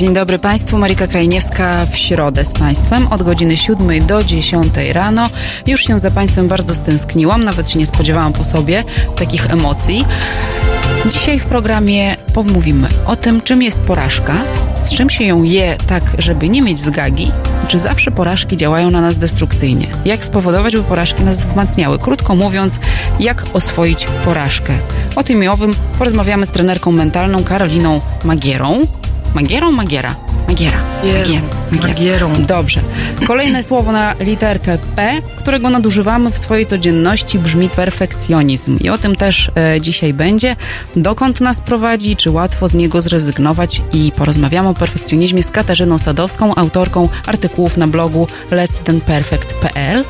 [0.00, 5.30] Dzień dobry Państwu, Marika Krajniewska w środę z Państwem od godziny 7 do 10 rano.
[5.66, 8.84] Już się za Państwem bardzo stęskniłam, nawet się nie spodziewałam po sobie
[9.16, 10.04] takich emocji.
[11.10, 14.34] Dzisiaj w programie pomówimy o tym, czym jest porażka,
[14.84, 17.32] z czym się ją je tak, żeby nie mieć zgagi,
[17.68, 21.98] czy zawsze porażki działają na nas destrukcyjnie, jak spowodować, by porażki nas wzmacniały.
[21.98, 22.80] Krótko mówiąc,
[23.18, 24.72] jak oswoić porażkę.
[25.16, 28.86] O tym i owym porozmawiamy z trenerką mentalną Karoliną Magierą.
[29.34, 30.14] Magierą, Magiera?
[30.48, 30.78] Magiera.
[31.04, 31.42] Magiera.
[31.82, 32.44] Magierą.
[32.44, 32.80] Dobrze.
[33.26, 38.78] Kolejne słowo na literkę P, którego nadużywamy w swojej codzienności, brzmi perfekcjonizm.
[38.80, 40.56] I o tym też e, dzisiaj będzie.
[40.96, 46.54] Dokąd nas prowadzi, czy łatwo z niego zrezygnować i porozmawiamy o perfekcjonizmie z Katarzyną Sadowską,
[46.54, 50.04] autorką artykułów na blogu lessthenperfect.pl.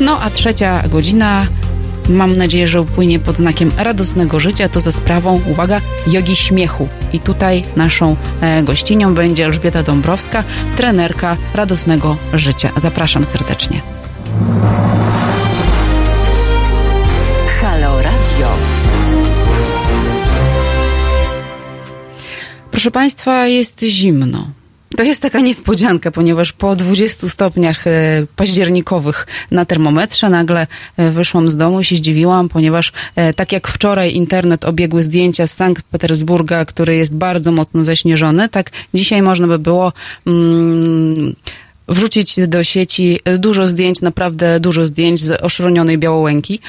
[0.00, 1.46] No a trzecia godzina
[2.08, 6.88] mam nadzieję, że upłynie pod znakiem radosnego życia, to za sprawą, uwaga, jogi śmiechu.
[7.12, 10.44] I tutaj naszą e, gościnią będzie Elżbieta Dąbrowska,
[10.76, 12.70] trenerka radosnego życia.
[12.76, 13.80] Zapraszam serdecznie.
[17.60, 18.48] Halo Radio.
[22.70, 24.61] Proszę Państwa, jest zimno.
[24.96, 31.50] To jest taka niespodzianka, ponieważ po 20 stopniach e, październikowych na termometrze nagle e, wyszłam
[31.50, 35.82] z domu i się zdziwiłam, ponieważ e, tak jak wczoraj internet obiegły zdjęcia z Sankt
[35.82, 39.92] Petersburga, który jest bardzo mocno zaśnieżony, tak dzisiaj można by było
[40.26, 41.34] mm,
[41.88, 46.60] wrzucić do sieci dużo zdjęć, naprawdę dużo zdjęć z oszronionej Białołęki.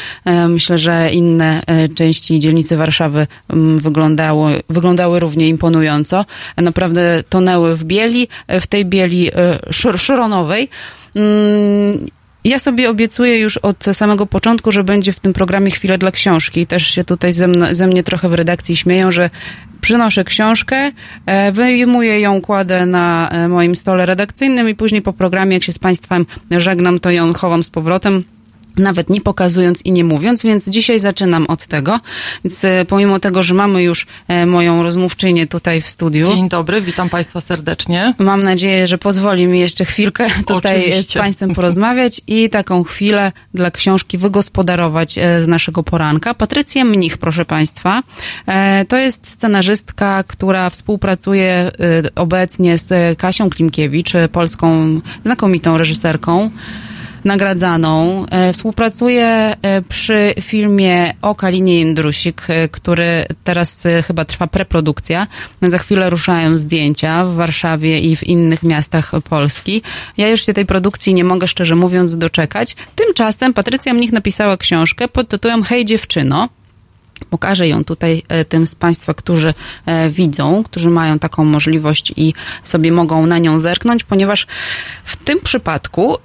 [0.49, 1.63] Myślę, że inne
[1.95, 3.27] części dzielnicy Warszawy
[3.77, 6.25] wyglądały, wyglądały równie imponująco.
[6.57, 9.29] Naprawdę tonęły w bieli, w tej bieli
[9.71, 10.69] szor szoronowej.
[12.43, 16.67] Ja sobie obiecuję już od samego początku, że będzie w tym programie chwilę dla książki.
[16.67, 19.29] Też się tutaj ze, ze mnie trochę w redakcji śmieją, że
[19.83, 20.91] przynoszę książkę,
[21.51, 26.25] wyjmuję ją, kładę na moim stole redakcyjnym i później po programie, jak się z Państwem
[26.51, 28.23] żegnam, to ją chowam z powrotem
[28.77, 31.99] nawet nie pokazując i nie mówiąc, więc dzisiaj zaczynam od tego.
[32.43, 34.07] Więc pomimo tego, że mamy już
[34.45, 36.25] moją rozmówczynię tutaj w studiu.
[36.25, 38.13] Dzień dobry, witam Państwa serdecznie.
[38.19, 41.19] Mam nadzieję, że pozwoli mi jeszcze chwilkę tutaj Oczywiście.
[41.19, 46.33] z Państwem porozmawiać i taką chwilę dla książki wygospodarować z naszego poranka.
[46.33, 48.03] Patrycja Mnich, proszę Państwa,
[48.87, 51.71] to jest scenarzystka, która współpracuje
[52.15, 56.49] obecnie z Kasią Klimkiewicz, polską znakomitą reżyserką
[57.25, 58.25] nagradzaną.
[58.53, 59.55] Współpracuje
[59.89, 65.27] przy filmie o Kalinie Jędrusik, który teraz chyba trwa preprodukcja.
[65.61, 69.81] Za chwilę ruszają zdjęcia w Warszawie i w innych miastach Polski.
[70.17, 72.75] Ja już się tej produkcji nie mogę, szczerze mówiąc, doczekać.
[72.95, 76.49] Tymczasem Patrycja Mnich napisała książkę pod tytułem Hej dziewczyno.
[77.29, 79.53] Pokażę ją tutaj tym z Państwa, którzy
[80.09, 84.47] widzą, którzy mają taką możliwość i sobie mogą na nią zerknąć, ponieważ
[85.03, 86.17] w tym przypadku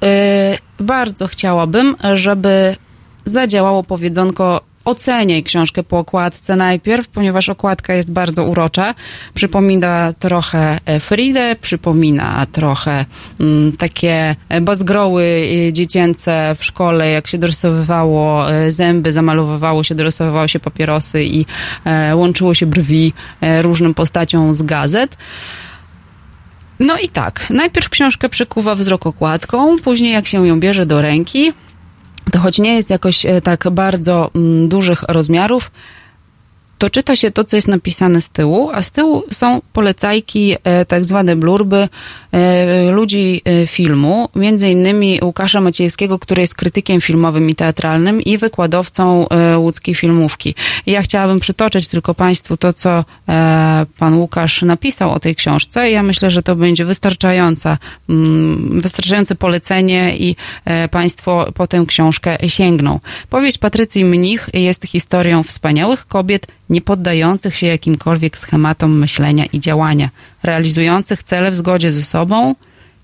[0.80, 2.76] bardzo chciałabym, żeby
[3.24, 8.94] zadziałało powiedzonko oceniaj książkę po okładce najpierw, ponieważ okładka jest bardzo urocza.
[9.34, 13.04] Przypomina trochę Fridę, przypomina trochę
[13.40, 21.24] mm, takie bazgroły dziecięce w szkole, jak się dorysowywało zęby, zamalowywało się, dorysowywało się papierosy
[21.24, 21.46] i
[21.84, 25.16] e, łączyło się brwi e, różnym postaciom z gazet.
[26.80, 31.52] No i tak, najpierw książkę przykuwa wzrok okładką, później jak się ją bierze do ręki,
[32.30, 35.70] to choć nie jest jakoś tak bardzo mm, dużych rozmiarów,
[36.78, 40.84] to czyta się to, co jest napisane z tyłu, a z tyłu są polecajki, e,
[40.84, 41.88] tak zwane blurby
[42.32, 48.38] e, ludzi e, filmu, między innymi Łukasza Maciejskiego, który jest krytykiem filmowym i teatralnym i
[48.38, 49.26] wykładowcą
[49.56, 50.54] łódzkiej filmówki.
[50.86, 53.04] I ja chciałabym przytoczyć tylko Państwu to, co
[53.98, 55.90] pan Łukasz napisał o tej książce.
[55.90, 57.78] Ja myślę, że to będzie wystarczająca,
[58.08, 60.36] mm, wystarczające polecenie i
[60.90, 63.00] Państwo po tę książkę sięgną.
[63.30, 70.10] Powieść Patrycji Mnich jest historią wspaniałych kobiet, nie poddających się jakimkolwiek schematom myślenia i działania,
[70.42, 72.54] realizujących cele w zgodzie ze sobą,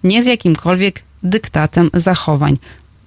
[0.05, 2.59] nie z jakimkolwiek dyktatem zachowań.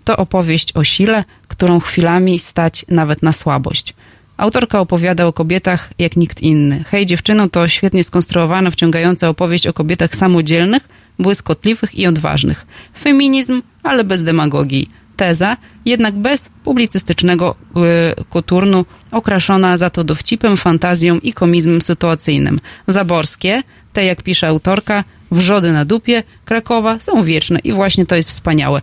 [0.04, 3.94] To opowieść o sile, którą chwilami stać nawet na słabość.
[4.38, 6.84] Autorka opowiada o kobietach jak nikt inny.
[6.88, 10.90] Hej dziewczyno to świetnie skonstruowana, wciągająca opowieść o kobietach samodzielnych,
[11.20, 12.68] błyskotliwych i odważnych.
[13.00, 14.90] Feminizm, ale bez demagogii.
[15.18, 17.82] Teza, jednak bez publicystycznego yy,
[18.30, 22.60] koturnu, okraszona za to dowcipem, fantazją i komizmem sytuacyjnym.
[22.88, 28.30] Zaborskie, te jak pisze autorka, wrzody na dupie, Krakowa są wieczne i właśnie to jest
[28.30, 28.82] wspaniałe.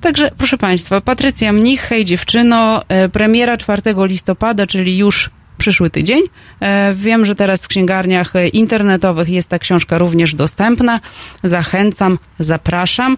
[0.00, 6.22] Także, proszę Państwa, Patrycja Mnich, hej dziewczyno, e, premiera 4 listopada, czyli już przyszły tydzień.
[6.60, 11.00] E, wiem, że teraz w księgarniach internetowych jest ta książka również dostępna.
[11.44, 13.16] Zachęcam, zapraszam.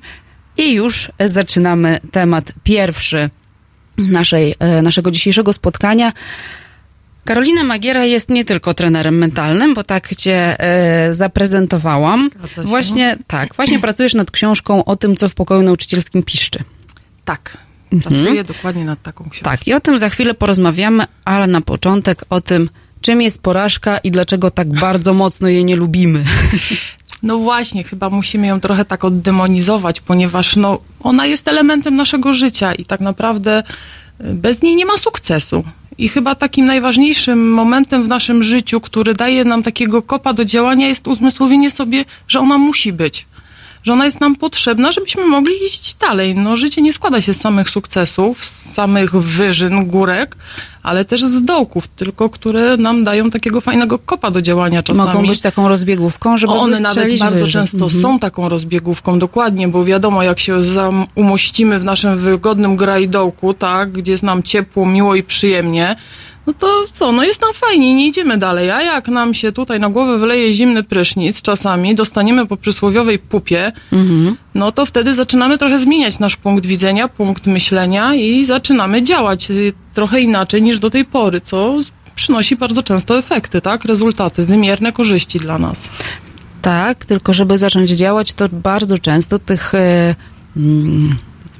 [0.56, 3.30] I już zaczynamy temat pierwszy
[3.98, 6.12] naszej, naszego dzisiejszego spotkania.
[7.24, 12.30] Karolina Magiera jest nie tylko trenerem mentalnym, bo tak cię e, zaprezentowałam.
[12.56, 16.58] Właśnie, tak, właśnie pracujesz nad książką o tym, co w pokoju nauczycielskim piszczy.
[17.24, 17.58] Tak,
[18.02, 18.46] pracuję mhm.
[18.46, 19.50] dokładnie nad taką książką.
[19.50, 22.70] Tak, i o tym za chwilę porozmawiamy, ale na początek o tym,
[23.00, 26.24] czym jest porażka i dlaczego tak bardzo mocno jej nie lubimy.
[27.24, 32.74] No właśnie, chyba musimy ją trochę tak oddemonizować, ponieważ no, ona jest elementem naszego życia
[32.74, 33.62] i tak naprawdę
[34.20, 35.64] e, bez niej nie ma sukcesu.
[35.98, 40.88] I chyba takim najważniejszym momentem w naszym życiu, który daje nam takiego kopa do działania,
[40.88, 43.26] jest uzmysłowienie sobie, że ona musi być.
[43.84, 46.34] Że ona jest nam potrzebna, żebyśmy mogli iść dalej.
[46.34, 50.36] No, życie nie składa się z samych sukcesów, z samych wyżyn, górek,
[50.82, 55.08] ale też z dołków, tylko które nam dają takiego fajnego kopa do działania czasami.
[55.08, 58.02] Mogą być taką rozbiegówką, żeby One nawet bardzo często mhm.
[58.02, 60.60] są taką rozbiegówką, dokładnie, bo wiadomo, jak się
[61.14, 65.96] umościmy w naszym wygodnym grajdołku, tak, gdzie jest nam ciepło, miło i przyjemnie,
[66.46, 68.70] no to co, no jest nam fajnie, nie idziemy dalej.
[68.70, 73.72] A jak nam się tutaj na głowę wyleje zimny prysznic czasami, dostaniemy po przysłowiowej pupie,
[73.92, 74.36] mhm.
[74.54, 79.72] no to wtedy zaczynamy trochę zmieniać nasz punkt widzenia, punkt myślenia i zaczynamy działać y,
[79.94, 81.78] trochę inaczej niż do tej pory, co
[82.14, 83.84] przynosi bardzo często efekty, tak?
[83.84, 85.88] Rezultaty, wymierne korzyści dla nas.
[86.62, 89.72] Tak, tylko żeby zacząć działać, to bardzo często tych...
[89.74, 90.14] Yy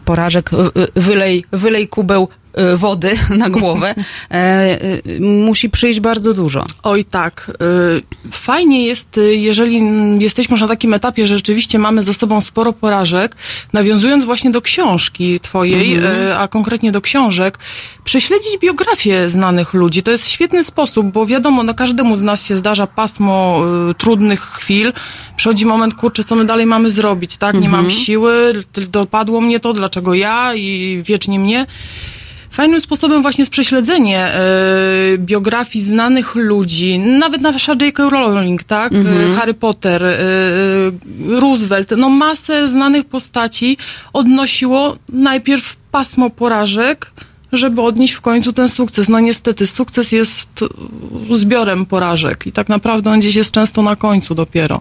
[0.04, 0.50] porażek,
[0.94, 2.43] wylej, wylej kubeł Y,
[2.76, 3.94] wody na głowę,
[4.30, 6.66] e, y, musi przyjść bardzo dużo.
[6.82, 7.50] Oj tak.
[7.50, 9.82] Y, fajnie jest, jeżeli
[10.18, 13.36] jesteśmy już na takim etapie, że rzeczywiście mamy za sobą sporo porażek,
[13.72, 16.40] nawiązując właśnie do książki twojej, mhm.
[16.40, 17.58] a konkretnie do książek,
[18.04, 20.02] prześledzić biografię znanych ludzi.
[20.02, 23.62] To jest świetny sposób, bo wiadomo, no każdemu z nas się zdarza pasmo
[23.98, 24.92] trudnych chwil.
[25.36, 27.54] Przychodzi moment, kurczę, co my dalej mamy zrobić, tak?
[27.54, 27.82] Nie mhm.
[27.82, 28.52] mam siły,
[28.88, 31.66] dopadło mnie to, dlaczego ja i wiecznie mnie.
[32.54, 34.38] Fajnym sposobem właśnie jest prześledzenie e,
[35.18, 38.10] biografii znanych ludzi, nawet nasza J.K.
[38.10, 38.92] Rowling, tak?
[38.92, 39.34] E, mhm.
[39.34, 40.18] Harry Potter, e,
[41.40, 43.76] Roosevelt, no masę znanych postaci
[44.12, 47.12] odnosiło najpierw pasmo porażek,
[47.52, 49.08] żeby odnieść w końcu ten sukces.
[49.08, 50.64] No niestety, sukces jest
[51.30, 54.80] zbiorem porażek i tak naprawdę on gdzieś jest często na końcu dopiero.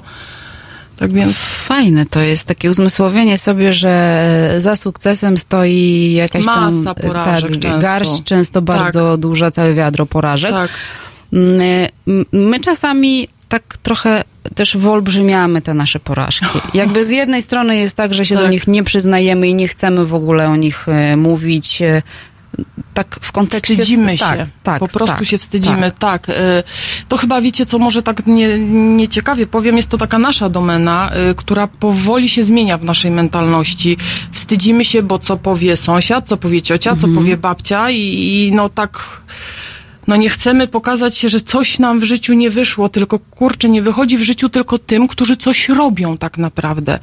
[1.03, 1.37] Tak więc...
[1.37, 7.59] Fajne to jest takie uzmysłowienie sobie, że za sukcesem stoi jakaś Masa tam porażek tak,
[7.59, 7.79] często.
[7.79, 8.63] garść, często tak.
[8.63, 9.19] bardzo tak.
[9.19, 10.51] duża, całe wiadro porażek.
[10.51, 10.69] Tak.
[11.33, 11.89] Mm,
[12.31, 14.23] my czasami tak trochę
[14.55, 16.59] też wyolbrzymiamy te nasze porażki.
[16.73, 18.43] Jakby z jednej strony jest tak, że się tak.
[18.43, 22.01] do nich nie przyznajemy i nie chcemy w ogóle o nich e, mówić, e,
[22.93, 23.75] tak w kontekście...
[23.75, 24.25] Wstydzimy się.
[24.25, 26.25] Tak, tak, po prostu tak, się wstydzimy, tak.
[26.25, 26.29] tak.
[26.29, 26.63] Y,
[27.07, 28.59] to chyba wiecie, co może tak nie,
[28.95, 33.97] nieciekawie powiem, jest to taka nasza domena, y, która powoli się zmienia w naszej mentalności.
[34.31, 37.13] Wstydzimy się, bo co powie sąsiad, co powie ciocia, mhm.
[37.13, 39.21] co powie babcia i, i no tak
[40.07, 43.81] no nie chcemy pokazać się, że coś nam w życiu nie wyszło, tylko kurczę, nie
[43.81, 46.99] wychodzi w życiu tylko tym, którzy coś robią tak naprawdę.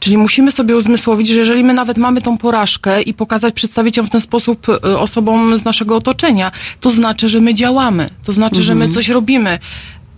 [0.00, 4.04] Czyli musimy sobie uzmysłowić, że jeżeli my nawet mamy tą porażkę i pokazać, przedstawić ją
[4.04, 8.56] w ten sposób y, osobom z naszego otoczenia, to znaczy, że my działamy, to znaczy,
[8.56, 8.64] mhm.
[8.64, 8.94] że my mhm.
[8.94, 9.58] coś robimy.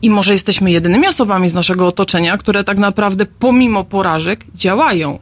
[0.02, 5.18] I może jesteśmy jedynymi osobami z naszego otoczenia, które tak naprawdę pomimo porażek działają.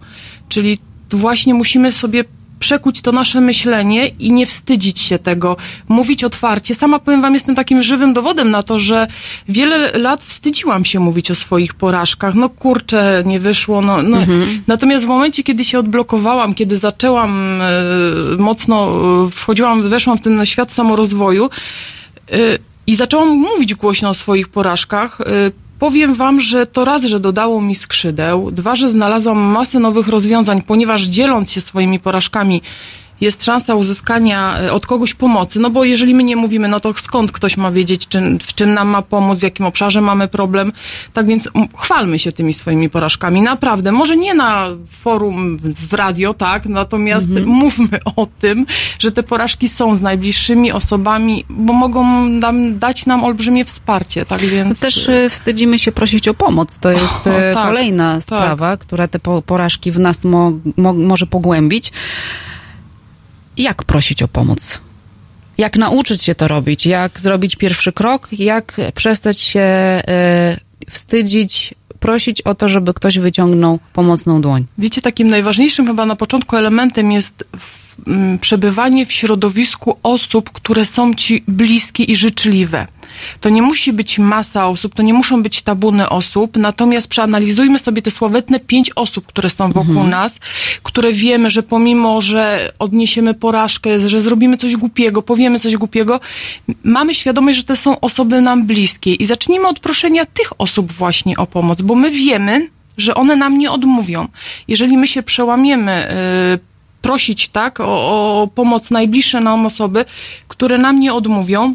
[0.49, 0.79] Czyli
[1.11, 2.25] właśnie musimy sobie
[2.61, 5.57] przekuć to nasze myślenie i nie wstydzić się tego,
[5.89, 6.75] mówić otwarcie.
[6.75, 9.07] Sama powiem wam, jestem takim żywym dowodem na to, że
[9.49, 12.35] wiele lat wstydziłam się mówić o swoich porażkach.
[12.35, 13.83] No kurczę, nie wyszło.
[13.83, 14.17] No, no.
[14.17, 14.63] Mhm.
[14.67, 17.67] Natomiast w momencie, kiedy się odblokowałam, kiedy zaczęłam e,
[18.39, 18.89] mocno,
[19.27, 21.51] e, wchodziłam, weszłam w ten świat samorozwoju,
[22.33, 22.37] e,
[22.87, 25.19] i zaczęłam mówić głośno o swoich porażkach.
[25.81, 30.63] Powiem wam, że to raz, że dodało mi skrzydeł, dwa, że znalazłam masę nowych rozwiązań,
[30.63, 32.63] ponieważ dzieląc się swoimi porażkami
[33.21, 36.95] jest szansa uzyskania e, od kogoś pomocy, no bo jeżeli my nie mówimy, no to
[36.95, 40.73] skąd ktoś ma wiedzieć, czy, w czym nam ma pomóc, w jakim obszarze mamy problem.
[41.13, 43.93] Tak więc chwalmy się tymi swoimi porażkami, naprawdę.
[43.93, 47.47] Może nie na forum w radio, tak, natomiast mhm.
[47.47, 48.67] mówmy o tym,
[48.99, 54.41] że te porażki są z najbliższymi osobami, bo mogą nam, dać nam olbrzymie wsparcie, tak
[54.41, 54.81] więc...
[54.81, 56.79] Też e, wstydzimy się prosić o pomoc.
[56.79, 58.23] To jest o, e, tak, kolejna tak.
[58.23, 61.93] sprawa, która te porażki w nas mo, mo, może pogłębić
[63.63, 64.81] jak prosić o pomoc?
[65.59, 66.87] Jak nauczyć się to robić?
[66.87, 68.29] Jak zrobić pierwszy krok?
[68.33, 69.61] Jak przestać się
[70.87, 74.67] y, wstydzić, prosić o to, żeby ktoś wyciągnął pomocną dłoń?
[74.79, 80.85] Wiecie, takim najważniejszym chyba na początku elementem jest w, m, przebywanie w środowisku osób, które
[80.85, 82.87] są ci bliskie i życzliwe.
[83.41, 88.03] To nie musi być masa osób, to nie muszą być tabuny osób, natomiast przeanalizujmy sobie
[88.03, 90.11] te sławetne pięć osób, które są wokół mhm.
[90.11, 90.39] nas,
[90.83, 96.21] które wiemy, że pomimo, że odniesiemy porażkę, że zrobimy coś głupiego, powiemy coś głupiego,
[96.85, 101.37] mamy świadomość, że to są osoby nam bliskie i zacznijmy od proszenia tych osób właśnie
[101.37, 104.29] o pomoc, bo my wiemy, że one nam nie odmówią.
[104.69, 106.09] Jeżeli my się przełamiemy,
[106.51, 106.71] yy,
[107.03, 107.85] prosić tak o,
[108.43, 110.05] o pomoc najbliższe nam osoby,
[110.49, 111.75] które nam nie odmówią,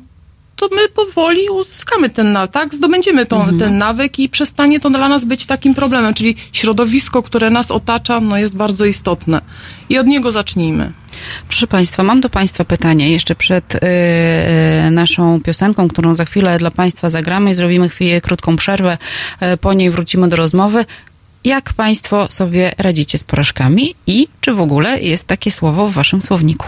[0.56, 2.76] to my powoli uzyskamy ten nawyk, tak?
[2.76, 3.60] Zdobędziemy tą, mhm.
[3.60, 8.22] ten nawyk i przestanie to dla nas być takim problemem, czyli środowisko, które nas otacza,
[8.22, 9.42] no jest bardzo istotne.
[9.90, 10.92] I od niego zacznijmy.
[11.48, 16.72] Proszę Państwa, mam do Państwa pytanie jeszcze przed yy, naszą piosenką, którą za chwilę dla
[16.72, 18.98] Państwa zagramy i zrobimy chwilę krótką przerwę,
[19.42, 20.86] yy, po niej wrócimy do rozmowy.
[21.44, 26.22] Jak Państwo sobie radzicie z porażkami i czy w ogóle jest takie słowo w Waszym
[26.22, 26.68] słowniku?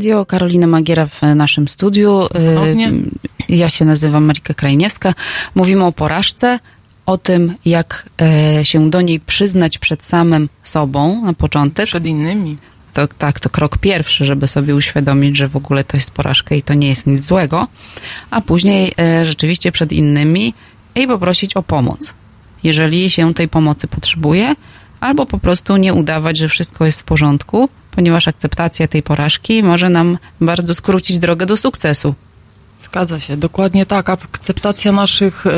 [0.00, 2.28] Radio, Karolina Magiera w naszym studiu.
[2.32, 2.92] Ponownie.
[3.48, 5.14] Ja się nazywam Marika Krajniewska.
[5.54, 6.58] Mówimy o porażce,
[7.06, 11.86] o tym, jak e, się do niej przyznać przed samym sobą na początek.
[11.86, 12.56] Przed innymi.
[12.92, 16.62] To, tak, to krok pierwszy, żeby sobie uświadomić, że w ogóle to jest porażka i
[16.62, 17.66] to nie jest nic złego,
[18.30, 20.54] a później e, rzeczywiście przed innymi
[20.94, 22.14] i poprosić o pomoc,
[22.62, 24.54] jeżeli się tej pomocy potrzebuje,
[25.00, 27.68] albo po prostu nie udawać, że wszystko jest w porządku,
[28.00, 32.14] ponieważ akceptacja tej porażki może nam bardzo skrócić drogę do sukcesu.
[32.78, 34.10] Zgadza się, dokładnie tak.
[34.10, 35.50] Akceptacja naszych, y,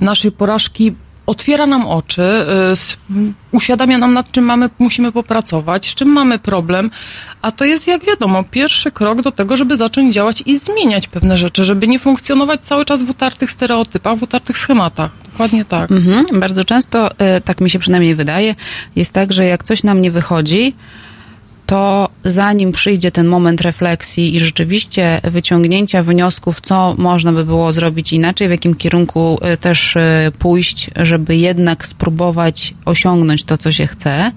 [0.00, 0.94] naszej porażki
[1.26, 6.90] otwiera nam oczy, y, uświadamia nam, nad czym mamy, musimy popracować, z czym mamy problem,
[7.42, 11.38] a to jest, jak wiadomo, pierwszy krok do tego, żeby zacząć działać i zmieniać pewne
[11.38, 15.10] rzeczy, żeby nie funkcjonować cały czas w utartych stereotypach, w utartych schematach.
[15.32, 15.90] Dokładnie tak.
[15.90, 16.40] Mhm.
[16.40, 18.54] Bardzo często, y, tak mi się przynajmniej wydaje,
[18.96, 20.74] jest tak, że jak coś nam nie wychodzi,
[21.72, 28.12] to zanim przyjdzie ten moment refleksji i rzeczywiście wyciągnięcia wniosków, co można by było zrobić
[28.12, 30.00] inaczej, w jakim kierunku y, też y,
[30.38, 34.32] pójść, żeby jednak spróbować osiągnąć to, co się chce,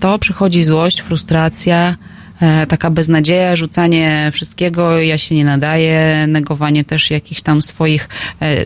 [0.00, 1.96] to przychodzi złość, frustracja,
[2.40, 8.08] e, taka beznadzieja, rzucanie wszystkiego, ja się nie nadaję, negowanie też jakichś tam swoich,
[8.42, 8.60] e,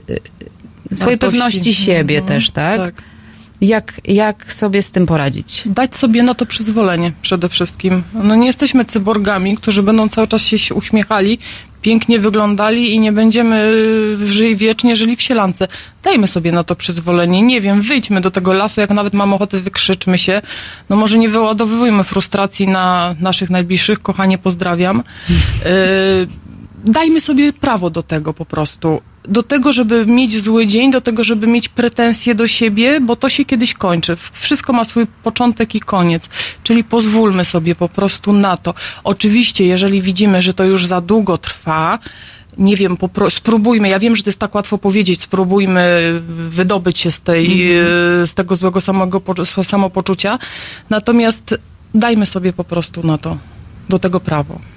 [0.92, 2.34] e, swojej pewności siebie mhm.
[2.34, 2.76] też, tak?
[2.76, 2.94] tak.
[3.60, 5.62] Jak, jak sobie z tym poradzić?
[5.66, 8.02] Dać sobie na to przyzwolenie przede wszystkim.
[8.14, 11.38] No nie jesteśmy cyborgami, którzy będą cały czas się uśmiechali,
[11.82, 13.72] pięknie wyglądali i nie będziemy
[14.22, 15.68] y, żyli wiecznie żyli w sielance.
[16.02, 17.42] Dajmy sobie na to przyzwolenie.
[17.42, 20.42] Nie wiem, wyjdźmy do tego lasu, jak nawet mamy ochotę, wykrzyczmy się.
[20.88, 24.02] No może nie wyładowujmy frustracji na naszych najbliższych.
[24.02, 25.02] Kochanie, pozdrawiam.
[25.66, 26.46] Y
[26.84, 31.24] dajmy sobie prawo do tego po prostu do tego, żeby mieć zły dzień, do tego,
[31.24, 34.16] żeby mieć pretensje do siebie, bo to się kiedyś kończy.
[34.32, 36.28] Wszystko ma swój początek i koniec.
[36.62, 38.74] Czyli pozwólmy sobie po prostu na to.
[39.04, 41.98] Oczywiście, jeżeli widzimy, że to już za długo trwa,
[42.58, 42.96] nie wiem,
[43.30, 46.14] spróbujmy, ja wiem, że to jest tak łatwo powiedzieć, spróbujmy
[46.50, 48.26] wydobyć się z, tej, mm -hmm.
[48.26, 49.22] z tego złego samego,
[49.62, 50.38] samopoczucia,
[50.90, 51.54] natomiast
[51.94, 53.36] dajmy sobie po prostu na to,
[53.88, 54.75] do tego prawo.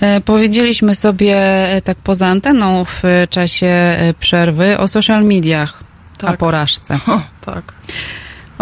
[0.00, 5.84] E, powiedzieliśmy sobie e, tak poza anteną w czasie e, przerwy o social mediach,
[6.18, 6.34] tak.
[6.34, 6.98] o porażce.
[7.08, 7.20] O,
[7.52, 7.72] tak.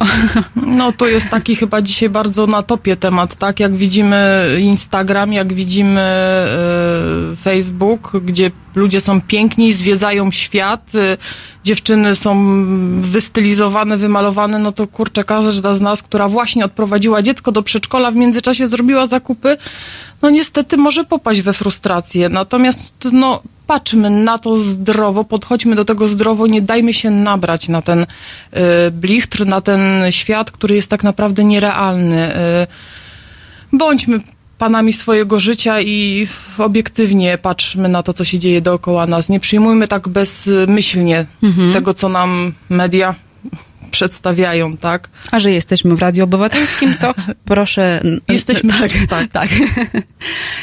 [0.67, 3.61] No to jest taki chyba dzisiaj bardzo na topie temat, tak?
[3.61, 6.01] Jak widzimy Instagram, jak widzimy
[7.43, 10.91] Facebook, gdzie ludzie są piękni, zwiedzają świat,
[11.65, 12.65] dziewczyny są
[13.01, 18.17] wystylizowane, wymalowane, no to kurczę, każda z nas, która właśnie odprowadziła dziecko do przedszkola, w
[18.17, 19.57] międzyczasie zrobiła zakupy,
[20.23, 22.29] no niestety może popaść we frustrację.
[22.29, 27.83] Natomiast no, patrzmy na to zdrowo, podchodźmy do tego zdrowo, nie dajmy się nabrać na
[27.83, 28.07] ten y,
[28.91, 29.81] blichtr, na ten
[30.11, 32.37] świat, który jest tak naprawdę nierealny.
[32.37, 32.67] Y,
[33.73, 34.21] bądźmy
[34.59, 39.29] panami swojego życia i obiektywnie patrzmy na to, co się dzieje dookoła nas.
[39.29, 41.73] Nie przyjmujmy tak bezmyślnie mhm.
[41.73, 43.15] tego, co nam media
[43.92, 45.09] przedstawiają, tak?
[45.31, 48.02] A że jesteśmy w Radiu Obywatelskim, to proszę...
[48.28, 48.92] Jesteśmy, tak.
[49.09, 49.33] tak.
[49.33, 49.48] tak.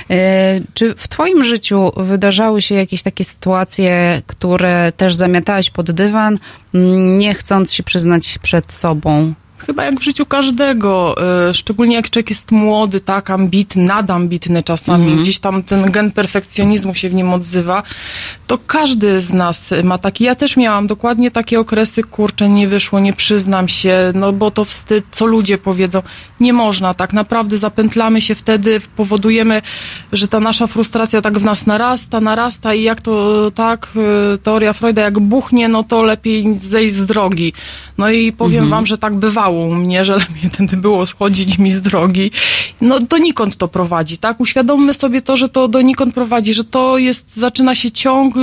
[0.09, 6.39] E, czy w twoim życiu wydarzały się jakieś takie sytuacje, które też zamiatałaś pod dywan,
[7.17, 9.33] nie chcąc się przyznać przed sobą?
[9.65, 11.15] Chyba jak w życiu każdego,
[11.49, 15.21] y, szczególnie jak człowiek jest młody, tak, ambitny, nadambitny czasami, mm -hmm.
[15.21, 17.83] gdzieś tam ten gen perfekcjonizmu się w nim odzywa,
[18.47, 20.23] to każdy z nas ma taki.
[20.23, 24.65] Ja też miałam dokładnie takie okresy, kurczę, nie wyszło, nie przyznam się, no bo to
[24.65, 26.01] wstyd, co ludzie powiedzą.
[26.39, 29.61] Nie można, tak naprawdę zapętlamy się wtedy, powodujemy,
[30.13, 33.87] że ta nasza frustracja tak w nas narasta, narasta i jak to, tak,
[34.35, 37.53] y, teoria Freuda, jak buchnie, no to lepiej zejść z drogi.
[37.97, 38.71] No i powiem mm -hmm.
[38.71, 42.31] wam, że tak bywało u mnie, że lepiej wtedy było schodzić mi z drogi.
[42.81, 44.39] No donikąd to prowadzi, tak?
[44.39, 48.35] Uświadommy sobie to, że to donikąd prowadzi, że to jest, zaczyna się ciąg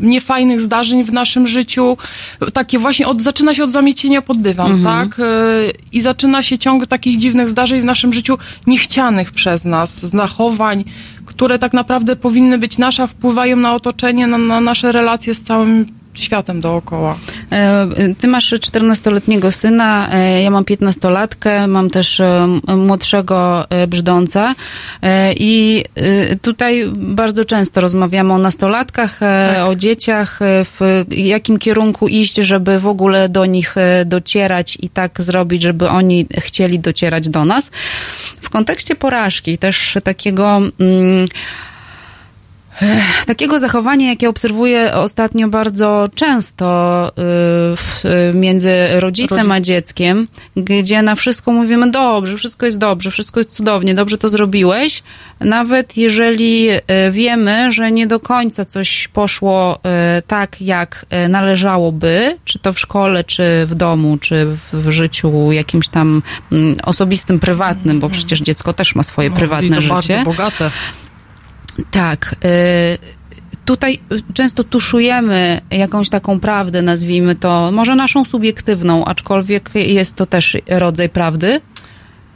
[0.00, 1.96] niefajnych zdarzeń w naszym życiu,
[2.52, 5.08] takie właśnie od, zaczyna się od zamiecienia pod dywan, mhm.
[5.08, 5.20] tak?
[5.92, 10.84] I zaczyna się ciąg takich dziwnych zdarzeń w naszym życiu, niechcianych przez nas, zachowań,
[11.26, 15.99] które tak naprawdę powinny być nasze, wpływają na otoczenie, na, na nasze relacje z całym
[16.14, 17.16] światem dookoła.
[17.52, 17.86] E,
[18.18, 22.46] ty masz 14-letniego syna, e, ja mam 15-latkę, mam też e,
[22.76, 24.54] młodszego brzdąca
[25.36, 25.84] i
[26.42, 29.68] tutaj bardzo często rozmawiamy o nastolatkach, tak.
[29.68, 33.74] o dzieciach, w jakim kierunku iść, żeby w ogóle do nich
[34.06, 37.70] docierać i tak zrobić, żeby oni chcieli docierać do nas.
[38.40, 40.60] W kontekście porażki też takiego...
[40.80, 41.26] Mm,
[43.26, 47.12] Takiego zachowania, jakie obserwuję ostatnio bardzo często
[48.32, 49.52] y, między rodzicem Rodzic.
[49.52, 54.28] a dzieckiem, gdzie na wszystko mówimy dobrze, wszystko jest dobrze, wszystko jest cudownie, dobrze to
[54.28, 55.02] zrobiłeś,
[55.40, 59.78] nawet jeżeli y, wiemy, że nie do końca coś poszło
[60.18, 65.88] y, tak, jak należałoby, czy to w szkole, czy w domu, czy w życiu jakimś
[65.88, 69.92] tam mm, osobistym, prywatnym, bo przecież dziecko też ma swoje no, prywatne to życie.
[69.92, 70.70] bardzo bogate.
[71.90, 72.36] Tak.
[72.44, 72.98] Y,
[73.64, 73.98] tutaj
[74.34, 81.08] często tuszujemy jakąś taką prawdę, nazwijmy to, może naszą subiektywną, aczkolwiek jest to też rodzaj
[81.08, 81.60] prawdy.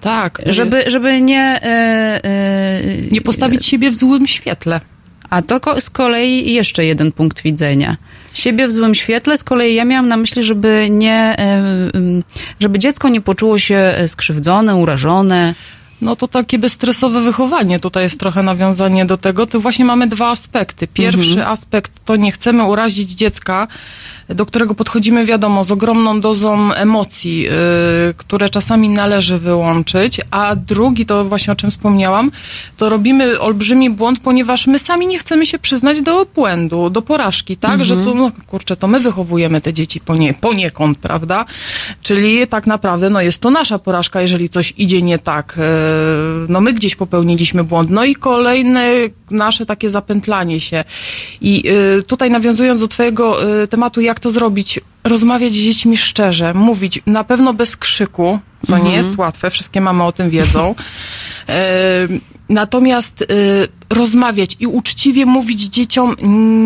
[0.00, 0.42] Tak.
[0.46, 1.60] Żeby, żeby nie...
[2.22, 2.30] Yy,
[3.02, 4.80] yy, nie postawić siebie w złym świetle.
[5.30, 7.96] A to z kolei jeszcze jeden punkt widzenia.
[8.34, 11.36] Siebie w złym świetle, z kolei ja miałam na myśli, żeby nie,
[12.60, 15.54] żeby dziecko nie poczuło się skrzywdzone, urażone.
[16.00, 19.46] No to takie bezstresowe wychowanie, tutaj jest trochę nawiązanie do tego.
[19.46, 20.86] Tu właśnie mamy dwa aspekty.
[20.86, 21.48] Pierwszy mhm.
[21.48, 23.68] aspekt to nie chcemy urazić dziecka,
[24.28, 27.50] do którego podchodzimy, wiadomo, z ogromną dozą emocji, yy,
[28.16, 32.30] które czasami należy wyłączyć, a drugi, to właśnie o czym wspomniałam,
[32.76, 37.56] to robimy olbrzymi błąd, ponieważ my sami nie chcemy się przyznać do błędu, do porażki,
[37.56, 37.80] tak?
[37.80, 37.84] Mhm.
[37.84, 41.44] Że to, no kurczę, to my wychowujemy te dzieci ponie, poniekąd, prawda?
[42.02, 45.54] Czyli tak naprawdę, no jest to nasza porażka, jeżeli coś idzie nie tak.
[45.56, 47.90] Yy, no my gdzieś popełniliśmy błąd.
[47.90, 48.90] No i kolejne
[49.30, 50.84] nasze takie zapętlanie się.
[51.40, 53.36] I yy, tutaj nawiązując do twojego
[53.70, 54.80] tematu, jak jak to zrobić?
[55.04, 58.84] Rozmawiać z dziećmi szczerze, mówić na pewno bez krzyku, mhm.
[58.84, 60.74] nie jest łatwe, wszystkie mamy o tym wiedzą.
[62.48, 63.26] Natomiast e,
[63.90, 66.16] rozmawiać i uczciwie mówić dzieciom,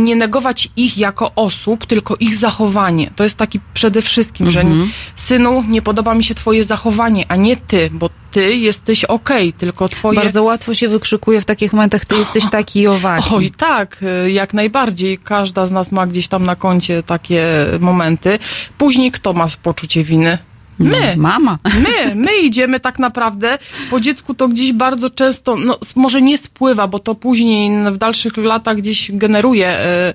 [0.05, 3.11] nie negować ich jako osób, tylko ich zachowanie.
[3.17, 4.81] To jest taki przede wszystkim, mhm.
[4.81, 4.87] że
[5.17, 9.61] synu, nie podoba mi się twoje zachowanie, a nie ty, bo ty jesteś okej, okay,
[9.61, 10.21] tylko twoje...
[10.21, 13.35] Bardzo łatwo się wykrzykuje w takich momentach, ty jesteś taki i owaki.
[13.35, 15.19] Oj, tak, y, jak najbardziej.
[15.19, 18.39] Każda z nas ma gdzieś tam na koncie takie momenty.
[18.79, 20.39] Później kto ma poczucie winy?
[20.79, 21.17] My.
[21.17, 21.59] No, mama.
[21.65, 23.59] My, my idziemy tak naprawdę.
[23.91, 28.37] Po dziecku to gdzieś bardzo często, no może nie spływa, bo to później w dalszych
[28.37, 30.15] latach gdzieś generuje y,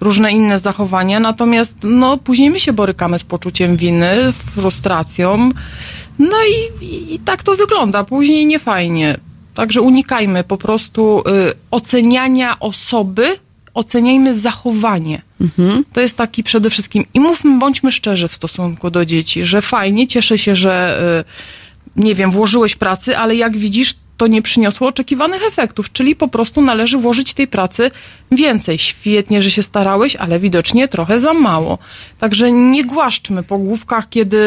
[0.00, 5.50] różne inne zachowania, natomiast no później my się borykamy z poczuciem winy, frustracją.
[6.18, 8.04] No i, i, i tak to wygląda.
[8.04, 9.18] Później nie fajnie.
[9.54, 13.38] Także unikajmy po prostu y, oceniania osoby,
[13.74, 15.22] oceniajmy zachowanie.
[15.40, 15.84] Mhm.
[15.92, 17.04] To jest taki przede wszystkim.
[17.14, 21.00] I mówmy, bądźmy szczerzy w stosunku do dzieci, że fajnie, cieszę się, że
[21.96, 26.28] y, nie wiem, włożyłeś pracy, ale jak widzisz, to nie przyniosło oczekiwanych efektów, czyli po
[26.28, 27.90] prostu należy włożyć tej pracy
[28.32, 28.78] więcej.
[28.78, 31.78] Świetnie, że się starałeś, ale widocznie trochę za mało.
[32.18, 34.38] Także nie głaszczmy po główkach, kiedy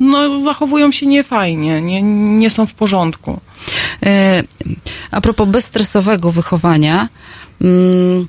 [0.00, 2.02] no, zachowują się niefajnie, nie,
[2.38, 3.40] nie są w porządku.
[4.02, 4.42] E,
[5.10, 7.08] a propos bezstresowego wychowania,
[7.60, 8.28] mm,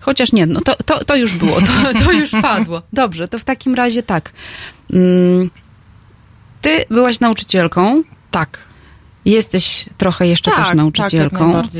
[0.00, 2.82] chociaż nie, no to, to, to już było, to, to już padło.
[2.92, 4.32] Dobrze, to w takim razie tak.
[4.92, 5.50] Mm,
[6.60, 8.02] ty byłaś nauczycielką.
[8.30, 8.58] Tak.
[9.24, 11.62] Jesteś trochę jeszcze tak, też nauczycielką.
[11.62, 11.72] Tak,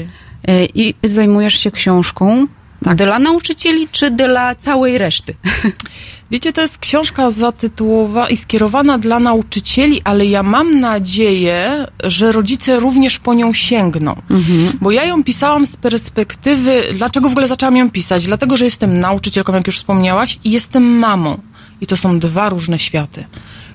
[0.74, 2.46] I zajmujesz się książką
[2.84, 2.96] tak.
[2.96, 5.34] Dla nauczycieli czy dla całej reszty?
[6.30, 12.80] Wiecie, to jest książka zatytułowana i skierowana dla nauczycieli, ale ja mam nadzieję, że rodzice
[12.80, 14.16] również po nią sięgną.
[14.30, 14.78] Mhm.
[14.80, 18.24] Bo ja ją pisałam z perspektywy, dlaczego w ogóle zaczęłam ją pisać?
[18.24, 21.38] Dlatego, że jestem nauczycielką, jak już wspomniałaś, i jestem mamą.
[21.80, 23.24] I to są dwa różne światy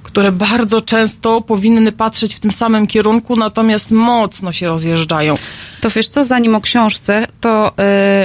[0.03, 5.35] które bardzo często powinny patrzeć w tym samym kierunku, natomiast mocno się rozjeżdżają.
[5.83, 7.71] To wiesz co, zanim o książce, to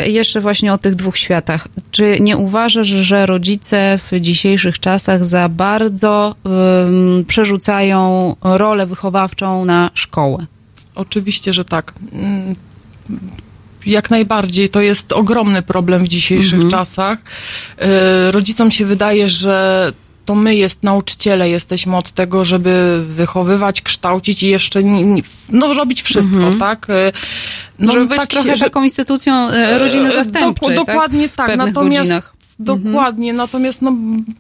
[0.03, 1.68] yy, jeszcze właśnie o tych dwóch światach.
[1.90, 6.35] Czy nie uważasz, że rodzice w dzisiejszych czasach za bardzo
[7.18, 10.47] yy, przerzucają rolę wychowawczą na szkołę?
[10.94, 11.94] Oczywiście, że tak.
[12.12, 12.55] Mm,
[13.87, 14.68] jak najbardziej.
[14.68, 16.71] To jest ogromny problem w dzisiejszych mhm.
[16.71, 17.18] czasach.
[17.81, 17.87] Yy,
[18.31, 19.92] rodzicom się wydaje, że
[20.28, 24.80] to my jest nauczyciele, jesteśmy od tego, żeby wychowywać, kształcić i jeszcze
[25.48, 26.58] no, robić wszystko, mhm.
[26.58, 26.86] tak?
[26.90, 27.12] E,
[27.78, 31.46] no, żeby być tak trochę się, taką instytucją e, rodziny e, zastępczej, do, Dokładnie tak,
[31.46, 32.34] tak natomiast godzinach.
[32.58, 33.36] Dokładnie, mhm.
[33.36, 33.92] natomiast no,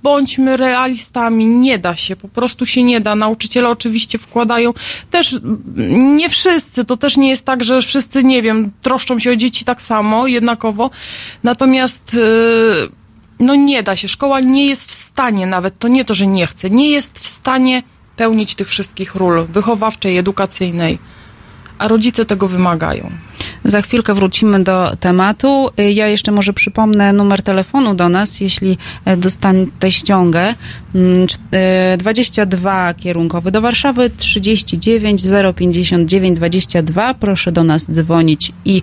[0.02, 3.14] bądźmy realistami, nie da się, po prostu się nie da.
[3.14, 4.72] Nauczyciele oczywiście wkładają,
[5.10, 5.40] też
[6.16, 9.64] nie wszyscy, to też nie jest tak, że wszyscy, nie wiem, troszczą się o dzieci
[9.64, 10.90] tak samo, jednakowo,
[11.42, 12.88] natomiast yy,
[13.40, 14.08] no nie da się.
[14.08, 17.28] Szkoła nie jest w stanie nawet, to nie to, że nie chce, nie jest w
[17.28, 17.82] stanie
[18.16, 20.98] pełnić tych wszystkich ról wychowawczej, edukacyjnej,
[21.78, 23.10] a rodzice tego wymagają.
[23.64, 25.70] Za chwilkę wrócimy do tematu.
[25.76, 30.54] Ja jeszcze może przypomnę numer telefonu do nas, jeśli e, dostanę tę ściągę.
[31.98, 35.22] 22 kierunkowy do Warszawy, 39
[35.56, 37.14] 059 22.
[37.14, 38.82] Proszę do nas dzwonić i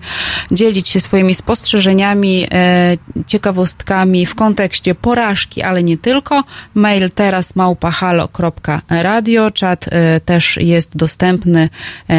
[0.51, 6.43] dzielić się swoimi spostrzeżeniami, e, ciekawostkami w kontekście porażki, ale nie tylko.
[6.73, 9.51] Mail teraz małpahalo.radio.
[9.51, 11.69] Czat e, też jest dostępny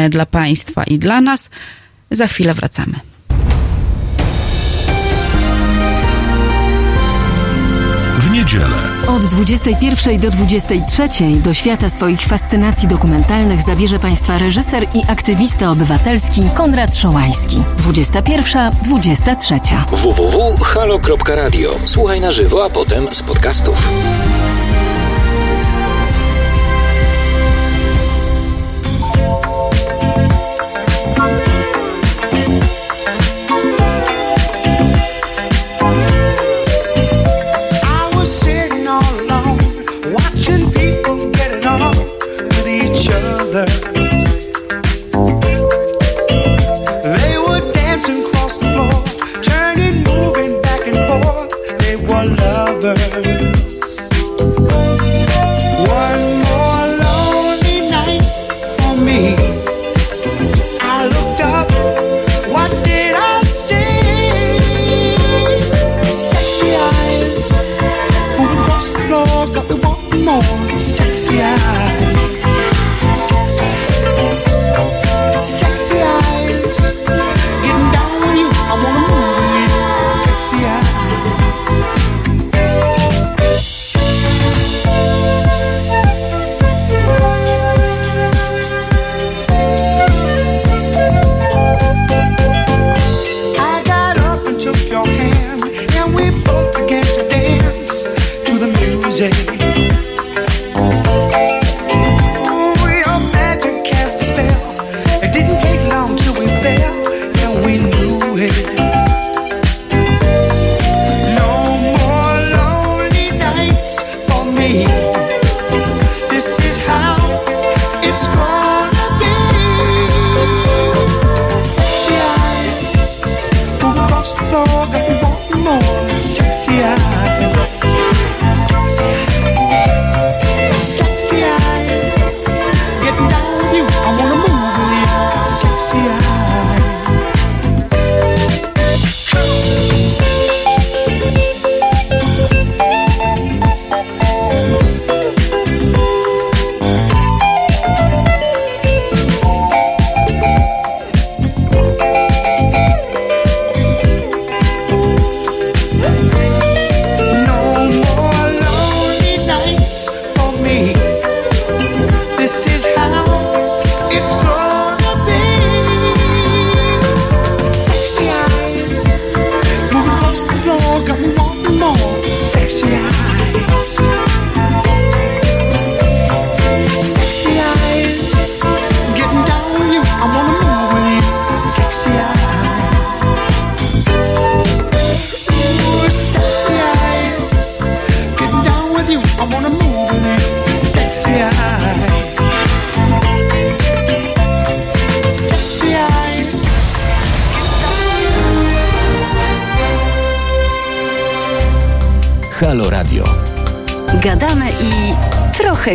[0.09, 1.49] dla Państwa i dla nas.
[2.11, 2.99] Za chwilę wracamy.
[8.19, 8.75] W niedzielę.
[9.07, 11.07] Od 21 do 23
[11.43, 17.63] do świata swoich fascynacji dokumentalnych zabierze Państwa reżyser i aktywista obywatelski Konrad Szołajski.
[17.77, 19.59] 21, 23.
[19.91, 21.79] www.halo.radio.
[21.85, 23.89] Słuchaj na żywo, a potem z podcastów.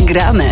[0.01, 0.45] Gramy.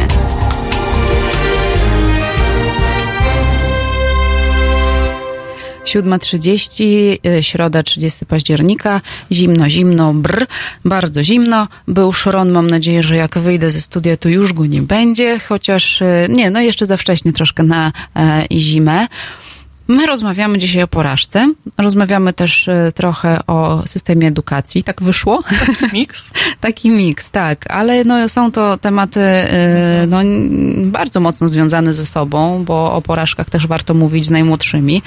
[5.85, 9.01] Siódma trzydzieści, y, środa 30 października,
[9.33, 10.47] zimno, zimno, brr,
[10.85, 11.69] bardzo zimno.
[11.89, 16.03] Był szron, mam nadzieję, że jak wyjdę ze studia, to już go nie będzie, chociaż
[16.03, 19.07] y, nie, no jeszcze za wcześnie troszkę na e, zimę.
[19.91, 21.55] My rozmawiamy dzisiaj o porażce.
[21.79, 24.85] Rozmawiamy też e, trochę o systemie edukacji.
[24.85, 25.43] Tak wyszło?
[25.67, 26.31] Taki miks?
[26.61, 27.71] Taki miks, tak.
[27.71, 30.19] Ale no, są to tematy e, no,
[30.85, 35.03] bardzo mocno związane ze sobą, bo o porażkach też warto mówić z najmłodszymi.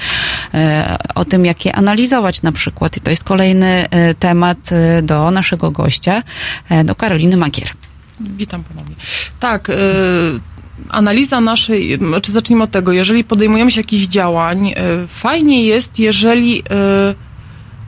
[0.54, 2.98] E, o tym, jak je analizować na przykład.
[2.98, 3.86] I to jest kolejny
[4.20, 4.70] temat
[5.04, 6.24] do naszego gościa,
[6.86, 7.70] do Karoliny Magier.
[8.20, 8.96] Witam ponownie.
[9.40, 9.72] Tak,
[10.90, 16.60] analiza naszej, czy zacznijmy od tego, jeżeli podejmujemy się jakichś działań, e, fajnie jest, jeżeli
[16.60, 16.64] e,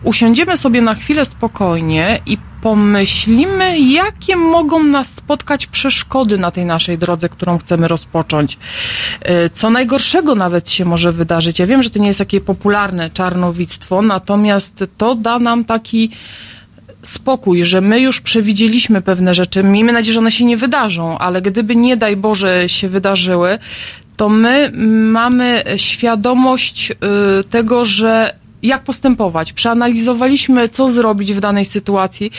[0.03, 6.97] usiądziemy sobie na chwilę spokojnie i pomyślimy, jakie mogą nas spotkać przeszkody na tej naszej
[6.97, 8.57] drodze, którą chcemy rozpocząć.
[9.29, 11.59] Y, co najgorszego nawet się może wydarzyć.
[11.59, 16.11] Ja wiem, że to nie jest takie popularne czarnowictwo, natomiast to da nam taki
[17.07, 19.63] spokój, że my już przewidzieliśmy pewne rzeczy.
[19.63, 23.59] Miejmy nadzieję, że one się nie wydarzą, ale gdyby nie daj Boże się wydarzyły,
[24.17, 24.71] to my
[25.11, 26.95] mamy świadomość y,
[27.43, 29.53] tego, że jak postępować.
[29.53, 32.31] Przeanalizowaliśmy, co zrobić w danej sytuacji.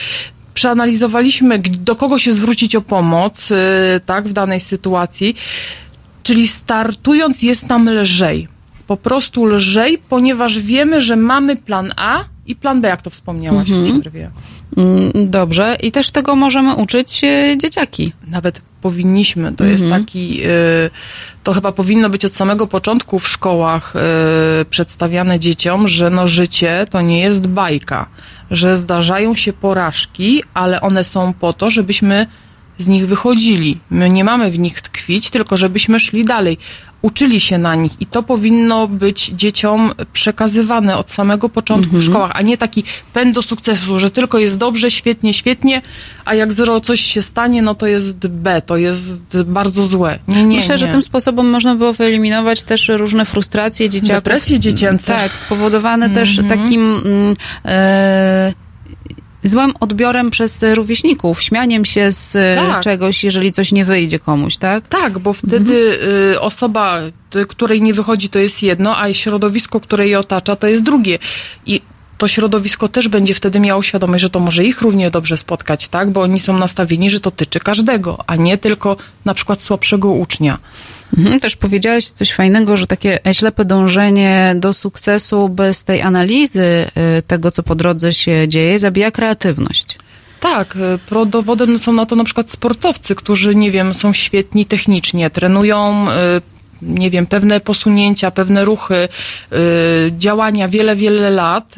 [0.54, 3.54] Przeanalizowaliśmy, do kogo się zwrócić o pomoc, y,
[4.06, 5.36] tak, w danej sytuacji.
[6.22, 8.48] Czyli startując jest nam lżej.
[8.86, 13.70] Po prostu lżej, ponieważ wiemy, że mamy plan A i plan B, jak to wspomniałaś
[13.70, 13.86] mhm.
[13.86, 14.30] w przerwie.
[14.76, 15.76] Mm, dobrze.
[15.82, 18.12] I też tego możemy uczyć e, dzieciaki.
[18.26, 19.52] Nawet powinniśmy.
[19.52, 19.70] To mhm.
[19.70, 20.48] jest taki, e,
[21.44, 26.86] to chyba powinno być od samego początku w szkołach e, przedstawiane dzieciom, że no życie
[26.90, 28.06] to nie jest bajka,
[28.50, 32.26] że zdarzają się porażki, ale one są po to, żebyśmy
[32.78, 33.78] z nich wychodzili.
[33.90, 36.58] My nie mamy w nich tkwić, tylko żebyśmy szli dalej
[37.02, 42.12] uczyli się na nich i to powinno być dzieciom przekazywane od samego początku w mhm.
[42.12, 45.82] szkołach, a nie taki pęd do sukcesu, że tylko jest dobrze, świetnie, świetnie,
[46.24, 50.18] a jak zero coś się stanie, no to jest B, to jest bardzo złe.
[50.28, 50.78] Nie, nie, Myślę, nie.
[50.78, 54.14] że tym sposobem można było wyeliminować też różne frustracje dzieciaków.
[54.24, 55.06] Depresje dziecięce.
[55.06, 56.60] Tak, spowodowane też mhm.
[56.60, 57.02] takim...
[57.64, 58.65] e,
[59.48, 62.82] złym odbiorem przez rówieśników, śmianiem się z e, tak.
[62.82, 64.88] czegoś, jeżeli coś nie wyjdzie komuś, tak?
[64.88, 66.42] Tak, bo wtedy mhm.
[66.42, 67.00] osoba,
[67.48, 71.18] której nie wychodzi, to jest jedno, a środowisko, które jej otacza, to jest drugie.
[71.66, 71.80] I
[72.18, 76.10] to środowisko też będzie wtedy miało świadomość, że to może ich równie dobrze spotkać, tak?
[76.10, 80.58] Bo oni są nastawieni, że to tyczy każdego, a nie tylko na przykład słabszego ucznia.
[81.18, 87.22] Mhm, też powiedziałeś coś fajnego, że takie ślepe dążenie do sukcesu bez tej analizy y,
[87.22, 89.98] tego, co po drodze się dzieje, zabija kreatywność.
[90.40, 95.30] Tak, y, dowodem są na to na przykład sportowcy, którzy, nie wiem, są świetni technicznie,
[95.30, 99.08] trenują y, nie wiem, pewne posunięcia, pewne ruchy,
[100.18, 101.74] działania wiele, wiele lat.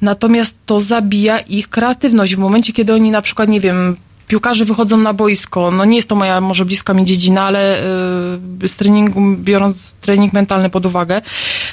[0.00, 2.36] Natomiast to zabija ich kreatywność.
[2.36, 3.96] W momencie, kiedy oni na przykład, nie wiem,
[4.28, 5.70] piłkarze wychodzą na boisko.
[5.70, 7.82] No nie jest to moja może bliska mi dziedzina, ale
[8.60, 11.22] yy, z treningu, biorąc trening mentalny pod uwagę,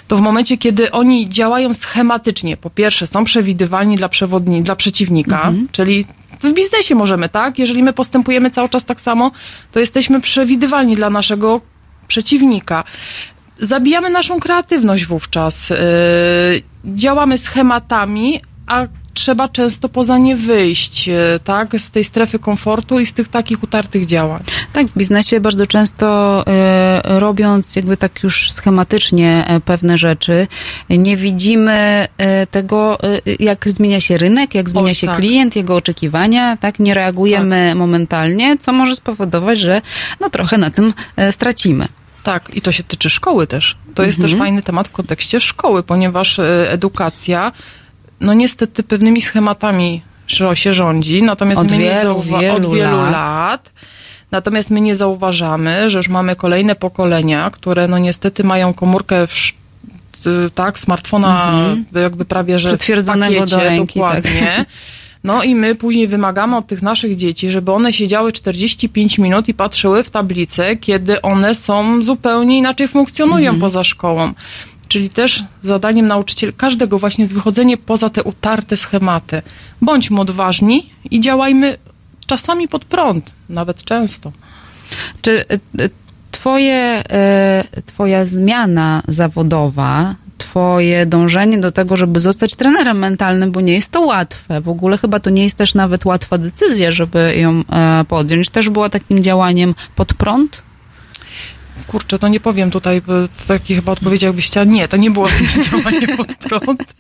[0.08, 5.38] to w momencie, kiedy oni działają schematycznie, po pierwsze są przewidywalni dla przewodni, dla przeciwnika,
[5.38, 5.68] mhm.
[5.72, 6.06] czyli
[6.44, 7.60] w biznesie możemy, tak?
[7.60, 9.32] Jeżeli my postępujemy cały czas tak samo,
[9.72, 11.62] to jesteśmy przewidywalni dla naszego
[12.12, 12.84] przeciwnika.
[13.60, 15.70] Zabijamy naszą kreatywność wówczas.
[15.70, 15.78] Yy,
[16.86, 23.06] działamy schematami, a trzeba często poza nie wyjść, e, tak, z tej strefy komfortu i
[23.06, 24.44] z tych takich utartych działań.
[24.74, 30.48] Tak, w biznesie bardzo często y, robiąc jakby tak już schematycznie e, pewne rzeczy,
[30.90, 32.08] nie widzimy
[32.44, 35.18] y, tego, y, jak zmienia się rynek, jak zmienia się tak.
[35.18, 37.78] klient, jego oczekiwania, tak, nie reagujemy tak.
[37.78, 39.82] momentalnie, co może spowodować, że
[40.20, 40.94] no trochę na tym
[41.32, 41.88] stracimy.
[42.24, 43.78] Tak, i to się tyczy szkoły też.
[43.96, 44.32] To jest mhm.
[44.32, 47.52] też fajny temat w kontekście szkoły, ponieważ edukacja
[48.22, 50.02] no niestety pewnymi schematami
[50.54, 53.12] się rządzi, natomiast od my wielu, nie wielu od wielu lat.
[53.12, 53.72] lat.
[54.32, 59.54] Natomiast my nie zauważamy, że już mamy kolejne pokolenia, które no niestety mają komórkę w
[60.56, 61.86] tak, smartfona mhm.
[61.94, 64.14] jakby prawie, że Przytwierdzonego w pakiecie, do ręki, tak.
[64.14, 64.54] dokładnie.
[64.58, 64.68] Tak.
[65.24, 69.54] No i my później wymagamy od tych naszych dzieci, żeby one siedziały 45 minut i
[69.54, 73.60] patrzyły w tablicę, kiedy one są zupełnie inaczej funkcjonują mhm.
[73.62, 74.34] poza szkołą.
[74.88, 79.42] Czyli też zadaniem nauczyciela, każdego właśnie jest wychodzenie poza te utarte schematy.
[79.82, 81.78] Bądźmy odważni i działajmy
[82.26, 84.32] czasami pod prąd, nawet często.
[85.22, 85.90] Czy e, e,
[86.32, 93.74] twoje, e, twoja zmiana zawodowa, twoje dążenie do tego, żeby zostać trenerem mentalnym, bo nie
[93.74, 94.62] jest to łatwe.
[94.62, 97.64] W ogóle chyba to nie jest też nawet łatwa decyzja, żeby ją
[98.08, 98.50] podjąć.
[98.50, 100.64] Też była takim działaniem pod prąd?
[101.88, 103.02] kurczę, to nie powiem tutaj,
[103.48, 105.28] taki chyba odpowiedziałbyś chciała, nie, to nie było
[105.72, 106.94] działanie pod prąd.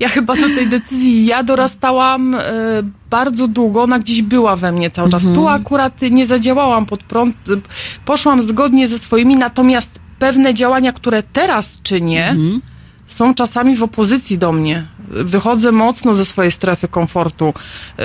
[0.00, 2.40] Ja chyba do tej decyzji, ja dorastałam e,
[3.10, 5.22] bardzo długo, ona gdzieś była we mnie cały czas.
[5.22, 5.60] Tu mhm.
[5.62, 7.36] akurat nie zadziałałam pod prąd,
[8.04, 12.60] poszłam zgodnie ze swoimi, natomiast pewne działania, które teraz czynię, mhm
[13.12, 14.86] są czasami w opozycji do mnie.
[15.08, 17.54] Wychodzę mocno ze swojej strefy komfortu.
[17.98, 18.04] Yy,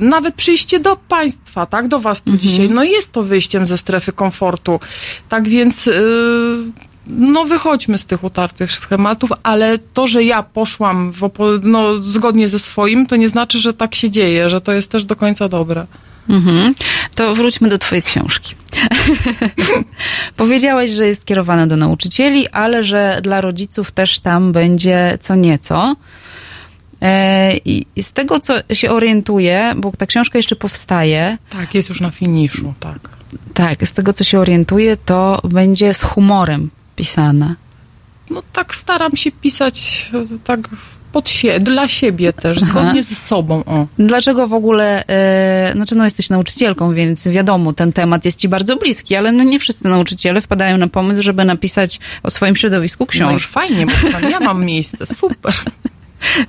[0.00, 2.48] nawet przyjście do państwa, tak, do was tu mhm.
[2.48, 4.80] dzisiaj, no jest to wyjściem ze strefy komfortu.
[5.28, 5.92] Tak więc, yy,
[7.06, 11.12] no wychodźmy z tych utartych schematów, ale to, że ja poszłam
[11.62, 15.04] no, zgodnie ze swoim, to nie znaczy, że tak się dzieje, że to jest też
[15.04, 15.86] do końca dobre.
[16.28, 16.74] Mhm.
[17.14, 18.54] To wróćmy do Twojej książki.
[20.36, 25.96] Powiedziałaś, że jest kierowana do nauczycieli, ale że dla rodziców też tam będzie co nieco.
[27.02, 31.38] E, I z tego, co się orientuję, bo ta książka jeszcze powstaje.
[31.50, 32.98] Tak, jest już na finiszu, tak.
[33.54, 37.54] Tak, z tego, co się orientuję, to będzie z humorem pisana.
[38.30, 40.10] No tak staram się pisać
[40.44, 40.68] tak
[41.12, 43.02] pod sie dla siebie też, zgodnie Aha.
[43.02, 43.64] ze sobą.
[43.66, 43.86] O.
[43.98, 48.76] Dlaczego w ogóle, e, znaczy no jesteś nauczycielką, więc wiadomo, ten temat jest ci bardzo
[48.76, 53.30] bliski, ale no nie wszyscy nauczyciele wpadają na pomysł, żeby napisać o swoim środowisku książkę.
[53.32, 55.54] No i fajnie, bo ja mam miejsce, super.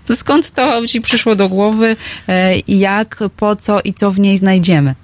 [0.07, 1.95] To skąd to ci przyszło do głowy?
[2.27, 4.95] E, jak, po co i co w niej znajdziemy?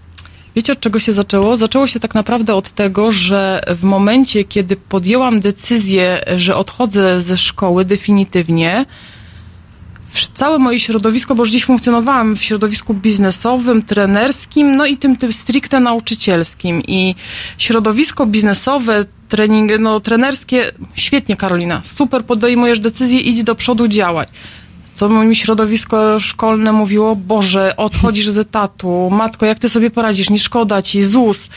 [0.55, 1.57] Wiecie, od czego się zaczęło?
[1.57, 7.37] Zaczęło się tak naprawdę od tego, że w momencie, kiedy podjęłam decyzję, że odchodzę ze
[7.37, 8.85] szkoły definitywnie,
[10.33, 15.79] całe moje środowisko, bo już funkcjonowałam w środowisku biznesowym, trenerskim, no i tym, tym stricte
[15.79, 16.83] nauczycielskim.
[16.87, 17.15] I
[17.57, 24.27] środowisko biznesowe, trening, no, trenerskie, świetnie Karolina, super podejmujesz decyzję, idź do przodu, działaj.
[24.93, 30.39] Co mi środowisko szkolne mówiło, Boże, odchodzisz z etatu, matko, jak ty sobie poradzisz, nie
[30.39, 31.49] szkoda ci, ZUS.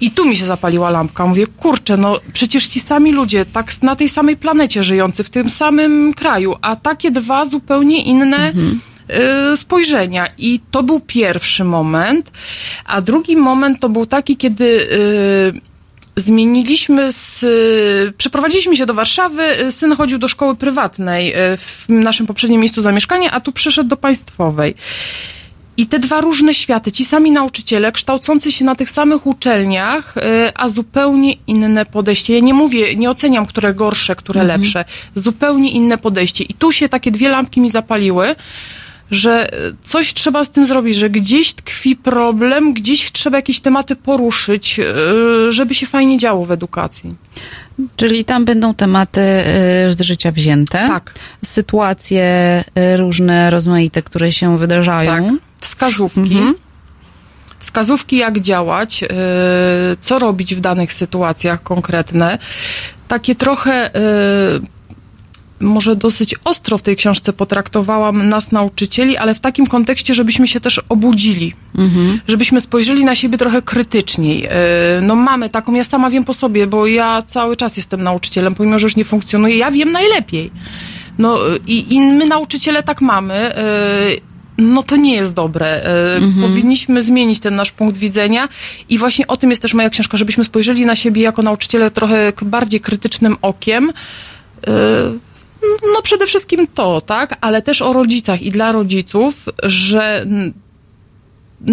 [0.00, 1.26] I tu mi się zapaliła lampka.
[1.26, 5.50] Mówię, kurczę, no przecież ci sami ludzie, tak na tej samej planecie żyjący, w tym
[5.50, 8.80] samym kraju, a takie dwa zupełnie inne mhm.
[9.52, 10.26] y, spojrzenia.
[10.38, 12.30] I to był pierwszy moment.
[12.84, 15.76] A drugi moment to był taki, kiedy y,
[16.16, 17.44] zmieniliśmy z,
[18.16, 23.30] przeprowadziliśmy się do Warszawy, syn chodził do szkoły prywatnej y, w naszym poprzednim miejscu zamieszkania,
[23.30, 24.74] a tu przyszedł do państwowej.
[25.76, 30.20] I te dwa różne światy, ci sami nauczyciele, kształcący się na tych samych uczelniach, y,
[30.54, 32.34] a zupełnie inne podejście.
[32.34, 34.60] Ja nie mówię, nie oceniam, które gorsze, które mhm.
[34.60, 34.84] lepsze.
[35.14, 36.44] Zupełnie inne podejście.
[36.44, 38.34] I tu się takie dwie lampki mi zapaliły,
[39.10, 43.96] że y, coś trzeba z tym zrobić, że gdzieś tkwi problem, gdzieś trzeba jakieś tematy
[43.96, 47.10] poruszyć, y, żeby się fajnie działo w edukacji.
[47.96, 49.20] Czyli tam będą tematy
[49.88, 50.84] z życia wzięte.
[50.88, 51.14] Tak.
[51.44, 52.64] Sytuacje
[52.96, 55.30] różne, rozmaite, które się wydarzają.
[55.30, 56.20] Tak wskazówki.
[56.20, 56.54] Mhm.
[57.58, 59.08] Wskazówki, jak działać, yy,
[60.00, 62.38] co robić w danych sytuacjach konkretne.
[63.08, 63.90] Takie trochę
[64.60, 64.66] yy,
[65.60, 70.60] może dosyć ostro w tej książce potraktowałam nas nauczycieli, ale w takim kontekście, żebyśmy się
[70.60, 72.20] też obudzili, mhm.
[72.28, 74.40] żebyśmy spojrzeli na siebie trochę krytyczniej.
[74.40, 74.48] Yy,
[75.02, 78.78] no mamy taką, ja sama wiem po sobie, bo ja cały czas jestem nauczycielem, pomimo,
[78.78, 80.50] że już nie funkcjonuje, ja wiem najlepiej.
[81.18, 83.52] No i, i my nauczyciele tak mamy
[84.58, 85.66] no to nie jest dobre.
[85.66, 86.48] E, mhm.
[86.48, 88.48] Powinniśmy zmienić ten nasz punkt widzenia
[88.88, 92.32] i właśnie o tym jest też moja książka, żebyśmy spojrzeli na siebie jako nauczyciele trochę
[92.42, 93.92] bardziej krytycznym okiem.
[94.66, 94.72] E,
[95.94, 100.26] no przede wszystkim to, tak, ale też o rodzicach i dla rodziców, że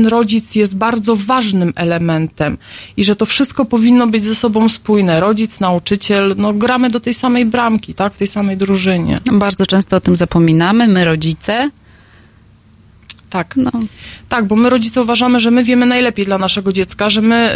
[0.05, 2.57] rodzic jest bardzo ważnym elementem
[2.97, 5.19] i że to wszystko powinno być ze sobą spójne.
[5.19, 9.19] Rodzic, nauczyciel, no gramy do tej samej bramki, tak, w tej samej drużynie.
[9.31, 11.69] Bardzo często o tym zapominamy, my rodzice,
[13.33, 13.55] tak.
[13.57, 13.71] No.
[14.29, 17.55] Tak, bo my rodzice uważamy, że my wiemy najlepiej dla naszego dziecka, że my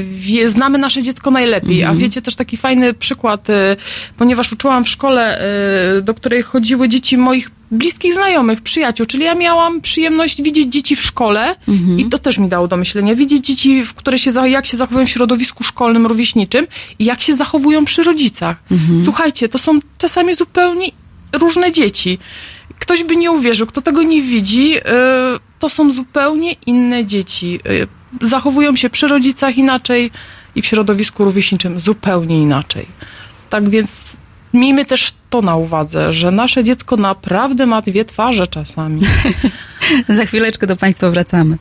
[0.00, 1.78] y, wie, znamy nasze dziecko najlepiej.
[1.82, 1.96] Mhm.
[1.96, 3.76] A wiecie też taki fajny przykład, y,
[4.16, 5.40] ponieważ uczyłam w szkole,
[5.98, 10.96] y, do której chodziły dzieci moich bliskich znajomych, przyjaciół, czyli ja miałam przyjemność widzieć dzieci
[10.96, 12.00] w szkole mhm.
[12.00, 13.14] i to też mi dało do myślenia.
[13.14, 16.66] Widzieć dzieci, w które się, jak się zachowują w środowisku szkolnym, rówieśniczym
[16.98, 18.56] i jak się zachowują przy rodzicach.
[18.70, 19.00] Mhm.
[19.00, 20.90] Słuchajcie, to są czasami zupełnie
[21.32, 22.18] różne dzieci
[22.78, 24.82] ktoś by nie uwierzył, kto tego nie widzi, y,
[25.58, 27.60] to są zupełnie inne dzieci.
[28.22, 30.10] Y, zachowują się przy rodzicach inaczej
[30.54, 32.86] i w środowisku rówieśniczym zupełnie inaczej.
[33.50, 34.16] Tak więc
[34.54, 39.00] miejmy też to na uwadze, że nasze dziecko naprawdę ma dwie twarze czasami.
[40.08, 41.58] Za chwileczkę do Państwa wracamy.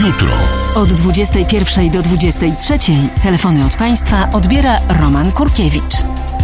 [0.00, 0.59] Jutro.
[0.74, 2.78] Od 21 do 23
[3.22, 5.94] telefony od Państwa odbiera Roman Kurkiewicz.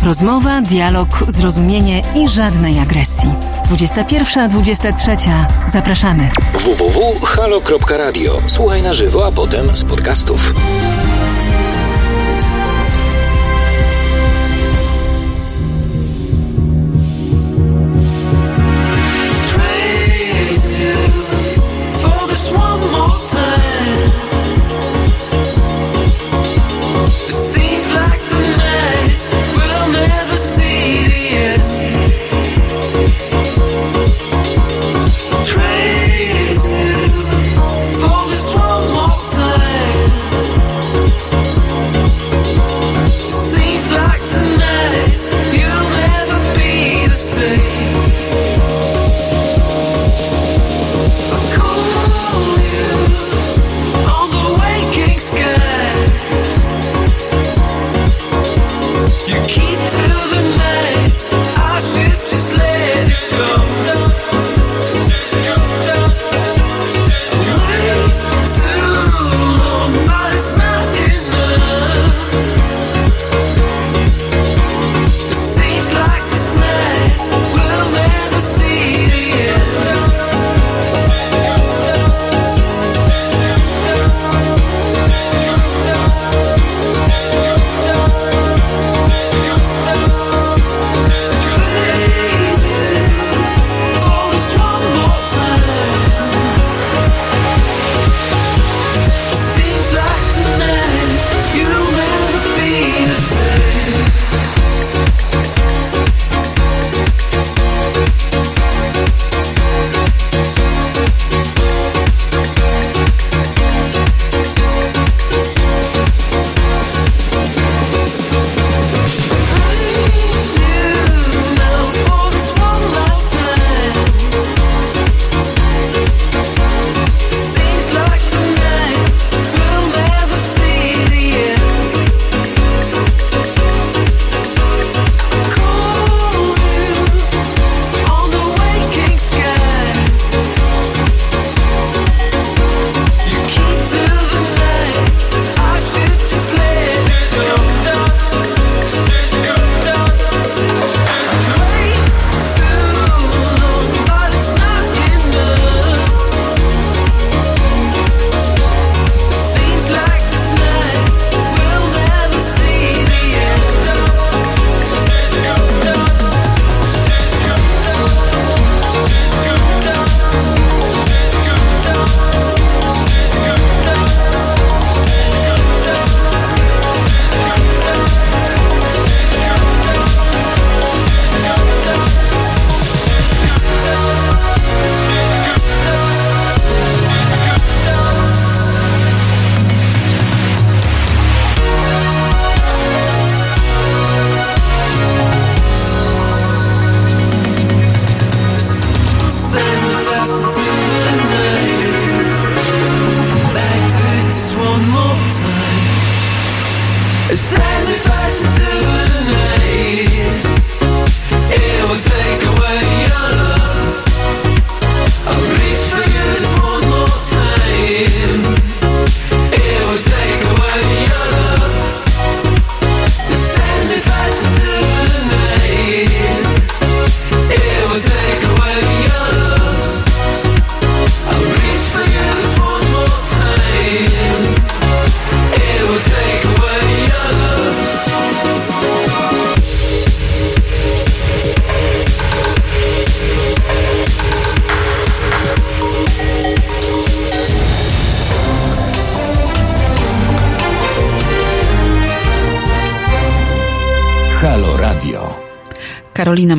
[0.05, 3.29] Rozmowa, dialog, zrozumienie i żadnej agresji.
[3.70, 5.45] 21-23.
[5.68, 6.31] Zapraszamy.
[6.53, 8.33] www.halo.radio.
[8.47, 10.55] Słuchaj na żywo, a potem z podcastów.
[21.93, 23.36] For this one more time.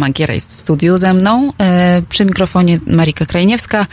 [0.08, 1.54] Magiera jest w studiu ze mną.
[1.60, 3.86] E, przy mikrofonie Marika Krajniewska.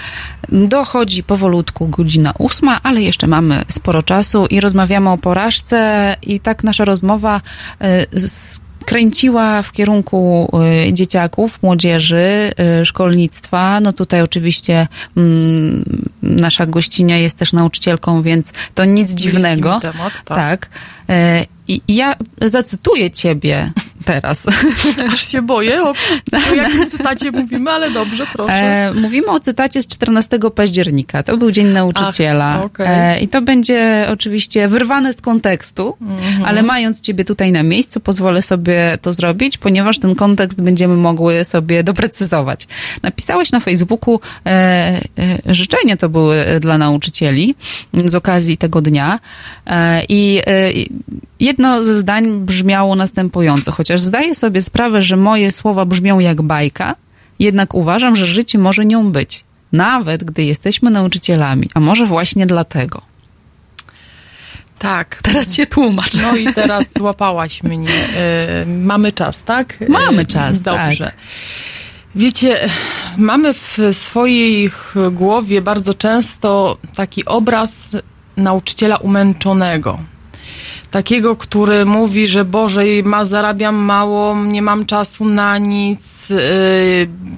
[0.48, 6.64] Dochodzi powolutku godzina ósma, ale jeszcze mamy sporo czasu i rozmawiamy o porażce i tak
[6.64, 7.40] nasza rozmowa
[7.80, 8.06] e,
[8.84, 10.50] kręciła w kierunku
[10.88, 12.52] y, dzieciaków, młodzieży,
[12.84, 13.80] szkolnictwa.
[13.80, 15.84] No tutaj oczywiście mm,
[16.22, 19.80] nasza gościnia jest też nauczycielką, więc to nic dziwnego.
[19.80, 20.36] Temat, tak.
[20.36, 20.68] tak.
[21.68, 23.72] I ja zacytuję ciebie
[24.04, 24.46] teraz.
[25.12, 25.90] Aż się boję, o,
[26.50, 28.54] o jakim cytacie mówimy, ale dobrze, proszę.
[28.54, 31.22] E, mówimy o cytacie z 14 października.
[31.22, 32.54] To był Dzień Nauczyciela.
[32.58, 32.86] Ach, okay.
[32.88, 36.44] e, I to będzie oczywiście wyrwane z kontekstu, mhm.
[36.44, 41.44] ale mając ciebie tutaj na miejscu, pozwolę sobie to zrobić, ponieważ ten kontekst będziemy mogły
[41.44, 42.68] sobie doprecyzować.
[43.02, 44.50] Napisałaś na Facebooku e,
[45.18, 47.54] e życzenia to były dla nauczycieli
[48.04, 49.20] z okazji tego dnia
[49.66, 50.70] e, i e,
[51.40, 56.94] jedno ze zdań brzmiało następująco, chociaż zdaję sobie sprawę, że moje słowa brzmią jak bajka,
[57.38, 59.44] jednak uważam, że życie może nią być.
[59.72, 63.02] Nawet gdy jesteśmy nauczycielami, a może właśnie dlatego.
[64.78, 65.18] Tak.
[65.22, 66.14] Teraz się tłumacz.
[66.14, 67.88] No i teraz złapałaś mnie.
[67.88, 69.88] Y, mamy czas, tak?
[69.88, 71.04] Mamy czas, Dobrze.
[71.04, 71.14] Tak.
[72.14, 72.68] Wiecie,
[73.16, 74.70] mamy w swojej
[75.12, 77.88] głowie bardzo często taki obraz
[78.36, 79.98] nauczyciela umęczonego
[80.94, 86.38] takiego, który mówi, że Boże, ma, zarabiam mało, nie mam czasu na nic, yy,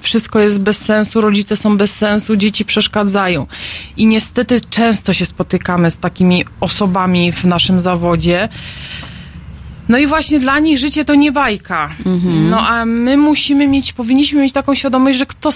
[0.01, 3.47] wszystko jest bez sensu, rodzice są bez sensu, dzieci przeszkadzają.
[3.97, 8.49] I niestety często się spotykamy z takimi osobami w naszym zawodzie.
[9.89, 11.89] No i właśnie dla nich życie to nie bajka.
[12.05, 12.49] Mhm.
[12.49, 15.49] No a my musimy mieć, powinniśmy mieć taką świadomość, że kto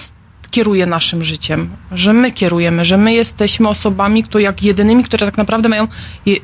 [0.52, 5.38] kieruje naszym życiem, że my kierujemy, że my jesteśmy osobami, które jak jedynymi, które tak
[5.38, 5.88] naprawdę mają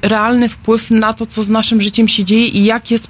[0.02, 3.08] realny wpływ na to, co z naszym życiem się dzieje i jak jest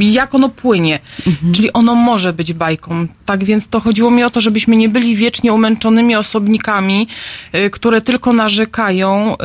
[0.00, 1.00] jak ono płynie.
[1.26, 1.54] Mhm.
[1.54, 3.06] Czyli ono może być bajką.
[3.26, 7.08] Tak więc to chodziło mi o to, żebyśmy nie byli wiecznie umęczonymi osobnikami,
[7.54, 9.36] y, które tylko narzekają, y,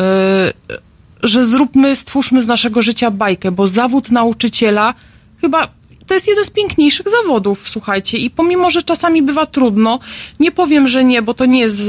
[1.23, 4.93] że zróbmy, stwórzmy z naszego życia bajkę, bo zawód nauczyciela
[5.41, 5.67] chyba
[6.07, 8.17] to jest jeden z piękniejszych zawodów, słuchajcie.
[8.17, 9.99] I pomimo, że czasami bywa trudno,
[10.39, 11.81] nie powiem, że nie, bo to nie jest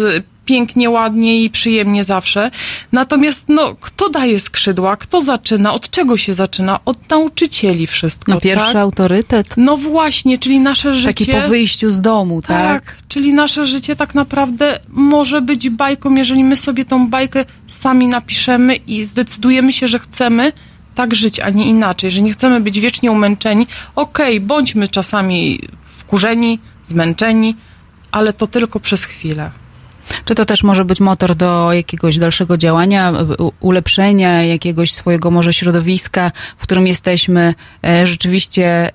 [0.44, 2.50] pięknie, ładnie i przyjemnie zawsze.
[2.92, 4.96] Natomiast, no, kto daje skrzydła?
[4.96, 5.74] Kto zaczyna?
[5.74, 6.80] Od czego się zaczyna?
[6.84, 8.76] Od nauczycieli wszystko, No pierwszy tak?
[8.76, 9.54] autorytet.
[9.56, 11.26] No właśnie, czyli nasze życie...
[11.26, 12.84] Taki po wyjściu z domu, tak?
[12.84, 18.06] Tak, czyli nasze życie tak naprawdę może być bajką, jeżeli my sobie tą bajkę sami
[18.06, 20.52] napiszemy i zdecydujemy się, że chcemy
[20.94, 23.66] tak żyć, a nie inaczej, że nie chcemy być wiecznie umęczeni.
[23.94, 27.56] Okej, okay, bądźmy czasami wkurzeni, zmęczeni,
[28.10, 29.50] ale to tylko przez chwilę.
[30.24, 33.12] Czy to też może być motor do jakiegoś dalszego działania,
[33.60, 37.54] ulepszenia jakiegoś swojego może środowiska, w którym jesteśmy?
[37.84, 38.90] E, rzeczywiście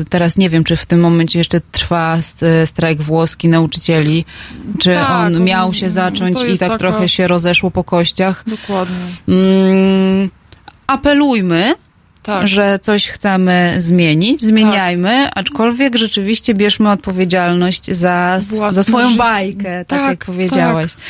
[0.00, 2.18] y, teraz nie wiem, czy w tym momencie jeszcze trwa
[2.64, 4.24] strajk włoski nauczycieli,
[4.78, 6.78] czy tak, on miał się zacząć i tak taka...
[6.78, 8.44] trochę się rozeszło po kościach.
[8.46, 8.96] Dokładnie.
[9.28, 10.30] Mm,
[10.92, 11.74] apelujmy,
[12.22, 12.48] tak.
[12.48, 15.32] że coś chcemy zmienić, zmieniajmy, tak.
[15.34, 18.38] aczkolwiek rzeczywiście bierzmy odpowiedzialność za,
[18.70, 19.18] za swoją życie.
[19.18, 20.92] bajkę, tak, tak jak powiedziałaś.
[20.92, 21.00] Tak.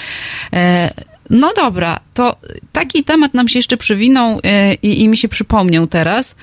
[0.52, 0.90] E,
[1.30, 2.36] no dobra, to
[2.72, 6.34] taki temat nam się jeszcze przywinął e, i, i, mi się przypomniał teraz,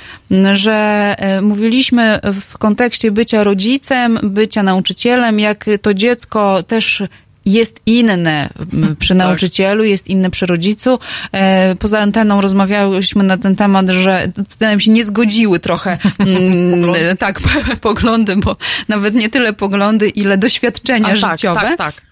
[0.54, 2.20] że e, mówiliśmy
[2.50, 7.04] w kontekście bycia rodzicem, bycia nauczycielem, jak to dziecko też
[7.52, 8.50] jest inne
[9.00, 9.18] przy tak.
[9.18, 11.00] nauczycielu, jest inne przy rodzicu.
[11.32, 17.40] E, poza anteną rozmawiałyśmy na ten temat, że nam się nie zgodziły trochę mm, tak
[17.82, 18.56] poglądy, bo
[18.88, 21.62] nawet nie tyle poglądy, ile doświadczenia A, tak, życiowe.
[21.62, 22.10] Tak, tak, tak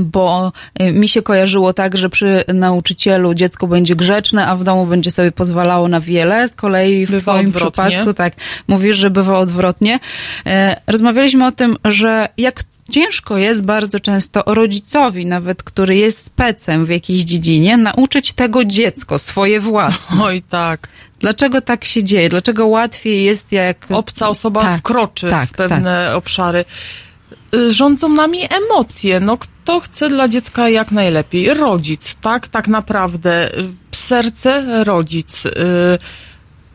[0.00, 4.86] bo e, mi się kojarzyło tak, że przy nauczycielu dziecko będzie grzeczne, a w domu
[4.86, 6.48] będzie sobie pozwalało na wiele.
[6.48, 7.84] Z kolei w bywa twoim odwrotnie.
[7.84, 8.34] przypadku, tak,
[8.68, 10.00] mówisz, że bywa odwrotnie.
[10.46, 16.86] E, rozmawialiśmy o tym, że jak Ciężko jest bardzo często rodzicowi, nawet który jest specem
[16.86, 20.22] w jakiejś dziedzinie, nauczyć tego dziecko, swoje własne.
[20.24, 20.88] Oj, tak.
[21.20, 22.28] Dlaczego tak się dzieje?
[22.28, 23.86] Dlaczego łatwiej jest, jak.
[23.90, 26.16] Obca osoba tak, wkroczy tak, w pewne tak.
[26.16, 26.64] obszary.
[27.54, 29.20] Y, rządzą nami emocje.
[29.20, 31.54] No, kto chce dla dziecka jak najlepiej?
[31.54, 32.48] Rodzic, tak?
[32.48, 33.50] Tak naprawdę.
[33.92, 35.44] Serce, rodzic.
[35.44, 35.98] Yy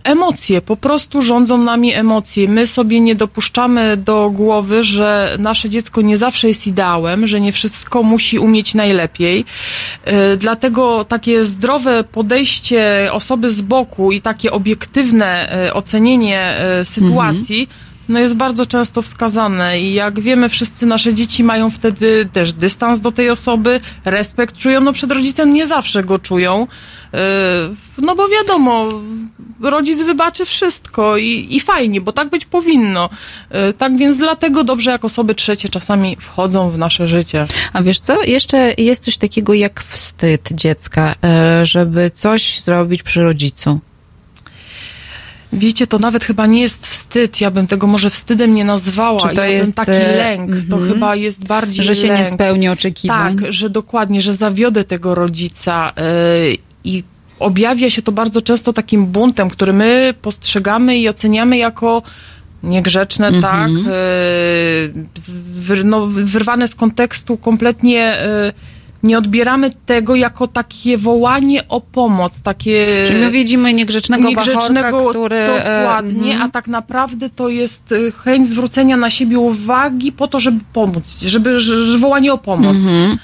[0.03, 2.47] Emocje, po prostu rządzą nami emocje.
[2.47, 7.51] My sobie nie dopuszczamy do głowy, że nasze dziecko nie zawsze jest ideałem, że nie
[7.51, 9.45] wszystko musi umieć najlepiej.
[10.05, 17.61] Yy, dlatego takie zdrowe podejście osoby z boku i takie obiektywne yy, ocenienie yy, sytuacji
[17.61, 22.53] mhm no jest bardzo często wskazane i jak wiemy, wszyscy nasze dzieci mają wtedy też
[22.53, 26.68] dystans do tej osoby, respekt czują, no przed rodzicem nie zawsze go czują,
[27.14, 27.20] yy,
[27.97, 28.88] no bo wiadomo,
[29.62, 33.10] rodzic wybaczy wszystko i, i fajnie, bo tak być powinno.
[33.51, 37.45] Yy, tak więc dlatego dobrze, jak osoby trzecie czasami wchodzą w nasze życie.
[37.74, 41.16] A wiesz co, jeszcze jest coś takiego jak wstyd dziecka,
[41.60, 43.80] yy, żeby coś zrobić przy rodzicu.
[45.53, 47.41] Wiecie, to nawet chyba nie jest wstyd.
[47.41, 49.29] Ja bym tego może wstydem nie nazwała.
[49.29, 50.51] Czy to ja jest taki e, lęk.
[50.69, 50.93] To mm -hmm.
[50.93, 52.19] chyba jest bardziej Że się lęk.
[52.19, 53.37] nie spełni oczekiwań.
[53.39, 57.03] Tak, że dokładnie, że zawiodę tego rodzica yy, i
[57.39, 62.01] objawia się to bardzo często takim buntem, który my postrzegamy i oceniamy jako
[62.63, 63.43] niegrzeczne, mm -hmm.
[63.43, 63.71] tak,
[65.69, 72.41] yy, no, wyrwane z kontekstu kompletnie yy, nie odbieramy tego jako takie wołanie o pomoc,
[72.41, 73.05] takie...
[73.07, 75.45] Czyli my widzimy niegrzecznego, niegrzecznego bachorka, który...
[75.45, 76.41] Dokładnie, mm.
[76.41, 81.19] a tak naprawdę to jest y, chęć zwrócenia na siebie uwagi po to, żeby pomóc,
[81.21, 82.77] żeby, żeby wołanie o pomoc.
[82.77, 83.17] Mm -hmm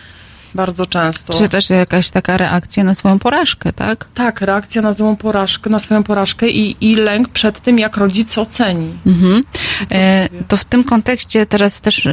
[0.56, 1.34] bardzo często.
[1.34, 4.06] Czy też jakaś taka reakcja na swoją porażkę, tak?
[4.14, 8.38] Tak, reakcja na swoją porażkę, na swoją porażkę i, i lęk przed tym, jak rodzic
[8.38, 8.94] oceni.
[9.06, 9.44] Mhm.
[9.92, 12.12] E, to w tym kontekście teraz też e,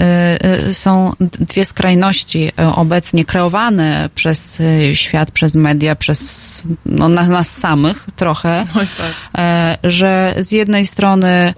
[0.00, 7.28] e, są dwie skrajności e, obecnie kreowane przez e, świat, przez media, przez no, nas,
[7.28, 9.14] nas samych trochę, no tak.
[9.38, 11.54] E, że z jednej strony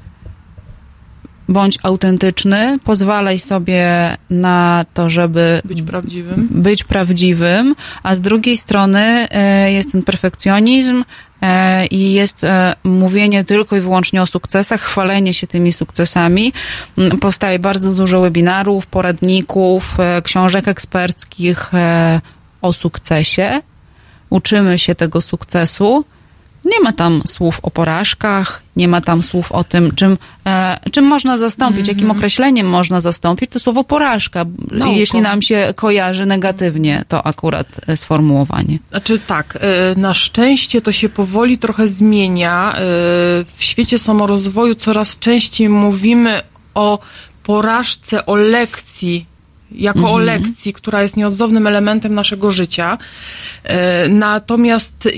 [1.48, 6.48] bądź autentyczny, pozwalaj sobie na to, żeby być prawdziwym.
[6.50, 11.04] Być prawdziwym, a z drugiej strony e, jest ten perfekcjonizm
[11.42, 16.52] e, i jest e, mówienie tylko i wyłącznie o sukcesach, chwalenie się tymi sukcesami.
[16.98, 21.70] Mm, powstaje bardzo dużo webinarów, poradników, książek eksperckich
[22.62, 23.60] o sukcesie.
[24.30, 26.04] Uczymy się tego sukcesu
[26.66, 31.04] Nie ma tam słów o porażkach, nie ma tam słów o tym, czym, e, czym
[31.04, 31.88] można zastąpić, mm -hmm.
[31.88, 34.44] jakim określeniem można zastąpić to słowo porażka.
[34.70, 34.94] Nauką.
[34.94, 38.78] Jeśli nam się kojarzy negatywnie, to akurat e, sformułowanie.
[38.90, 42.72] Znaczy tak, e, na szczęście to się powoli trochę zmienia.
[42.72, 42.78] E,
[43.56, 46.42] w świecie samorozwoju coraz częściej mówimy
[46.74, 46.98] o
[47.42, 49.26] porażce, o lekcji
[49.72, 50.14] jako mhm.
[50.14, 52.98] o lekcji, która jest nieodzownym elementem naszego życia.
[53.64, 55.08] E, natomiast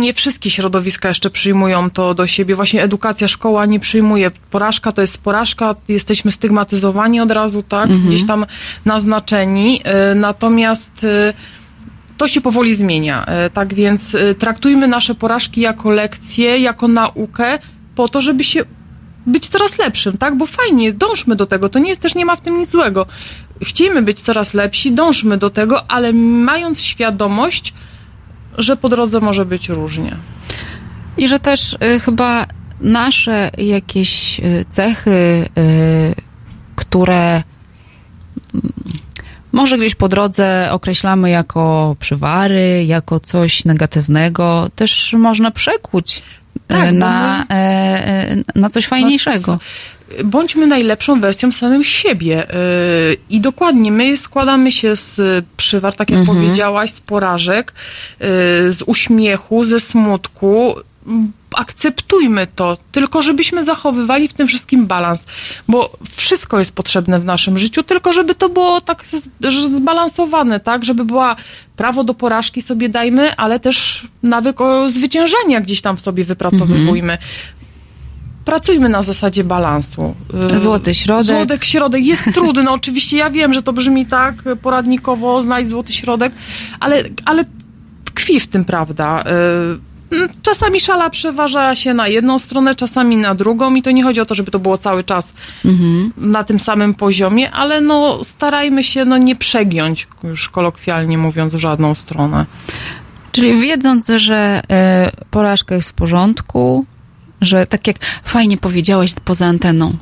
[0.00, 2.54] nie wszystkie środowiska jeszcze przyjmują to do siebie.
[2.54, 4.30] Właśnie edukacja, szkoła nie przyjmuje.
[4.50, 7.90] Porażka to jest porażka, jesteśmy stygmatyzowani od razu, tak?
[7.90, 8.08] Mhm.
[8.08, 8.46] Gdzieś tam
[8.84, 9.80] naznaczeni.
[9.84, 11.32] E, natomiast e,
[12.16, 13.26] to się powoli zmienia.
[13.54, 17.58] Tak więc traktujmy nasze porażki jako lekcje, jako naukę,
[17.94, 18.64] po to, żeby się
[19.28, 20.36] być coraz lepszym, tak?
[20.36, 23.06] Bo fajnie, dążmy do tego, to nie jest też, nie ma w tym nic złego.
[23.62, 27.74] Chcielibyśmy być coraz lepsi, dążmy do tego, ale mając świadomość,
[28.58, 30.16] że po drodze może być różnie.
[31.16, 32.46] I że też y, chyba
[32.80, 36.14] nasze jakieś y, cechy, y,
[36.76, 37.42] które
[38.54, 38.72] mm,
[39.52, 46.22] może gdzieś po drodze określamy jako przywary, jako coś negatywnego, też można przekuć
[46.66, 47.54] tak, na, my...
[47.56, 47.58] E,
[48.30, 49.58] e, na coś fajniejszego.
[50.24, 52.50] Bądźmy najlepszą wersją samym siebie.
[52.50, 52.56] E,
[53.30, 56.38] I dokładnie, my składamy się z przywar, tak jak mhm.
[56.38, 57.72] powiedziałaś, z porażek,
[58.70, 60.74] z uśmiechu, ze smutku,
[61.54, 65.24] akceptujmy to, tylko żebyśmy zachowywali w tym wszystkim balans,
[65.68, 69.04] bo wszystko jest potrzebne w naszym życiu, tylko żeby to było tak
[69.68, 71.36] zbalansowane, tak, żeby była
[71.76, 77.12] prawo do porażki sobie dajmy, ale też nawyk o zwyciężania gdzieś tam w sobie wypracowujmy.
[77.12, 77.28] Mhm.
[78.48, 80.14] Pracujmy na zasadzie balansu.
[80.56, 81.26] Złoty środek.
[81.36, 82.70] Złoty środek jest trudny.
[82.70, 86.32] Oczywiście ja wiem, że to brzmi tak poradnikowo, znajdź złoty środek,
[86.80, 87.44] ale, ale
[88.04, 89.24] tkwi w tym prawda.
[90.12, 94.20] Y, czasami szala przeważa się na jedną stronę, czasami na drugą i to nie chodzi
[94.20, 95.34] o to, żeby to było cały czas
[95.64, 96.12] mhm.
[96.16, 101.58] na tym samym poziomie, ale no starajmy się no nie przegiąć, już kolokwialnie mówiąc, w
[101.58, 102.46] żadną stronę.
[103.32, 104.62] Czyli wiedząc, że
[105.16, 106.86] y, porażka jest w porządku,
[107.40, 109.92] że tak jak fajnie powiedziałeś poza anteną,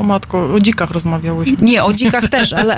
[0.00, 1.56] o matko, o dzikach rozmawiałyśmy.
[1.60, 2.76] Nie, o dzikach też, ale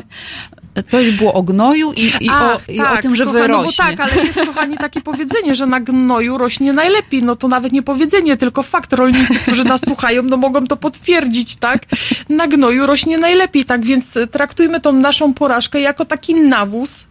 [0.86, 3.56] coś było o gnoju i, i, Ach, o, i tak, o, tym, że wyrośnie.
[3.56, 7.22] No bo tak, ale jest, kochani, takie powiedzenie, że na gnoju rośnie najlepiej.
[7.22, 8.92] No to nawet nie powiedzenie, tylko fakt.
[8.92, 11.82] Rolnicy, którzy nas słuchają, no mogą to potwierdzić, tak?
[12.28, 13.84] Na gnoju rośnie najlepiej, tak?
[13.84, 17.04] Więc traktujmy tą naszą porażkę jako taki nawóz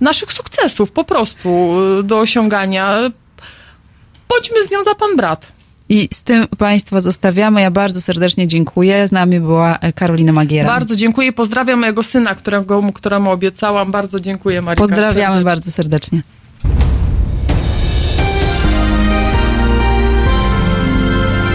[0.00, 3.10] naszych sukcesów po prostu do osiągania.
[4.30, 5.46] Bądźmy z nią za pan brat.
[5.88, 7.60] I z tym Państwa zostawiamy.
[7.60, 9.08] Ja bardzo serdecznie dziękuję.
[9.08, 10.68] Z nami była Karolina Magiera.
[10.68, 11.32] Bardzo dziękuję.
[11.32, 13.90] Pozdrawiam mojego syna, którego, któremu obiecałam.
[13.90, 14.82] Bardzo dziękuję, Marika.
[14.82, 15.44] Pozdrawiamy serdecznie.
[15.44, 16.22] bardzo serdecznie.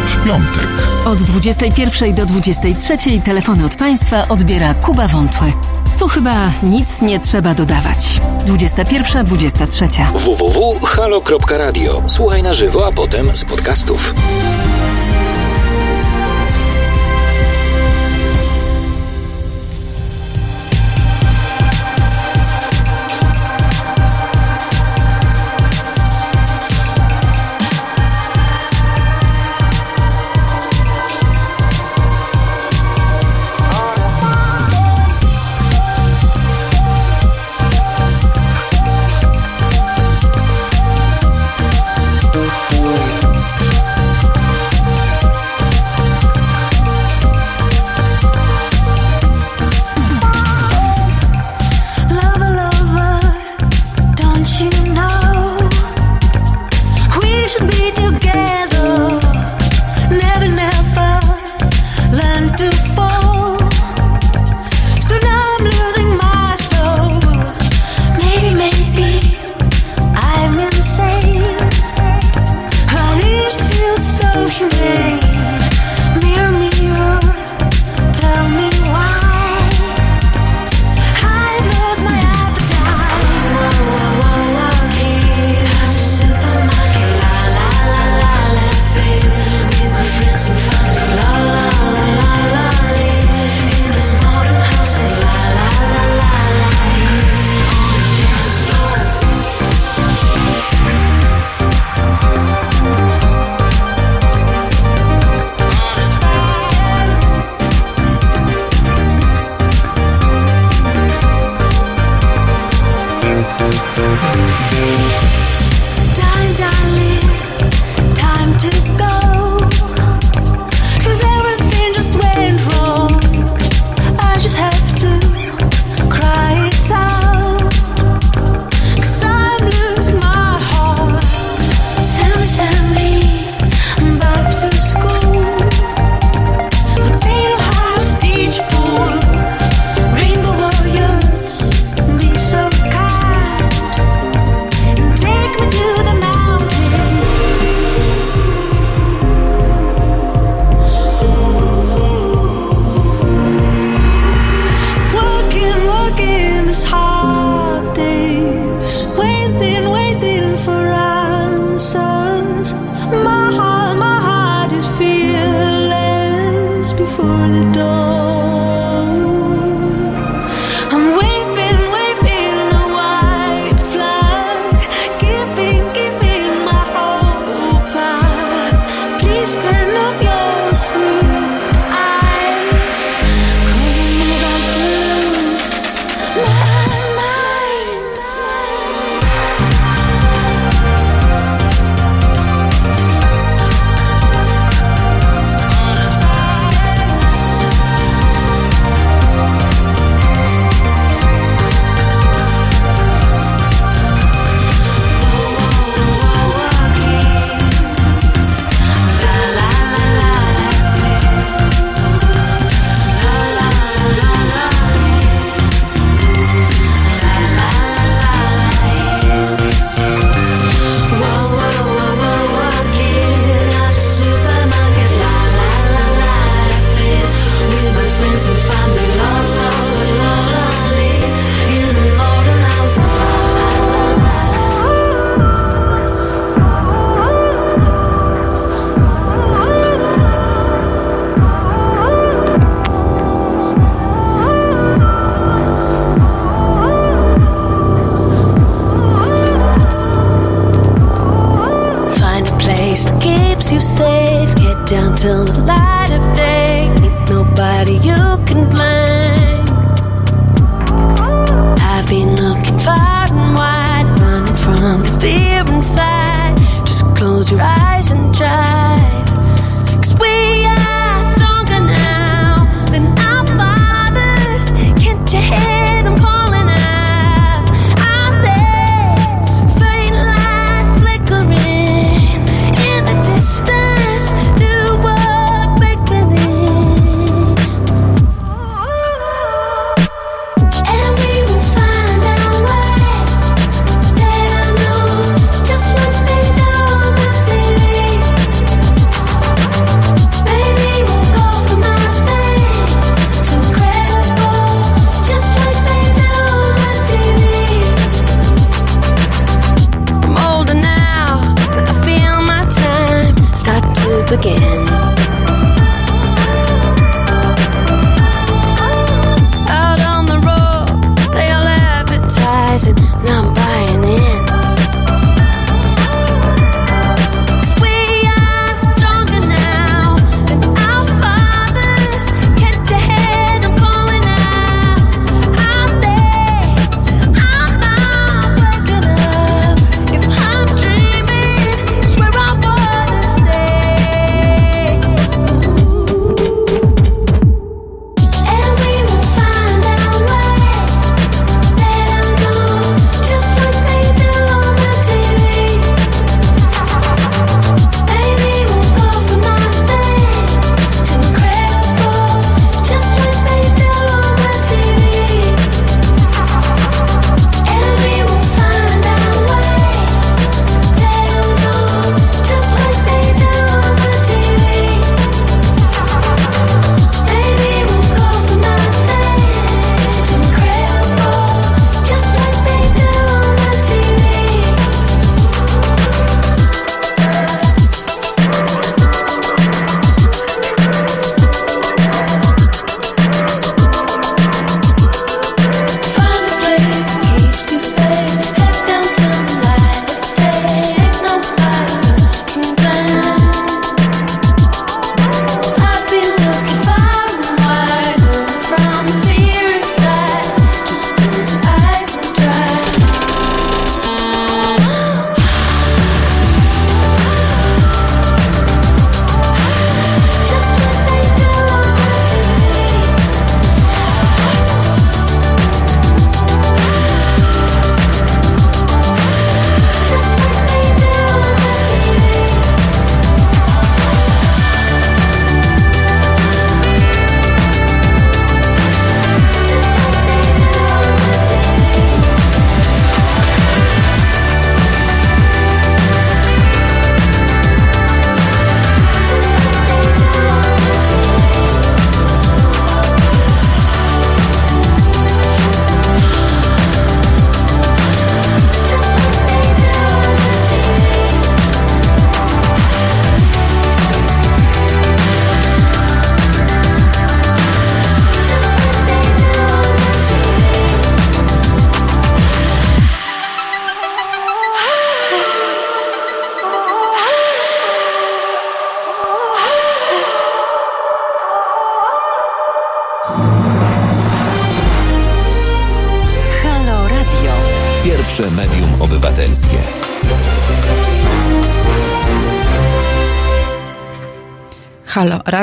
[0.05, 0.67] W piątek.
[1.05, 5.53] Od 21 do 23 telefony od Państwa odbiera Kuba Wątły.
[5.99, 8.21] Tu chyba nic nie trzeba dodawać.
[8.45, 9.87] 21, 23.
[10.13, 12.03] www.halo.radio.
[12.07, 14.13] Słuchaj na żywo, a potem z podcastów.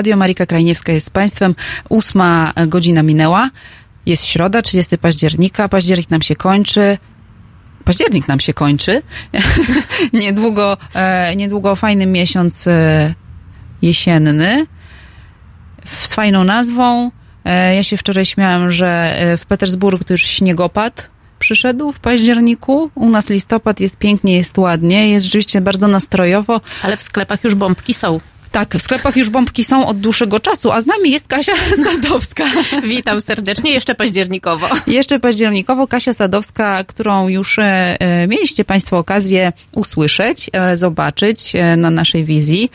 [0.02, 1.54] Radio Marika Krajniewska jest z Państwem.
[1.88, 3.50] Ósma godzina minęła.
[4.06, 5.68] Jest środa, 30 października.
[5.68, 6.98] Październik nam się kończy.
[7.84, 9.02] Październik nam się kończy.
[10.12, 13.14] niedługo, e, niedługo fajny miesiąc e,
[13.82, 14.66] jesienny
[15.84, 17.10] z fajną nazwą.
[17.44, 22.90] E, ja się wczoraj śmiałam, że e, w Petersburgu to już śniegopad przyszedł w październiku.
[22.94, 26.60] U nas listopad jest pięknie, jest ładnie, jest rzeczywiście bardzo nastrojowo.
[26.82, 28.20] Ale w sklepach już bombki są.
[28.52, 31.52] Tak, w sklepach już bombki są od dłuższego czasu, a z nami jest Kasia
[31.84, 32.44] Sadowska.
[32.82, 34.68] Witam serdecznie, jeszcze październikowo.
[34.86, 37.98] Jeszcze październikowo Kasia Sadowska, którą już e,
[38.28, 42.70] mieliście Państwo okazję usłyszeć, e, zobaczyć e, na naszej wizji.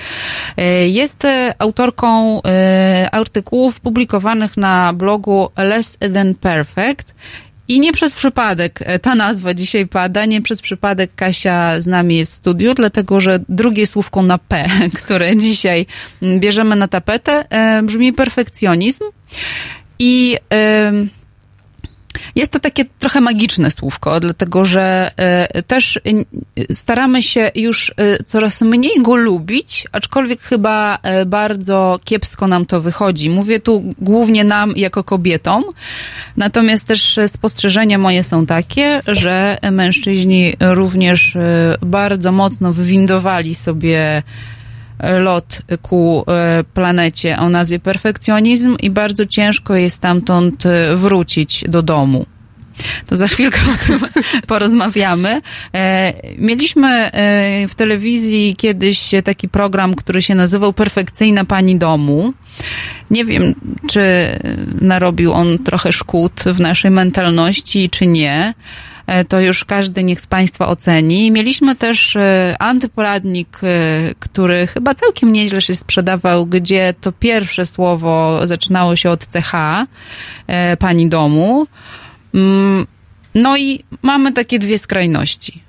[0.58, 7.14] E, jest e, autorką e, artykułów publikowanych na blogu Less Than Perfect.
[7.68, 12.32] I nie przez przypadek ta nazwa dzisiaj pada, nie przez przypadek Kasia z nami jest
[12.32, 14.64] w studiu, dlatego że drugie słówko na P,
[15.04, 15.86] które dzisiaj
[16.40, 17.46] bierzemy na tapetę,
[17.84, 19.04] brzmi perfekcjonizm.
[20.00, 20.38] I
[22.36, 26.00] jest to takie trochę magiczne słówko, dlatego że e, też
[26.72, 32.82] staramy się już e, coraz mniej go lubić, aczkolwiek chyba e, bardzo kiepsko nam to
[32.82, 33.30] wychodzi.
[33.30, 35.64] Mówię tu głównie nam jako kobietom,
[36.38, 41.38] natomiast też spostrzeżenia moje są takie, że mężczyźni również
[41.82, 44.24] bardzo mocno wywindowali sobie
[45.00, 51.82] lot ku e, planecie o nazwie perfekcjonizm i bardzo ciężko jest stamtąd e, wrócić do
[51.82, 52.26] domu.
[53.08, 54.00] To za chwilkę o tym
[54.48, 55.42] porozmawiamy.
[55.74, 57.12] E, mieliśmy
[57.70, 62.34] w telewizji kiedyś taki program, który się nazywał Perfekcyjna Pani Domu.
[63.12, 63.56] Nie wiem,
[63.90, 64.02] czy
[64.82, 68.54] narobił on trochę szkód w naszej mentalności, czy nie.
[69.08, 71.32] E, to już każdy niech z Państwa oceni.
[71.32, 73.68] Mieliśmy też e, antyporadnik, e,
[74.20, 79.52] który chyba całkiem nieźle się sprzedawał, gdzie to pierwsze słowo zaczynało się od CH,
[80.80, 81.68] pani domu.
[82.34, 82.86] Mm,
[83.36, 85.64] no i mamy takie dwie skrajności.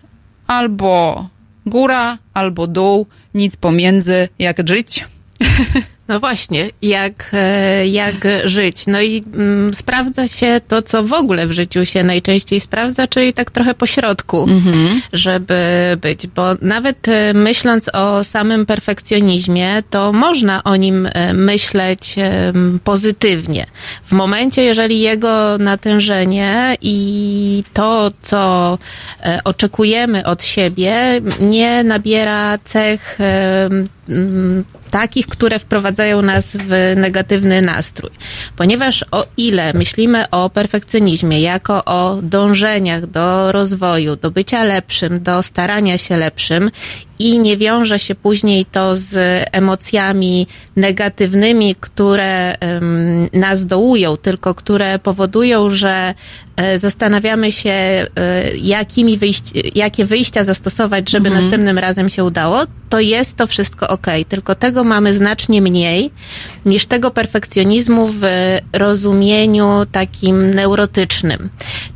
[0.46, 1.28] Albo
[1.66, 5.04] góra, albo dół, nic pomiędzy, jak żyć.
[6.08, 8.86] No właśnie, jak, e, jak żyć.
[8.86, 13.32] No i mm, sprawdza się to, co w ogóle w życiu się najczęściej sprawdza, czyli
[13.32, 15.00] tak trochę po środku, mhm.
[15.12, 15.56] żeby
[16.00, 16.26] być.
[16.26, 22.16] Bo nawet e, myśląc o samym perfekcjonizmie, to można o nim e, myśleć
[22.84, 23.66] pozytywnie.
[24.04, 28.78] W momencie, jeżeli jego natężenie i to, co
[29.44, 33.18] oczekujemy od siebie, nie nabiera cech
[34.90, 38.10] takich, które wprowadzają nas w negatywny nastrój.
[38.56, 45.42] Ponieważ o ile myślimy o perfekcjonizmie jako o dążeniach do rozwoju, do bycia lepszym, do
[45.42, 46.70] starania się lepszym
[47.18, 49.14] i nie wiąże się później to z
[49.52, 50.46] emocjami
[50.76, 52.56] negatywnymi, które
[53.32, 56.14] nas dołują, tylko które powodują, że
[56.56, 58.06] e, zastanawiamy się, e,
[58.56, 59.44] jakimi wyjść,
[59.74, 61.44] jakie wyjścia zastosować, żeby mhm.
[61.44, 64.06] następnym razem się udało, to jest to wszystko ok.
[64.28, 66.10] Tylko tego mamy znacznie mniej
[66.66, 68.22] niż tego perfekcjonizmu w
[68.72, 71.50] rozumieniu takim neurotycznym.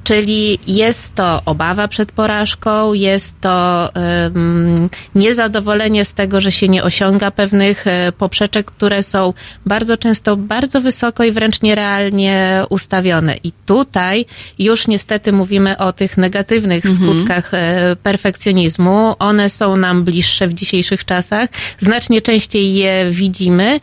[0.04, 6.84] Czyli jest to obawa przed porażką, jest to um, niezadowolenie z tego, że się nie
[6.84, 9.32] osiąga pewnych e, poprzeczek, które są
[9.66, 13.36] bardzo często bardzo wysoko i wręcz nierealnie ustawione.
[13.44, 14.24] I tutaj
[14.58, 17.10] już niestety mówimy o tych negatywnych mhm.
[17.10, 19.14] skutkach e, perfekcjonizmu.
[19.18, 21.48] One są nam bliższe w dzisiejszych czasach.
[21.80, 23.80] Znacznie częściej je widzimy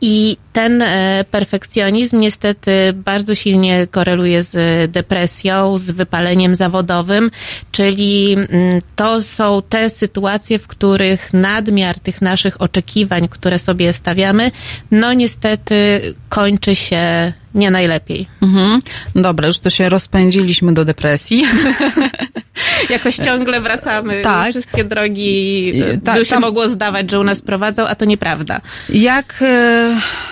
[0.00, 7.30] i ten e, perfekcjonizm niestety bardzo silnie koreluje z depresją, z wypaleniem zawodowym,
[7.72, 8.48] czyli mm,
[8.96, 14.50] to są te sytuacje, w których nadmiar tych naszych oczekiwań, które sobie stawiamy,
[14.90, 18.28] no niestety kończy się nie najlepiej.
[18.42, 18.80] Mhm.
[19.14, 21.44] Dobra, już to się rozpędziliśmy do depresji.
[22.90, 24.22] Jakoś ciągle wracamy.
[24.22, 24.50] Tak.
[24.50, 25.72] Wszystkie drogi
[26.04, 26.40] Ta, by się tam...
[26.40, 28.60] mogło zdawać, że u nas prowadzą, a to nieprawda.
[28.88, 29.42] Jak...
[29.42, 30.26] Y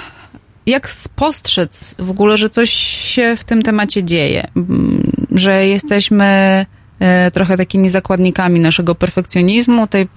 [0.67, 2.71] jak spostrzec w ogóle, że coś
[3.05, 4.47] się w tym temacie dzieje,
[5.31, 6.67] że jesteśmy e,
[7.33, 10.09] trochę takimi zakładnikami naszego perfekcjonizmu, tej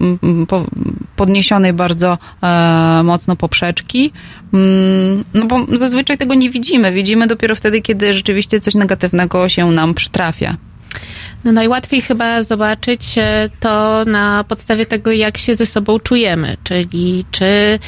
[1.16, 4.12] podniesionej bardzo e, mocno poprzeczki,
[4.54, 6.92] mm, no bo zazwyczaj tego nie widzimy.
[6.92, 10.56] Widzimy dopiero wtedy, kiedy rzeczywiście coś negatywnego się nam przytrafia.
[11.44, 17.24] No najłatwiej chyba zobaczyć e, to na podstawie tego, jak się ze sobą czujemy, czyli
[17.30, 17.78] czy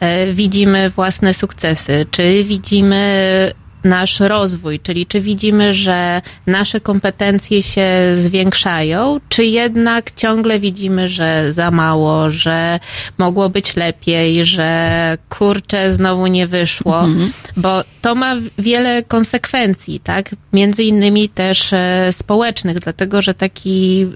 [0.00, 3.52] e, widzimy własne sukcesy, czy widzimy
[3.84, 11.52] nasz rozwój, czyli czy widzimy, że nasze kompetencje się zwiększają, czy jednak ciągle widzimy, że
[11.52, 12.80] za mało, że
[13.18, 17.32] mogło być lepiej, że kurczę, znowu nie wyszło, mhm.
[17.56, 20.34] bo to ma wiele konsekwencji, tak?
[20.52, 24.06] Między innymi też e, społecznych, dlatego że taki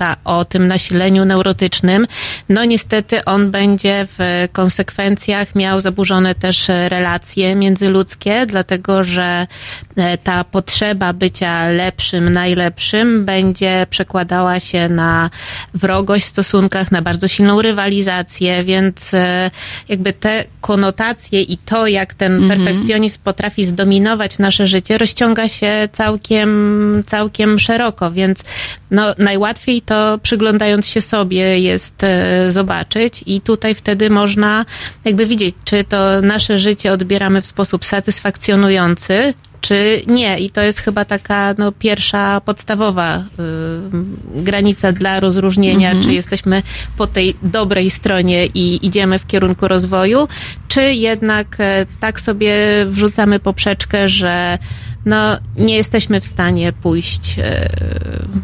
[0.00, 2.06] perfekcjonista o tym nasileniu neurotycznym,
[2.48, 9.46] no niestety on będzie w konsekwencjach miał zaburzone też relacje międzyludzkie, dlatego że
[9.96, 15.30] e, ta potrzeba bycia lepszym, najlepszym będzie przekładała się na
[15.74, 19.50] wrogość w stosunkach, na bardzo silną rywalizację, więc e,
[19.88, 22.50] jakby te konotacje i to, jak ten mhm.
[22.50, 28.44] perfekcjonizm potrafi zdominować nasze życie, rozciąga się całkiem, całkiem szeroko, więc
[28.90, 34.64] no, najłatwiej to przyglądając się sobie jest e, zobaczyć i tutaj wtedy można
[35.04, 40.38] jakby widzieć, czy to nasze życie odbieramy w sposób satysfakcjonujący, czy nie.
[40.38, 43.22] I to jest chyba taka no, pierwsza podstawowa y,
[44.42, 46.06] granica dla rozróżnienia, mm -hmm.
[46.06, 46.62] czy jesteśmy
[46.96, 50.28] po tej dobrej stronie i idziemy w kierunku rozwoju,
[50.68, 52.54] czy jednak e, tak sobie
[52.86, 54.58] wrzucamy poprzeczkę, że
[55.04, 57.68] no, nie jesteśmy w stanie pójść e,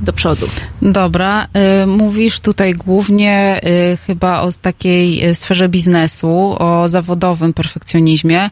[0.02, 0.48] do przodu.
[0.82, 8.50] Dobra, e, mówisz tutaj głównie e, chyba o takiej sferze biznesu, o zawodowym perfekcjonizmie.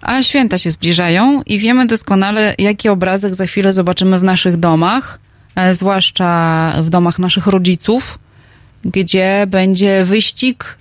[0.00, 5.18] A święta się zbliżają i wiemy doskonale, jaki obrazek za chwilę zobaczymy w naszych domach,
[5.72, 8.18] zwłaszcza w domach naszych rodziców,
[8.84, 10.78] gdzie będzie wyścig.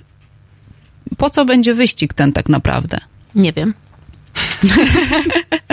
[1.17, 2.97] Po co będzie wyścig ten tak naprawdę?
[3.35, 3.73] Nie wiem.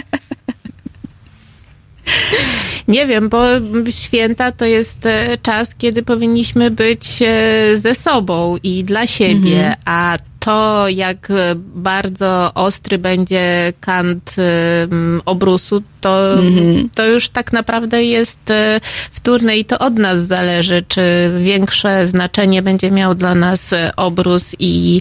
[2.89, 3.43] Nie wiem, bo
[3.91, 9.75] święta to jest e, czas, kiedy powinniśmy być e, ze sobą i dla siebie, mhm.
[9.85, 11.29] a to, jak
[11.75, 14.37] bardzo ostry będzie kant
[15.25, 16.89] obrusu, to, mhm.
[16.95, 18.81] to już tak naprawdę jest e,
[19.13, 21.03] wtórne i to od nas zależy, czy
[21.39, 25.01] większe znaczenie będzie miał dla nas obrus i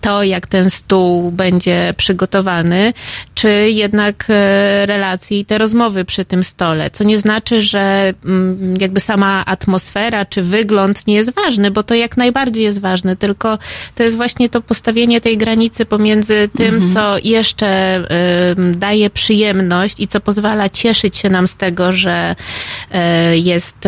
[0.00, 2.92] to, jak ten stół będzie przygotowany,
[3.34, 6.90] czy jednak e, relacje i te rozmowy przy tym stole.
[6.90, 11.94] Co nie znaczy, że mm, jakby sama atmosfera czy wygląd nie jest ważny, bo to
[11.94, 13.58] jak najbardziej jest ważne, tylko
[13.94, 16.94] to jest właśnie to postawienie tej granicy pomiędzy tym, mhm.
[16.94, 17.70] co jeszcze
[18.74, 22.36] daje przyjemność i co pozwala cieszyć się nam z tego, że
[22.92, 23.78] e, jest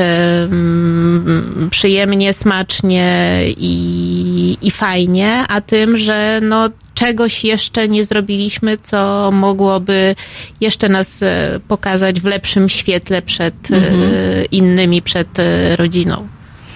[1.71, 10.15] przyjemnie, smacznie i, i fajnie, a tym, że no, czegoś jeszcze nie zrobiliśmy, co mogłoby
[10.61, 14.11] jeszcze nas e, pokazać w lepszym świetle przed e, mhm.
[14.51, 16.29] innymi, przed e, rodziną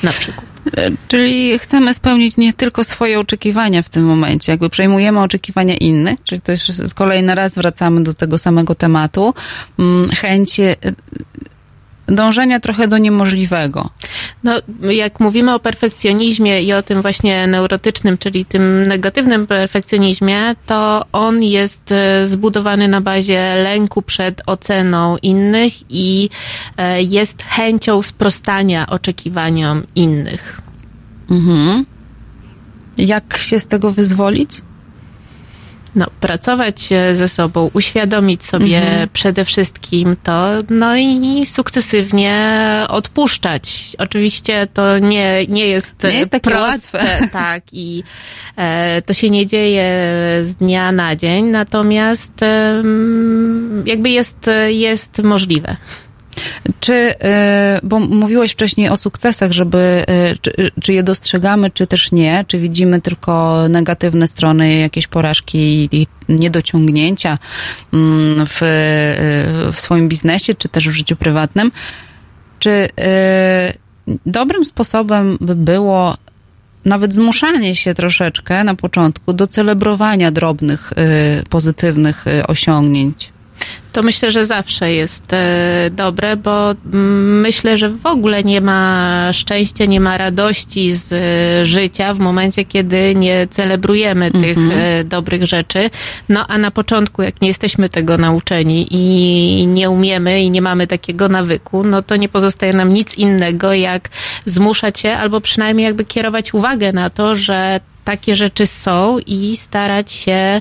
[0.03, 0.47] na przykład.
[1.09, 6.41] Czyli chcemy spełnić nie tylko swoje oczekiwania w tym momencie, jakby przejmujemy oczekiwania innych, czyli
[6.41, 6.61] to już
[6.95, 9.35] kolejny raz wracamy do tego samego tematu.
[9.79, 10.61] Mm, chęć
[12.09, 13.91] dążenia trochę do niemożliwego.
[14.45, 14.53] No,
[14.91, 21.43] jak mówimy o perfekcjonizmie i o tym właśnie neurotycznym, czyli tym negatywnym perfekcjonizmie, to on
[21.43, 26.31] jest e, zbudowany na bazie lęku przed oceną innych i
[26.77, 30.61] e, jest chęcią sprostania oczekiwaniom innych.
[31.31, 31.85] Mhm.
[32.99, 34.63] Jak się z tego wyzwolić?
[35.97, 39.09] No, pracować ze sobą, uświadomić sobie mhm.
[39.13, 42.57] przede wszystkim to, no i sukcesywnie
[42.89, 43.97] odpuszczać.
[43.99, 47.29] Oczywiście to nie, nie jest, nie jest takie proste, łatwe.
[47.33, 48.03] Tak, i
[48.57, 49.85] e, to się nie dzieje
[50.45, 52.83] z dnia na dzień, natomiast e,
[53.85, 55.77] jakby jest, jest możliwe.
[56.81, 62.13] Czy, e, bo mówiłeś wcześniej o sukcesach, żeby, e, czy, czy, je dostrzegamy, czy też
[62.13, 62.45] nie?
[62.49, 67.39] Czy widzimy tylko negatywne strony, jakieś porażki i niedociągnięcia
[67.93, 71.73] mm, w, e, w swoim biznesie, czy też w życiu prywatnym?
[72.59, 72.89] Czy
[74.27, 76.17] dobrym sposobem by było
[76.85, 80.93] nawet zmuszanie się troszeczkę na początku do celebrowania drobnych,
[81.51, 83.36] pozytywnych osiągnięć?
[83.97, 89.31] To myślę, że zawsze jest e, dobre, bo mm, myślę, że w ogóle nie ma
[89.33, 94.45] szczęścia, nie ma radości z e, życia w momencie, kiedy nie celebrujemy mhm.
[94.45, 95.91] tych e, dobrych rzeczy.
[96.29, 100.87] No a na początku, jak nie jesteśmy tego nauczeni i nie umiemy i nie mamy
[100.87, 104.09] takiego nawyku, no to nie pozostaje nam nic innego, jak
[104.47, 110.13] zmuszać się albo przynajmniej jakby kierować uwagę na to, że takie rzeczy są i starać
[110.13, 110.61] się e,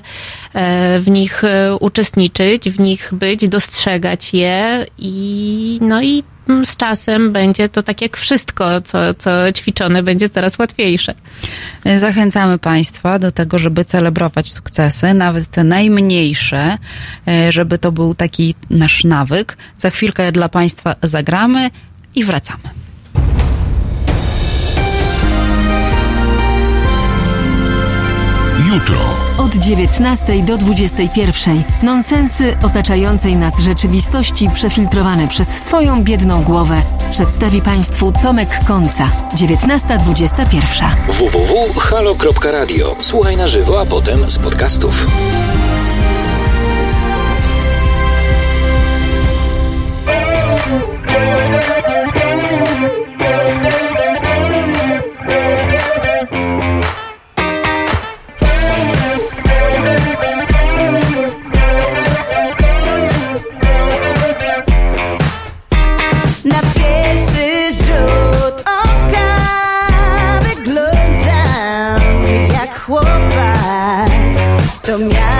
[1.00, 7.32] w nich e, uczestniczyć, w nich być, dostrzegać je i no i mm, z czasem
[7.32, 11.14] będzie to tak jak wszystko, co, co ćwiczone, będzie coraz łatwiejsze.
[11.96, 16.78] Zachęcamy Państwa do tego, żeby celebrować sukcesy, nawet te najmniejsze,
[17.28, 19.56] e, żeby to był taki nasz nawyk.
[19.78, 21.70] Za chwilkę dla Państwa zagramy
[22.14, 22.85] i wracamy.
[28.58, 28.96] Jutro.
[29.38, 31.62] Od 19 do 21.
[31.82, 39.08] Nonsensy otaczającej nas rzeczywistości przefiltrowane przez swoją biedną głowę przedstawi Państwu Tomek Końca.
[39.34, 40.90] 19.21.
[41.08, 42.96] www.halo.radio.
[43.00, 45.06] Słuchaj na żywo, a potem z podcastów.
[74.96, 75.35] To miasto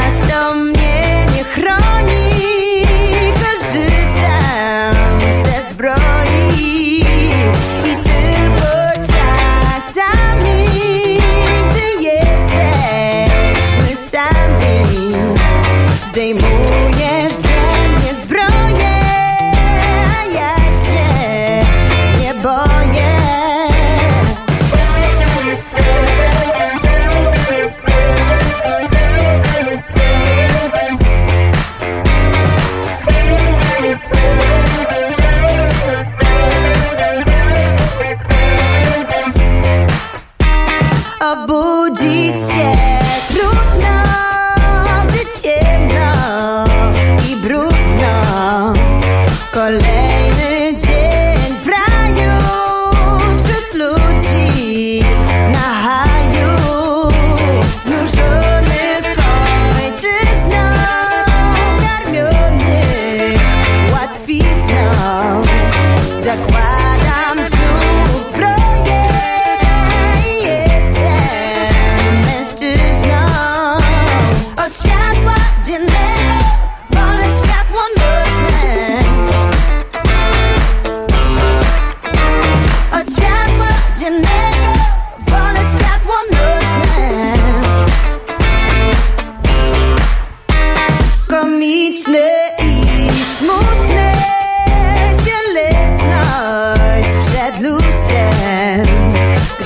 [42.27, 42.86] Obudzić się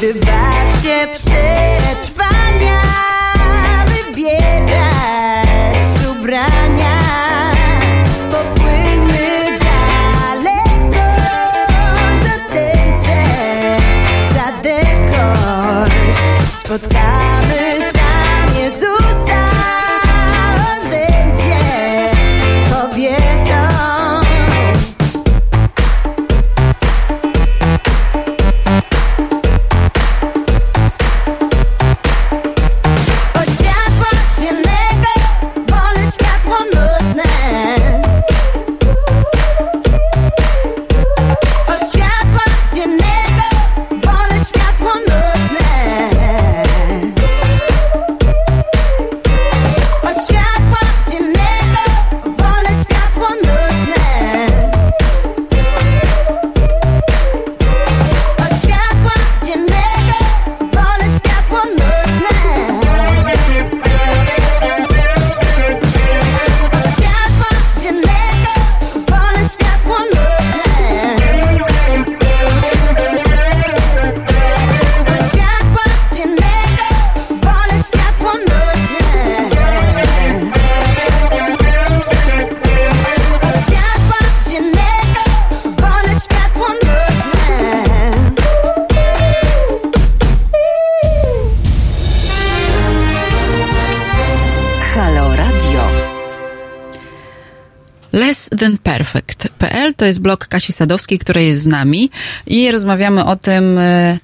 [0.01, 2.82] gdy w akcie przetrwania
[3.86, 7.01] wybierać ubrania.
[8.31, 11.06] Popłyńmy daleko
[12.24, 13.20] za tęczę,
[14.35, 15.93] za dekord.
[16.52, 17.60] Spotkamy
[17.93, 18.47] tam
[100.01, 102.10] to jest blog Kasi Sadowskiej, która jest z nami
[102.47, 104.18] i rozmawiamy o tym, e,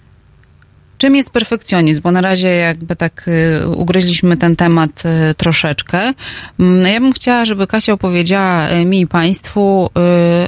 [0.98, 6.12] czym jest perfekcjonizm, bo na razie jakby tak e, ugryźliśmy ten temat e, troszeczkę.
[6.60, 9.90] Mm, Ja bym chciała, żeby Kasia opowiedziała mi i Państwu,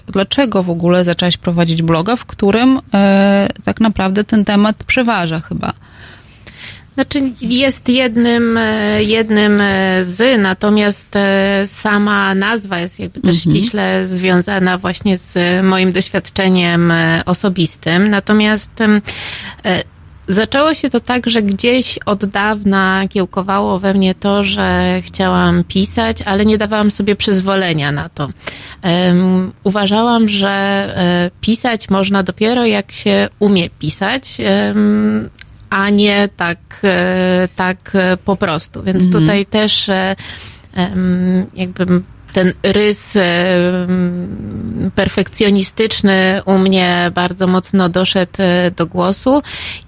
[0.06, 2.80] dlaczego w ogóle zaczęłaś prowadzić bloga, w którym
[3.64, 5.72] tak naprawdę ten temat przeważa chyba.
[6.98, 13.56] Znaczy jest jednym, e, jednym e, z, natomiast e, sama nazwa jest jakby też mhm.
[13.56, 15.34] ściśle związana właśnie z
[15.64, 16.92] moim doświadczeniem
[17.26, 18.10] osobistym.
[18.10, 18.70] Natomiast
[20.28, 26.22] Zaczęło się to tak, że gdzieś od dawna kiełkowało we mnie to, że chciałam pisać,
[26.22, 28.28] ale nie dawałam sobie przyzwolenia na to.
[28.84, 34.38] Um, uważałam, że pisać można dopiero jak się umie pisać,
[34.68, 35.30] um,
[35.70, 38.82] a nie tak, e, tak e, po prostu.
[38.82, 39.22] Więc mhm.
[39.22, 40.16] tutaj też e,
[41.54, 41.86] jakby
[42.32, 43.18] ten rys
[44.94, 48.32] perfekcjonistyczny u mnie bardzo mocno doszedł
[48.76, 49.42] do głosu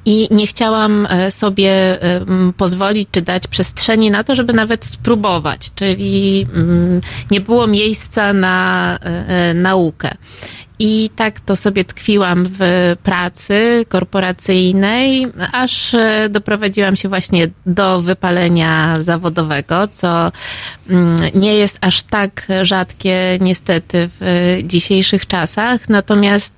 [0.04, 1.98] i nie chciałam sobie
[2.56, 6.46] pozwolić czy dać przestrzeni na to, żeby nawet spróbować, czyli
[7.30, 8.98] nie było miejsca na
[9.54, 10.10] naukę.
[10.82, 18.96] I tak to sobie tkwiłam w pracy korporacyjnej, aż e, doprowadziłam się właśnie do wypalenia
[19.00, 20.32] zawodowego, co
[20.90, 25.88] mm, nie jest aż tak rzadkie niestety w dzisiejszych czasach.
[25.88, 26.54] Natomiast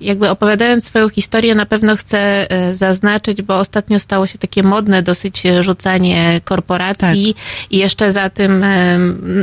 [0.00, 5.02] jakby opowiadając swoją historię, na pewno chcę e, zaznaczyć, bo ostatnio stało się takie modne
[5.02, 7.72] dosyć rzucanie korporacji tak.
[7.72, 8.64] i jeszcze za tym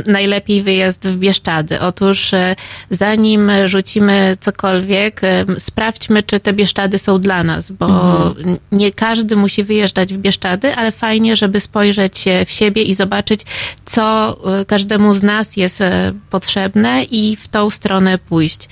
[0.06, 1.80] najlepiej wyjazd w Bieszczady.
[1.80, 2.56] Otóż e,
[2.90, 5.20] zanim rzuci wrzucimy cokolwiek,
[5.58, 8.58] sprawdźmy, czy te Bieszczady są dla nas, bo mhm.
[8.72, 13.40] nie każdy musi wyjeżdżać w Bieszczady, ale fajnie, żeby spojrzeć w siebie i zobaczyć,
[13.84, 18.68] co e, każdemu z nas jest e, potrzebne i w tą stronę pójść.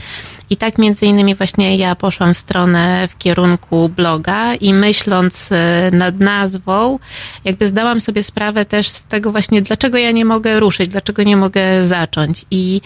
[0.52, 5.90] I tak między innymi właśnie ja poszłam w stronę w kierunku bloga i myśląc e,
[5.92, 6.98] nad nazwą,
[7.44, 11.36] jakby zdałam sobie sprawę też z tego właśnie, dlaczego ja nie mogę ruszyć, dlaczego nie
[11.36, 12.44] mogę zacząć.
[12.50, 12.80] I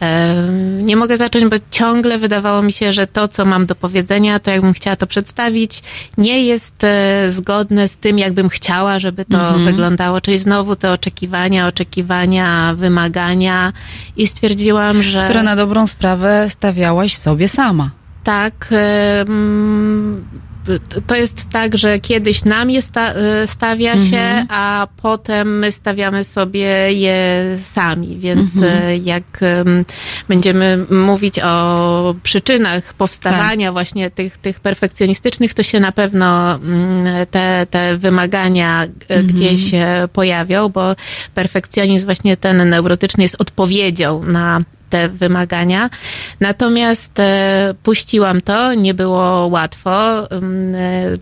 [0.00, 0.34] e,
[0.82, 1.81] nie mogę zacząć, bo ciągle
[2.18, 5.82] wydawało mi się, że to, co mam do powiedzenia, to jakbym chciała to przedstawić,
[6.18, 9.64] nie jest e, zgodne z tym, jakbym chciała, żeby to mhm.
[9.64, 10.20] wyglądało.
[10.20, 13.72] Czyli znowu te oczekiwania, oczekiwania, wymagania
[14.16, 15.24] i stwierdziłam, że...
[15.24, 17.90] Które na dobrą sprawę stawiałaś sobie sama.
[18.24, 18.68] Tak.
[21.06, 24.46] To jest tak, że kiedyś nam je e, stawia się, mhm.
[24.50, 27.22] a potem my stawiamy sobie je
[27.62, 28.18] sami.
[28.18, 28.82] Więc mhm.
[28.82, 29.40] E, jak
[30.28, 33.72] będziemy mówić o przyczynach powstawania tak.
[33.72, 39.26] właśnie tych, tych perfekcjonistycznych, to się na pewno mm, te, te wymagania e, mhm.
[39.26, 39.70] gdzieś
[40.12, 40.96] pojawią, bo
[41.34, 44.62] perfekcjonizm właśnie ten neurotyczny jest odpowiedzią na
[44.92, 45.90] te wymagania.
[46.40, 49.92] Natomiast e, puściłam to, nie było łatwo.
[50.30, 51.16] Mm, e,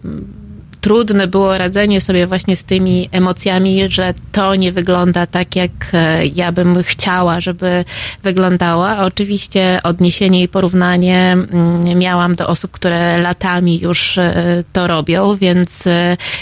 [0.81, 6.27] trudne było radzenie sobie właśnie z tymi emocjami, że to nie wygląda tak, jak e,
[6.27, 7.85] ja bym chciała, żeby
[8.23, 8.99] wyglądała.
[8.99, 14.19] Oczywiście odniesienie i porównanie mm, miałam do osób, które latami już
[14.73, 15.85] to robią, więc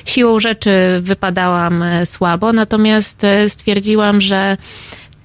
[0.05, 4.57] siłą rzeczy wypadałam słabo, natomiast stwierdziłam, że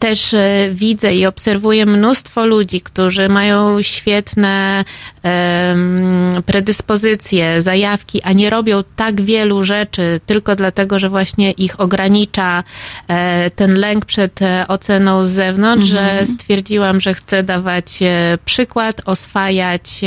[0.04, 4.86] też e, widzę i obserwuję mnóstwo ludzi, którzy mają świetne
[6.46, 12.64] predyspozycje, zajawki, a nie robią tak wielu rzeczy tylko dlatego, że właśnie ich ogranicza
[13.08, 16.28] e, ten lęk przed e, oceną z zewnątrz, mhm.
[16.28, 18.00] że stwierdziłam, że chcę dawać
[18.46, 20.02] przykład, oswajać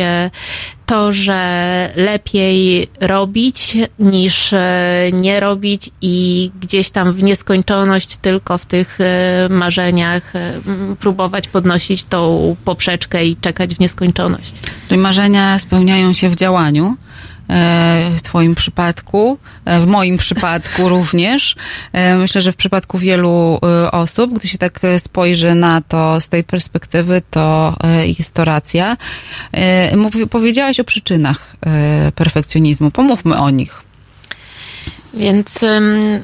[0.86, 8.66] to, że lepiej robić niż e, nie robić i gdzieś tam w nieskończoność tylko w
[8.66, 10.60] tych e, marzeniach e,
[11.01, 14.55] próbować podnosić tą poprzeczkę i czekać w nieskończoność.
[14.88, 16.96] Czyli marzenia spełniają się w działaniu.
[17.50, 21.56] E, w Twoim przypadku, e, w moim przypadku również.
[21.92, 23.58] E, myślę, że w przypadku wielu
[23.92, 27.76] osób, gdy się tak spojrzy na to z tej perspektywy, to
[28.18, 28.96] jest to racja.
[30.30, 31.56] Powiedziałaś o przyczynach
[32.14, 32.90] perfekcjonizmu.
[32.90, 33.85] Pomówmy o nich.
[35.16, 35.59] Więc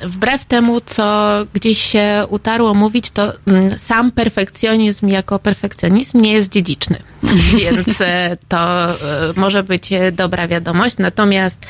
[0.03, 3.33] wbrew temu, co gdzieś się utarło mówić, to
[3.79, 7.03] sam perfekcjonizm jako perfekcjonizm nie jest dziedziczny.
[7.61, 8.97] Więc e, to e,
[9.37, 10.99] może być dobra wiadomość.
[10.99, 11.67] Natomiast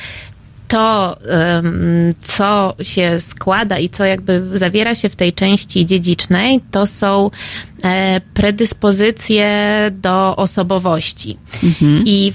[0.73, 1.17] to,
[2.21, 7.31] co się składa i co jakby zawiera się w tej części dziedzicznej, to są
[7.83, 9.51] e, predyspozycje
[9.91, 11.37] do osobowości.
[11.63, 12.03] Mhm.
[12.05, 12.33] I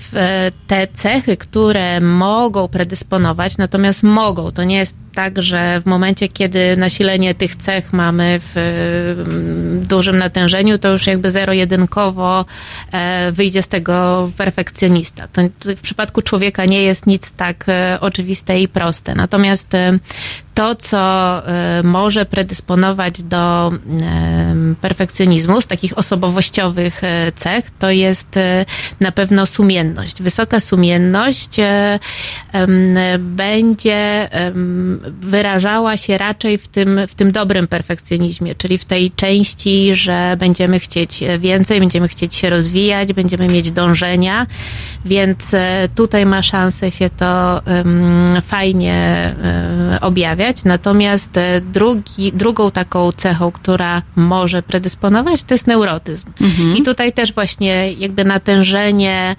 [0.66, 6.76] te cechy, które mogą predysponować, natomiast mogą, to nie jest tak, że w momencie, kiedy
[6.76, 12.44] nasilenie tych cech mamy w mm, dużym natężeniu, to już jakby zero-jedynkowo
[12.92, 15.28] e, wyjdzie z tego perfekcjonista.
[15.28, 15.42] To
[15.76, 19.14] w przypadku człowieka nie jest nic tak e, oczywiste i proste.
[19.14, 19.98] Natomiast e,
[20.58, 21.42] to, co
[21.84, 23.72] może predysponować do
[24.80, 27.02] perfekcjonizmu z takich osobowościowych
[27.36, 28.38] cech, to jest
[29.00, 30.22] na pewno sumienność.
[30.22, 31.56] Wysoka sumienność
[33.18, 34.28] będzie
[35.20, 40.80] wyrażała się raczej w tym, w tym dobrym perfekcjonizmie, czyli w tej części, że będziemy
[40.80, 44.46] chcieć więcej, będziemy chcieć się rozwijać, będziemy mieć dążenia,
[45.04, 47.62] więc e, tutaj ma szansę się to
[48.42, 48.94] fajnie
[49.42, 49.98] e,
[50.48, 50.64] objawiać.
[50.64, 56.26] Natomiast e, drugi, drugą taką cechą, która może predysponować, to jest neurotyzm.
[56.40, 56.76] Mhm.
[56.76, 59.36] I tutaj też właśnie jakby natężenie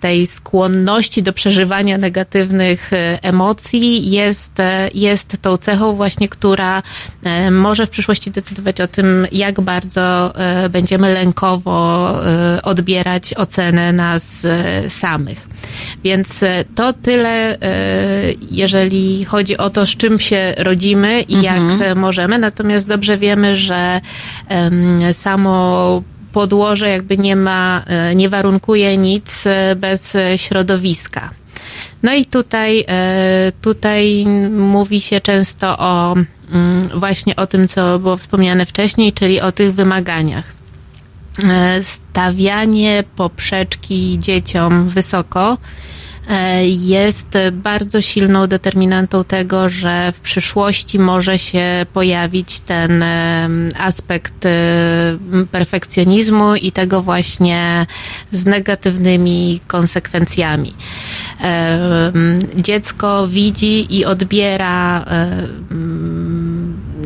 [0.00, 2.90] tej skłonności do przeżywania negatywnych
[3.22, 4.52] emocji jest,
[4.94, 6.82] jest tą cechą właśnie, która
[7.50, 10.32] może w przyszłości decydować o tym, jak bardzo
[10.70, 12.08] będziemy lękowo
[12.62, 14.46] odbierać ocenę nas
[14.88, 15.48] samych.
[16.04, 21.80] Więc e, to tyle, e, jeżeli chodzi o to, z czym się rodzimy i mhm.
[21.80, 22.38] jak możemy.
[22.38, 24.00] Natomiast dobrze wiemy, że
[25.12, 26.02] samo
[26.32, 29.44] podłoże jakby nie ma, e, nie warunkuje nic
[29.76, 31.30] bez środowiska.
[32.02, 32.84] No i tutaj,
[33.60, 36.14] tutaj mówi się często o
[36.52, 40.44] mm, właśnie o tym, co było wspomniane wcześniej, czyli o tych wymaganiach.
[41.42, 45.56] E, stawianie poprzeczki dzieciom wysoko e,
[46.66, 53.48] jest bardzo silną determinantą tego, że w przyszłości może się pojawić ten e,
[53.78, 54.44] aspekt
[55.50, 57.86] perfekcjonizmu i tego właśnie
[58.30, 60.74] z negatywnymi konsekwencjami.
[62.56, 65.04] Dziecko widzi i odbiera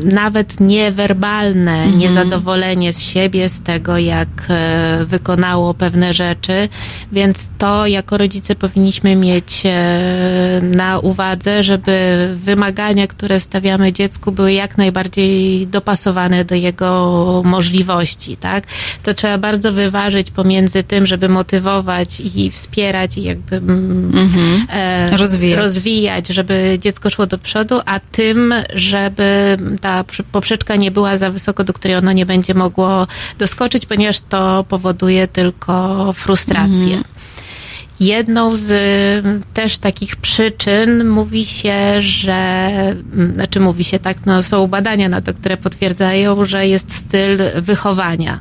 [0.03, 1.97] nawet niewerbalne mhm.
[1.97, 6.69] niezadowolenie z siebie, z tego, jak e, wykonało pewne rzeczy,
[7.11, 14.53] więc to jako rodzice powinniśmy mieć e, na uwadze, żeby wymagania, które stawiamy dziecku, były
[14.53, 18.63] jak najbardziej dopasowane do jego możliwości, tak?
[19.03, 24.67] To trzeba bardzo wyważyć pomiędzy tym, żeby motywować i wspierać i jakby mm, mhm.
[24.69, 25.59] e, rozwijać.
[25.59, 31.29] rozwijać, żeby dziecko szło do przodu, a tym, żeby ta ta poprzeczka nie była za
[31.31, 33.07] wysoko, do której ono nie będzie mogło
[33.39, 36.95] doskoczyć, ponieważ to powoduje tylko frustrację.
[36.97, 37.03] Mhm.
[37.99, 38.69] Jedną z
[39.53, 42.69] też takich przyczyn mówi się, że,
[43.33, 48.39] znaczy mówi się tak, no są badania na to, które potwierdzają, że jest styl wychowania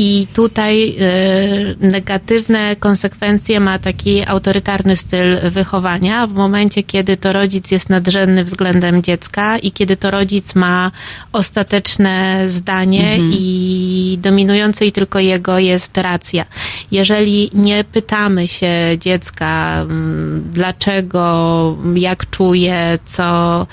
[0.00, 7.70] i tutaj y, negatywne konsekwencje ma taki autorytarny styl wychowania w momencie, kiedy to rodzic
[7.70, 10.90] jest nadrzędny względem dziecka i kiedy to rodzic ma
[11.32, 13.32] ostateczne zdanie mhm.
[13.32, 16.44] i dominujące i tylko jego jest racja.
[16.90, 23.66] Jeżeli nie pytamy się dziecka, mm, dlaczego, jak czuje, co,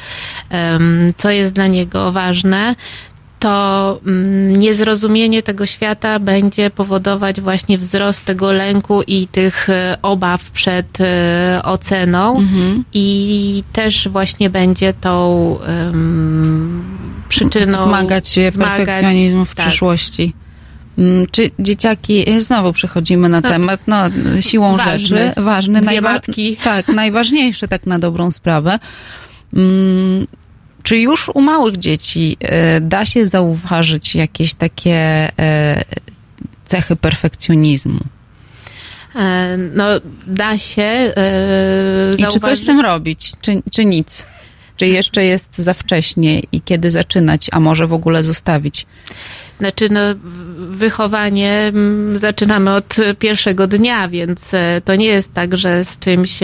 [1.17, 2.75] co jest dla niego ważne,
[3.39, 10.51] to mm, niezrozumienie tego świata będzie powodować właśnie wzrost tego lęku i tych e, obaw
[10.51, 12.83] przed e, oceną mhm.
[12.93, 15.31] i też właśnie będzie tą
[15.85, 16.83] um,
[17.29, 19.67] przyczyną wzmagać się perfekcjonizmu w tak.
[19.67, 20.33] przyszłości.
[20.97, 23.97] Mm, czy dzieciaki, znowu przechodzimy na no, temat, no
[24.39, 26.19] siłą ważny, rzeczy, ważny, najwa-
[26.63, 28.79] tak, najważniejszy tak na dobrą sprawę.
[30.87, 34.95] Czy już u małych dzieci e, da się zauważyć jakieś takie
[35.39, 35.83] e,
[36.65, 37.99] cechy perfekcjonizmu?
[39.15, 39.85] E, no,
[40.27, 41.13] da się.
[42.17, 44.25] I czy coś z tym robić, czy, czy nic?
[44.77, 48.85] Czy jeszcze jest za wcześnie i kiedy zaczynać, a może w ogóle zostawić?
[49.59, 49.99] Znaczy, no,
[50.57, 56.39] wychowanie mm, zaczynamy od pierwszego dnia, więc e, to nie jest tak, że z czymś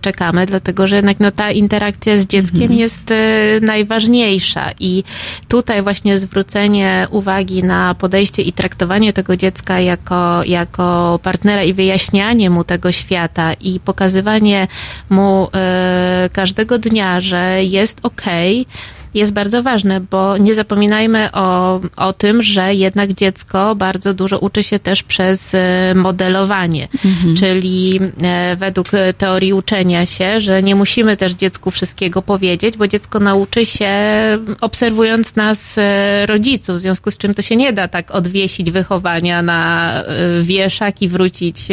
[0.00, 2.80] czekamy, dlatego że jednak no, ta interakcja z dzieckiem mhm.
[2.80, 3.14] jest e,
[3.60, 5.04] najważniejsza i
[5.48, 12.50] tutaj właśnie zwrócenie uwagi na podejście i traktowanie tego dziecka jako, jako partnera i wyjaśnianie
[12.50, 14.68] mu tego świata i pokazywanie
[15.10, 21.80] mu e, każdego dnia, że jest okej, okay, jest bardzo ważne, bo nie zapominajmy o,
[21.96, 27.36] o tym, że jednak dziecko bardzo dużo uczy się też przez e, modelowanie, mhm.
[27.36, 33.20] czyli e, według teorii uczenia się, że nie musimy też dziecku wszystkiego powiedzieć, bo dziecko
[33.20, 33.88] nauczy się
[34.60, 39.42] obserwując nas e, rodziców, w związku z czym to się nie da tak odwiesić wychowania
[39.42, 39.92] na
[40.42, 41.68] wieszak i wrócić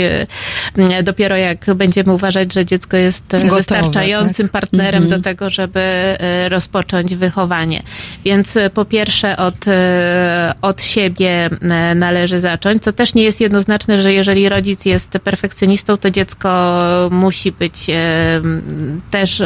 [1.03, 4.51] dopiero jak będziemy uważać, że dziecko jest Gotowe, wystarczającym tak?
[4.51, 5.21] partnerem mhm.
[5.21, 5.81] do tego, żeby
[6.49, 7.83] rozpocząć wychowanie wychowanie.
[8.25, 9.65] Więc po pierwsze od,
[10.61, 11.49] od siebie
[11.95, 16.49] należy zacząć, co też nie jest jednoznaczne, że jeżeli rodzic jest perfekcjonistą, to dziecko
[17.11, 17.87] musi być
[19.11, 19.41] też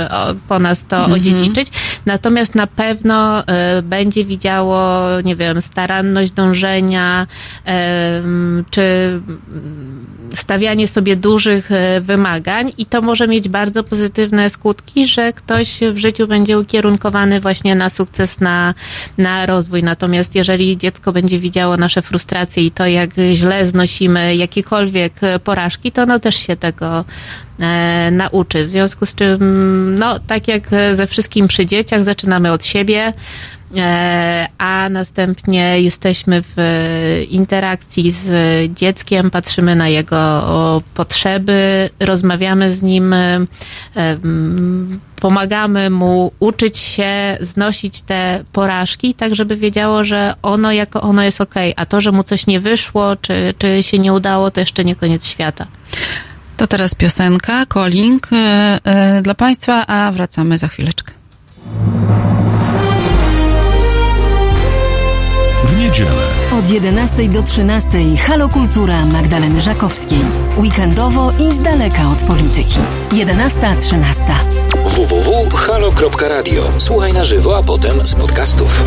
[0.48, 1.14] po nas to mhm.
[1.14, 1.68] odziedziczyć.
[2.06, 3.44] Natomiast na pewno
[3.84, 7.28] będzie widziało, nie wiem, staranność dążenia,
[8.70, 8.84] czy
[10.36, 15.98] stawianie sobie dużych e, wymagań i to może mieć bardzo pozytywne skutki, że ktoś w
[15.98, 18.74] życiu będzie ukierunkowany właśnie na sukces, na,
[19.18, 19.84] na rozwój.
[19.84, 25.14] Natomiast jeżeli dziecko będzie widziało nasze frustracje i to, jak źle znosimy jakiekolwiek
[25.44, 27.06] porażki, to ono też się tego
[27.60, 28.66] e, nauczy.
[28.66, 29.40] W związku z czym,
[30.00, 33.14] no, tak jak ze wszystkim przy dzieciach, zaczynamy od siebie.
[33.78, 36.56] E, a następnie jesteśmy w
[37.30, 38.28] interakcji z
[38.74, 43.46] dzieckiem, patrzymy na jego potrzeby, rozmawiamy z nim, e,
[45.16, 51.42] pomagamy mu uczyć się znosić te porażki, tak żeby wiedziało, że ono jako ono jest
[51.42, 54.86] ok, a to, że mu coś nie wyszło, czy, czy się nie udało, to jeszcze
[54.86, 55.68] nie koniec świata.
[56.58, 61.14] To teraz piosenka, calling e, dla Państwa, a wracamy za chwileczkę.
[66.60, 70.20] Od 11 do 13 Halo Kultura Magdaleny Żakowskiej.
[70.58, 72.80] Weekendowo i z daleka od polityki.
[73.12, 74.24] 11.13.
[74.86, 76.64] www.halo.radio.
[76.78, 78.84] Słuchaj na żywo, a potem z podcastów.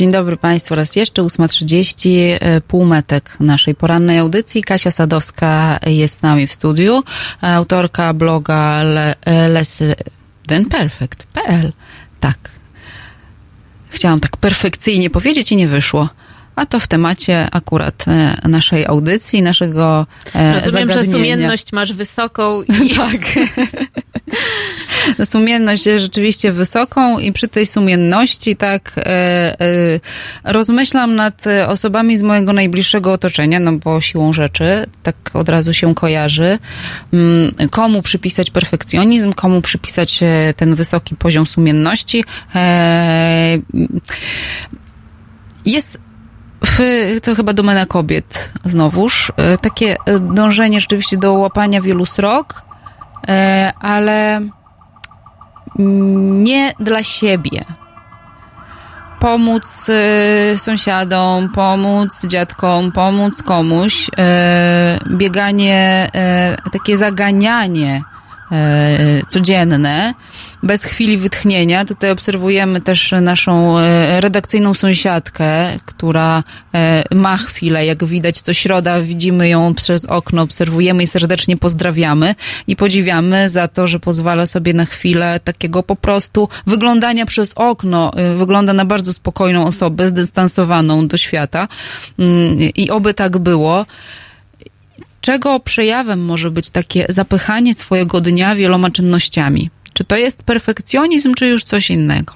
[0.00, 4.62] Dzień dobry Państwu raz jeszcze, 8.30, e, półmetek naszej porannej audycji.
[4.62, 7.02] Kasia Sadowska jest z nami w studiu,
[7.40, 11.72] autorka bloga Le, e, lesdenperfect.pl.
[12.20, 12.50] Tak.
[13.88, 16.08] Chciałam tak perfekcyjnie powiedzieć i nie wyszło
[16.60, 20.06] a to w temacie akurat e, naszej audycji, naszego
[20.64, 22.62] Rozumiem, że sumienność masz wysoką.
[22.62, 22.90] I...
[22.96, 23.20] tak.
[25.24, 30.00] sumienność jest rzeczywiście wysoką i przy tej sumienności tak e, e,
[30.44, 35.94] rozmyślam nad osobami z mojego najbliższego otoczenia, no bo siłą rzeczy tak od razu się
[35.94, 36.58] kojarzy,
[37.12, 40.20] mm, komu przypisać perfekcjonizm, komu przypisać
[40.56, 42.24] ten wysoki poziom sumienności.
[45.66, 45.98] Jest
[47.22, 49.32] to chyba domena kobiet znowuż.
[49.36, 52.62] E, takie e, dążenie rzeczywiście do łapania wielu srok,
[53.28, 54.40] e, ale
[55.78, 57.64] nie dla siebie.
[59.20, 59.90] Pomóc
[60.56, 64.10] sąsiadom, pomóc dziadkom, pomóc komuś.
[65.06, 66.10] Bieganie,
[66.72, 68.02] takie zaganianie
[69.28, 70.14] codzienne
[70.62, 71.84] bez chwili wytchnienia.
[71.84, 76.44] Tutaj obserwujemy też naszą e, redakcyjną sąsiadkę, która
[76.74, 82.34] e, ma chwilę, jak widać co środa, widzimy ją przez okno, obserwujemy i serdecznie pozdrawiamy
[82.66, 88.12] i podziwiamy za to, że pozwala sobie na chwilę takiego po prostu wyglądania przez okno.
[88.16, 91.68] E, wygląda na bardzo spokojną osobę, zdystansowaną do świata
[92.18, 93.86] mm, i oby tak było
[95.20, 99.70] czego przejawem może być takie zapychanie swojego dnia wieloma czynnościami?
[99.92, 102.34] Czy to jest perfekcjonizm, czy już coś innego?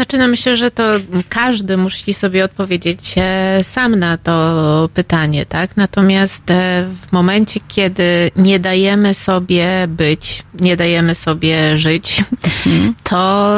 [0.00, 0.82] Znaczy, no myślę, że to
[1.28, 5.76] każdy musi sobie odpowiedzieć e, sam na to pytanie, tak?
[5.76, 12.24] Natomiast e, w momencie, kiedy nie dajemy sobie być, nie dajemy sobie żyć,
[12.66, 12.94] mhm.
[13.10, 13.52] to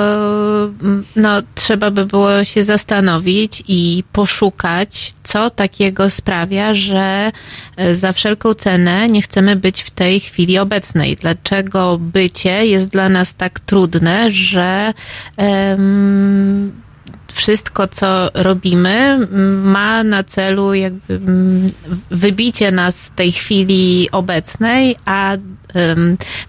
[0.83, 7.33] mm, no, trzeba by było się zastanowić i poszukać, co takiego sprawia, że
[7.77, 11.17] e, za wszelką cenę nie chcemy być w tej chwili obecnej.
[11.17, 14.93] Dlaczego bycie jest dla nas tak trudne, że
[17.33, 19.27] wszystko, co robimy,
[19.63, 21.21] ma na celu jakby
[22.11, 25.37] wybicie nas z tej chwili obecnej, a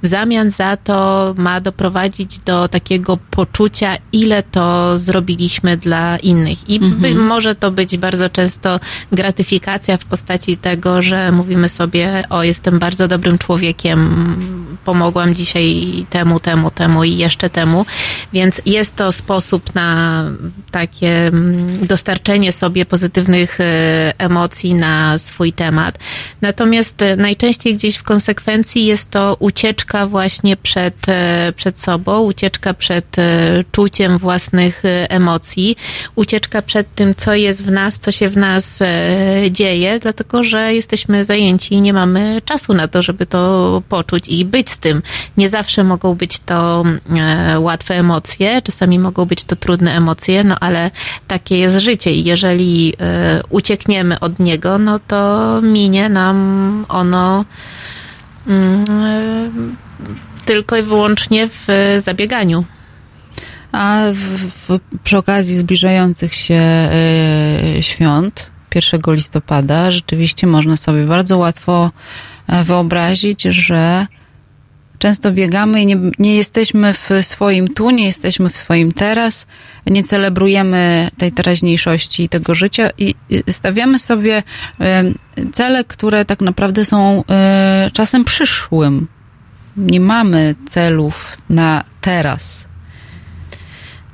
[0.04, 6.70] w zamian za to ma doprowadzić do takiego poczucia, ile to zrobiliśmy dla innych.
[6.70, 7.18] I mhm.
[7.18, 8.80] może to być bardzo często
[9.12, 14.00] gratyfikacja w postaci tego, że mówimy sobie, o, jestem bardzo dobrym człowiekiem,
[14.86, 17.86] pomogłam dzisiaj temu, temu, temu i jeszcze temu.
[18.34, 20.24] Więc jest to sposób na
[20.72, 21.32] takie
[21.82, 26.00] dostarczenie sobie pozytywnych e, emocji na swój temat.
[26.42, 32.74] Natomiast e, najczęściej gdzieś w konsekwencji jest to ucieczka właśnie przed, e, przed sobą, ucieczka
[32.74, 35.76] przed e, czuciem własnych e, emocji,
[36.16, 38.80] ucieczka przed tym, co jest w nas, co się w nas
[39.52, 44.46] dzieje, dlatego że jesteśmy zajęci i nie mamy czasu na to, żeby to poczuć i
[44.46, 45.02] być z tym.
[45.38, 46.84] Nie zawsze mogą być to
[47.58, 50.92] łatwe emocje, czasami mogą być to trudne emocje, no ale
[51.28, 52.94] takie jest życie i jeżeli
[53.50, 57.46] uciekniemy od niego, no to minie nam ono
[60.46, 61.68] tylko i wyłącznie w
[62.02, 62.66] zabieganiu.
[63.72, 64.18] A w,
[64.68, 66.90] w, przy okazji zbliżających się
[67.78, 71.92] y, świąt 1 listopada rzeczywiście można sobie bardzo łatwo
[72.48, 74.08] e, wyobrazić, że
[75.04, 79.48] często biegamy i nie, nie jesteśmy w swoim tu, nie jesteśmy w swoim teraz,
[79.86, 83.16] nie celebrujemy tej teraźniejszości i tego życia i
[83.50, 84.44] stawiamy sobie
[85.52, 89.08] cele, które tak naprawdę są e, czasem przyszłym.
[89.78, 92.68] Nie mamy celów na teraz.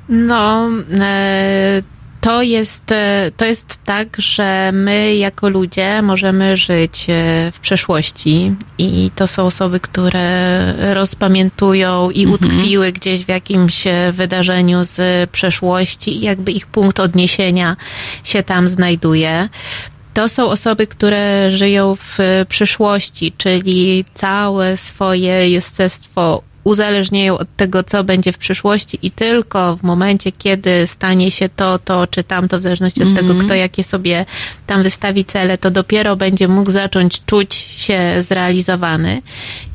[0.08, 0.68] No,
[1.00, 1.82] e,
[2.20, 8.54] to jest, e, to jest tak, że my jako ludzie możemy żyć e, w przeszłości
[8.78, 12.34] i to są osoby, które rozpamiętują i mhm.
[12.34, 17.76] utkwiły gdzieś w jakimś e, wydarzeniu z przeszłości i jakby ich punkt odniesienia
[18.24, 19.48] się tam znajduje
[20.14, 22.18] to są osoby, które żyją w
[22.48, 29.82] przyszłości, czyli całe swoje jestestwo uzależniają od tego, co będzie w przyszłości i tylko w
[29.82, 33.28] momencie, kiedy stanie się to, to czy tamto, w zależności od mm -hmm.
[33.28, 34.26] tego, kto jakie sobie
[34.66, 39.22] tam wystawi cele, to dopiero będzie mógł zacząć czuć się zrealizowany.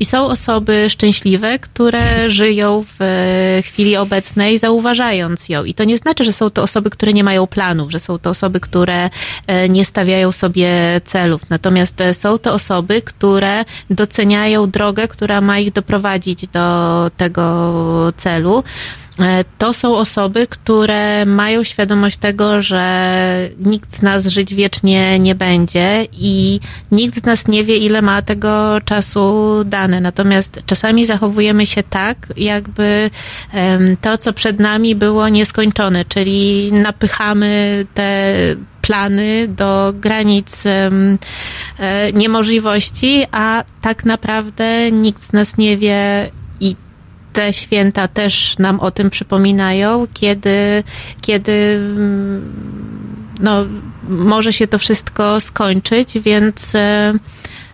[0.00, 5.64] I są osoby szczęśliwe, które żyją w chwili obecnej, zauważając ją.
[5.64, 8.30] I to nie znaczy, że są to osoby, które nie mają planów, że są to
[8.30, 9.10] osoby, które
[9.46, 11.42] e, nie stawiają sobie celów.
[11.50, 16.75] Natomiast e, są to osoby, które doceniają drogę, która ma ich doprowadzić do
[17.16, 18.64] tego celu.
[19.20, 25.34] E, to są osoby, które mają świadomość tego, że nikt z nas żyć wiecznie nie
[25.34, 26.60] będzie i
[26.92, 30.00] nikt z nas nie wie, ile ma tego czasu dane.
[30.00, 33.10] Natomiast czasami zachowujemy się tak, jakby
[34.00, 38.34] to, co przed nami było nieskończone, czyli napychamy te
[38.82, 40.90] plany do granic e,
[42.12, 46.30] niemożliwości, a tak naprawdę nikt z nas nie wie,
[47.36, 50.84] te święta też nam o tym przypominają, kiedy,
[51.20, 52.52] kiedy mm,
[53.40, 53.64] no,
[54.08, 57.14] może się to wszystko skończyć, więc e,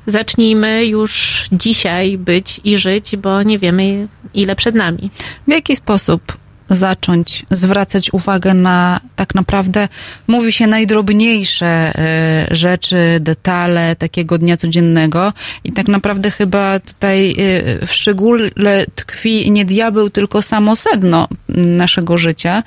[0.07, 5.11] zacznijmy już dzisiaj być i żyć, bo nie wiemy, ile przed nami.
[5.49, 6.41] W jaki sposób
[6.74, 9.89] zacząć zwracać uwagę na tak naprawdę,
[10.27, 15.32] mówi się, najdrobniejsze e, rzeczy, detale takiego dnia codziennego
[15.65, 22.19] i tak naprawdę chyba tutaj e, w szczególe tkwi nie diabeł, tylko samo sedno naszego
[22.19, 22.62] życia,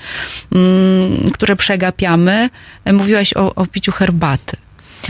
[0.51, 2.49] mm, które przegapiamy.
[2.93, 4.64] Mówiłaś o, o piciu herbaty.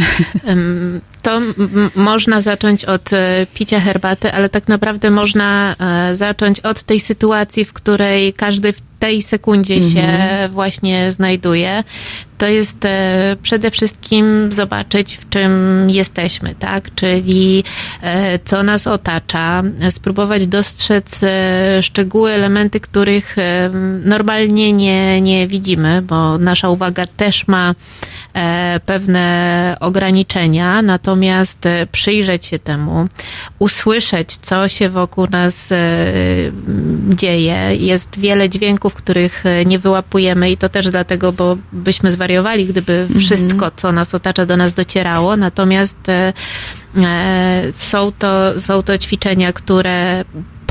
[1.22, 1.41] To
[1.95, 5.76] można zacząć od e, picia herbaty, ale tak naprawdę można
[6.16, 9.91] zacząć od tej sytuacji, w której każdy w tej sekundzie mhm.
[9.94, 10.07] się
[10.53, 11.84] właśnie znajduje,
[12.38, 15.52] to jest e, przede wszystkim zobaczyć, w czym
[15.90, 16.95] jesteśmy, tak?
[16.95, 17.64] Czyli
[18.02, 23.36] e, co nas otacza, spróbować dostrzec e, szczegóły, elementy, których
[24.06, 27.76] normalnie nie, nie widzimy, bo nasza uwaga też ma
[28.86, 31.60] pewne ograniczenia, natomiast
[31.91, 33.07] przyjrzeć się temu,
[33.60, 35.70] usłyszeć, co się wokół nas
[37.10, 37.76] dzieje.
[37.76, 43.20] Jest wiele dźwięków, których nie wyłapujemy i to też dlatego, bo byśmy zwariowali, gdyby mhm.
[43.20, 45.38] wszystko, co nas otacza, do nas docierało.
[45.38, 46.34] Natomiast e,
[46.98, 50.26] e, są to, są to ćwiczenia, które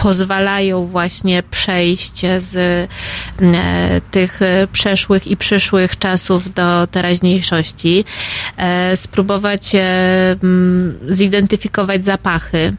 [0.04, 4.40] pozwalają właśnie przejść z e, tych
[4.72, 8.04] przeszłych i przyszłych czasów do teraźniejszości,
[8.94, 9.72] spróbować
[11.08, 12.72] zidentyfikować zapachy.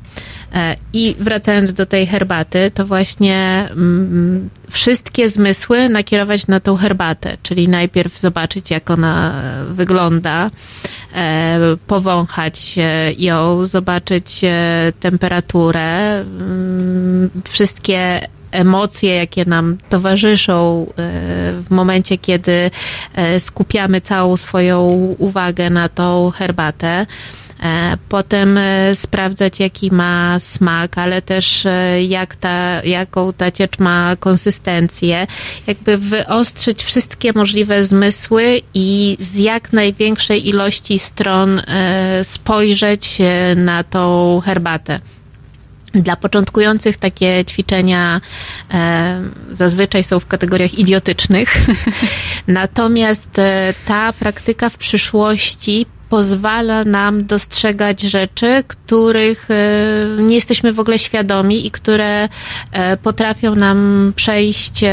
[0.94, 3.70] I wracając do tej herbaty, to właśnie
[4.70, 10.52] wszystkie zmysły nakierować na tą herbatę, czyli najpierw zobaczyć, jak ona wygląda,
[11.16, 12.76] e, powąchać
[13.18, 20.94] ją, zobaczyć e, temperaturę, mm, wszystkie emocje, jakie nam towarzyszą e,
[21.62, 22.72] w momencie, kiedy
[23.40, 24.82] skupiamy całą swoją
[25.18, 27.06] uwagę na tą herbatę.
[27.66, 33.80] E, potem e, sprawdzać, jaki ma smak, ale też e, jak ta, jaką ta ciecz
[33.80, 35.28] ma konsystencję.
[35.68, 41.62] Jakby wyostrzyć wszystkie możliwe zmysły i z jak największej ilości stron
[42.24, 43.18] spojrzeć
[43.56, 45.00] na tą herbatę.
[45.96, 48.22] Dla początkujących takie ćwiczenia
[48.74, 49.22] e,
[49.52, 51.58] zazwyczaj są w kategoriach idiotycznych.
[52.48, 60.80] Natomiast e, ta praktyka w przyszłości pozwala nam dostrzegać rzeczy, których e, nie jesteśmy w
[60.80, 62.30] ogóle świadomi i które
[62.72, 64.92] e, potrafią nam przejść e,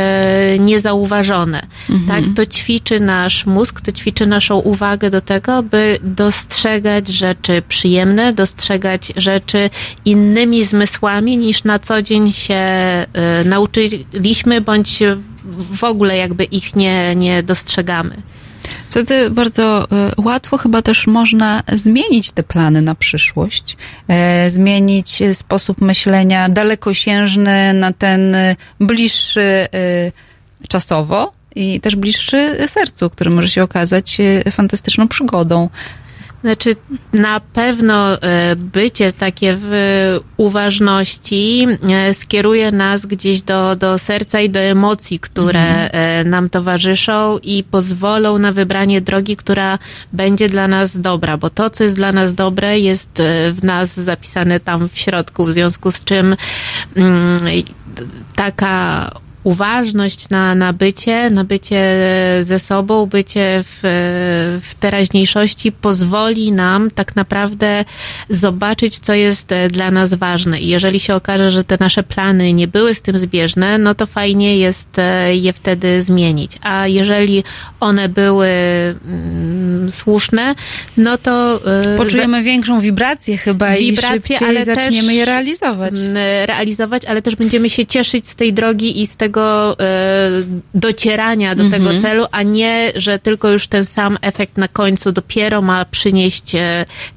[0.59, 1.66] niezauważone.
[1.90, 2.24] Mhm.
[2.24, 2.34] Tak?
[2.36, 9.12] To ćwiczy nasz mózg, to ćwiczy naszą uwagę do tego, by dostrzegać rzeczy przyjemne, dostrzegać
[9.16, 9.70] rzeczy
[10.05, 12.62] innymi zmysłami niż na co dzień się
[13.44, 15.02] nauczyliśmy, bądź
[15.72, 18.31] w ogóle jakby ich nie, nie dostrzegamy.
[18.93, 23.77] Wtedy bardzo e, łatwo chyba też można zmienić te plany na przyszłość,
[24.09, 28.36] e, zmienić sposób myślenia dalekosiężny na ten
[28.81, 29.69] bliższy e,
[30.69, 34.19] czasowo i też bliższy sercu, który może się okazać
[34.51, 35.69] fantastyczną przygodą.
[36.43, 36.77] Znaczy,
[37.12, 39.73] na pewno e, bycie takie w
[40.36, 45.90] uważności e, skieruje nas gdzieś do, do serca i do emocji, które mhm.
[45.93, 49.78] E, nam towarzyszą i pozwolą na wybranie drogi, która
[50.12, 54.60] będzie dla nas dobra, bo to, co jest dla nas dobre, jest w nas zapisane
[54.60, 56.36] tam w środku, w związku z czym
[56.97, 57.40] mm,
[58.36, 59.10] taka
[59.44, 61.82] uważność na, na bycie, na bycie
[62.43, 63.81] ze sobą, bycie w,
[64.62, 67.85] w teraźniejszości pozwoli nam tak naprawdę
[68.28, 70.60] zobaczyć, co jest dla nas ważne.
[70.60, 74.06] I jeżeli się okaże, że te nasze plany nie były z tym zbieżne, no to
[74.06, 76.52] fajnie jest e, je wtedy zmienić.
[76.62, 77.44] A jeżeli
[77.81, 80.55] one były mm, słuszne,
[80.97, 81.60] no to...
[81.94, 82.43] E, Poczujemy za...
[82.43, 85.94] większą wibrację chyba wibrację, i ale zaczniemy też, je realizować.
[85.98, 89.74] Mm, realizować, ale też będziemy się cieszyć z tej drogi i z tego e,
[90.74, 92.02] docierania do tego mhm.
[92.02, 96.52] celu, a nie, że tylko już ten sam efekt na końcu dopiero ma przynieść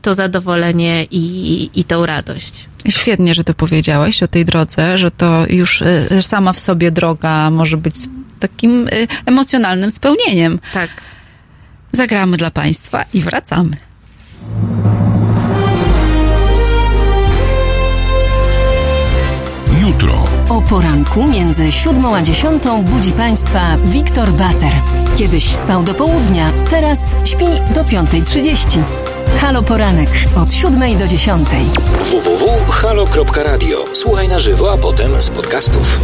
[0.02, 2.66] to zadowolenie i, i tą radość.
[2.90, 7.52] Świetnie, że to powiedziałeś o tej drodze, że to już y, sama w sobie droga
[7.52, 7.96] może być
[8.40, 8.90] takim
[9.26, 10.60] emocjonalnym spełnieniem.
[10.74, 10.90] Tak.
[11.92, 13.78] Zagramy dla Państwa i wracamy.
[19.82, 20.35] Jutro.
[20.50, 24.72] O poranku między siódmą a dziesiątą budzi Państwa Wiktor Bater.
[25.18, 28.80] Kiedyś spał do południa, teraz śpi do piątej trzydzieści.
[29.42, 31.48] Halo Poranek od 7 do 10.
[32.12, 33.86] www.halo.radio.
[33.94, 36.00] Słuchaj na żywo, a potem z podcastów.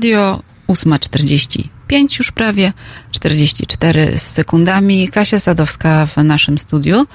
[0.00, 2.72] Radio, 8.45 już prawie,
[3.10, 5.08] 44 z sekundami.
[5.08, 7.06] Kasia Sadowska w naszym studiu.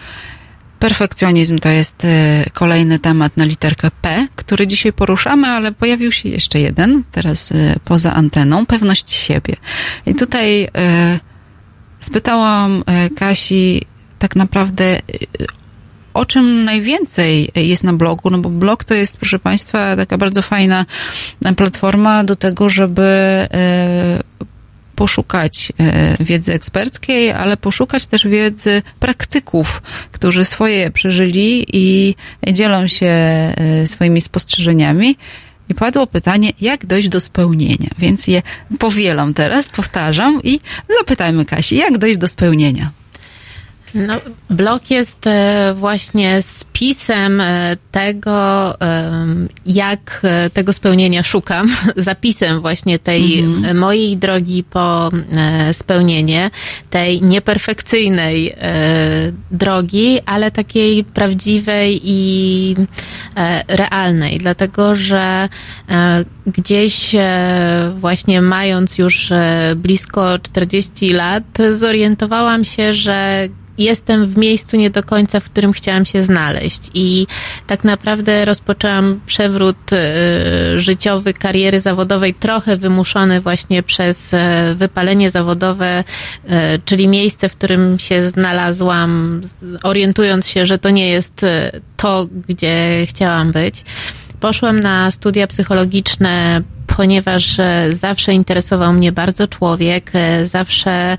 [0.79, 6.29] Perfekcjonizm to jest e, kolejny temat na literkę P, który dzisiaj poruszamy, ale pojawił się
[6.29, 9.55] jeszcze jeden, teraz e, poza anteną, pewność siebie.
[10.05, 11.19] I tutaj e,
[11.99, 12.83] spytałam
[13.15, 13.81] Kasi
[14.19, 15.01] tak naprawdę
[16.15, 20.41] o czym najwięcej jest na blogu, no bo blog to jest, proszę Państwa, taka bardzo
[20.41, 20.85] fajna
[21.55, 24.23] platforma do tego, żeby e,
[24.95, 29.81] poszukać e, wiedzy eksperckiej, ale poszukać też wiedzy praktyków,
[30.11, 32.15] którzy swoje przeżyli i
[32.53, 33.53] dzielą się e,
[33.87, 35.17] swoimi spostrzeżeniami.
[35.69, 37.89] I padło pytanie, jak dojść do spełnienia.
[37.97, 38.41] Więc je
[38.79, 40.59] powielam teraz, powtarzam i
[40.99, 42.91] zapytajmy Kasi, jak dojść do spełnienia.
[43.95, 44.21] No,
[44.55, 48.73] blog jest e, właśnie spisem e, tego,
[49.65, 51.67] jak e, tego spełnienia szukam,
[51.97, 53.77] zapisem właśnie tej mhm.
[53.77, 55.11] mojej drogi po
[55.73, 56.51] spełnienie,
[56.89, 58.55] tej nieperfekcyjnej
[59.51, 62.75] drogi, ale takiej prawdziwej i
[63.67, 65.49] realnej, dlatego że
[66.47, 67.15] gdzieś
[67.99, 69.33] właśnie mając już
[69.75, 71.43] blisko 40 lat,
[71.77, 76.81] zorientowałam się, że jestem w miejscu nie do końca, w którym chciałam się znaleźć.
[76.93, 77.27] I
[77.67, 84.37] tak naprawdę rozpoczęłam przewrót y, życiowy, kariery zawodowej, trochę wymuszony właśnie przez y,
[84.75, 86.03] wypalenie zawodowe,
[86.45, 86.51] y,
[86.85, 89.41] czyli miejsce, w którym się znalazłam,
[89.83, 91.45] orientując się, że to nie jest
[91.97, 93.83] to, gdzie chciałam być.
[94.39, 101.17] Poszłam na studia psychologiczne ponieważ e, zawsze interesował mnie bardzo człowiek, e, zawsze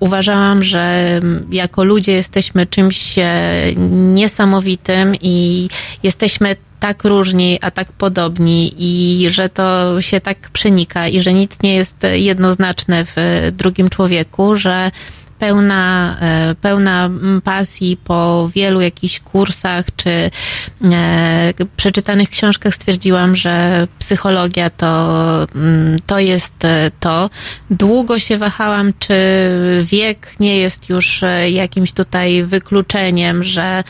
[0.00, 1.20] uważałam, że
[1.50, 3.24] jako ludzie jesteśmy czymś e,
[4.14, 5.68] niesamowitym i
[6.02, 11.62] jesteśmy tak różni, a tak podobni i że to się tak przenika i że nic
[11.62, 13.16] nie jest jednoznaczne w
[13.52, 14.90] drugim człowieku, że
[15.38, 17.10] pełna, e, pełna
[17.44, 26.18] pasji po wielu jakichś kursach czy e, przeczytanych książkach stwierdziłam, że psychologia to, mm, to
[26.18, 27.30] jest e, to.
[27.70, 29.14] Długo się wahałam, czy
[29.82, 33.84] wiek nie jest już jakimś tutaj wykluczeniem, że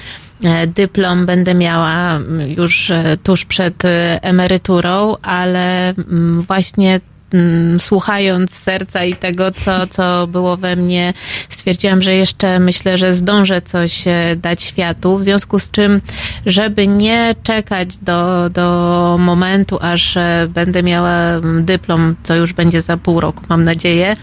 [0.66, 2.92] dyplom będę miała już
[3.22, 3.82] tuż przed
[4.22, 7.00] emeryturą, ale mm, właśnie
[7.35, 11.15] Mm, słuchając serca i tego, co, co było we mnie,
[11.48, 16.01] stwierdziłam, że jeszcze myślę, że zdążę coś e, dać światu, w związku z czym,
[16.47, 22.82] żeby nie czekać do, do momentu, aż e, będę miała mm, dyplom, co już będzie
[22.82, 24.16] za pół roku, mam nadzieję,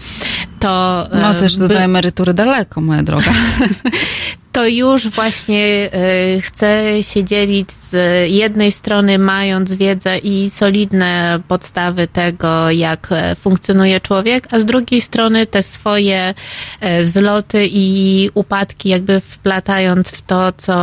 [0.60, 1.06] to...
[1.12, 1.78] No e, też do by...
[1.78, 3.32] emerytury daleko, moja droga.
[4.52, 5.90] to już właśnie
[6.36, 7.94] y, chcę się dzielić z
[8.30, 15.00] jednej strony mając wiedzę i solidne podstawy tego, jak e, funkcjonuje człowiek, a z drugiej
[15.00, 16.34] strony te swoje
[16.80, 20.74] e, wzloty i upadki jakby wplatając w to, co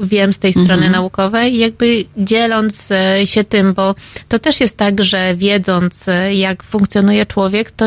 [0.00, 0.92] wiem z tej strony mhm.
[0.92, 3.94] naukowej jakby dzieląc e, się tym, bo
[4.28, 7.84] to też jest tak, że wiedząc jak funkcjonuje człowiek, to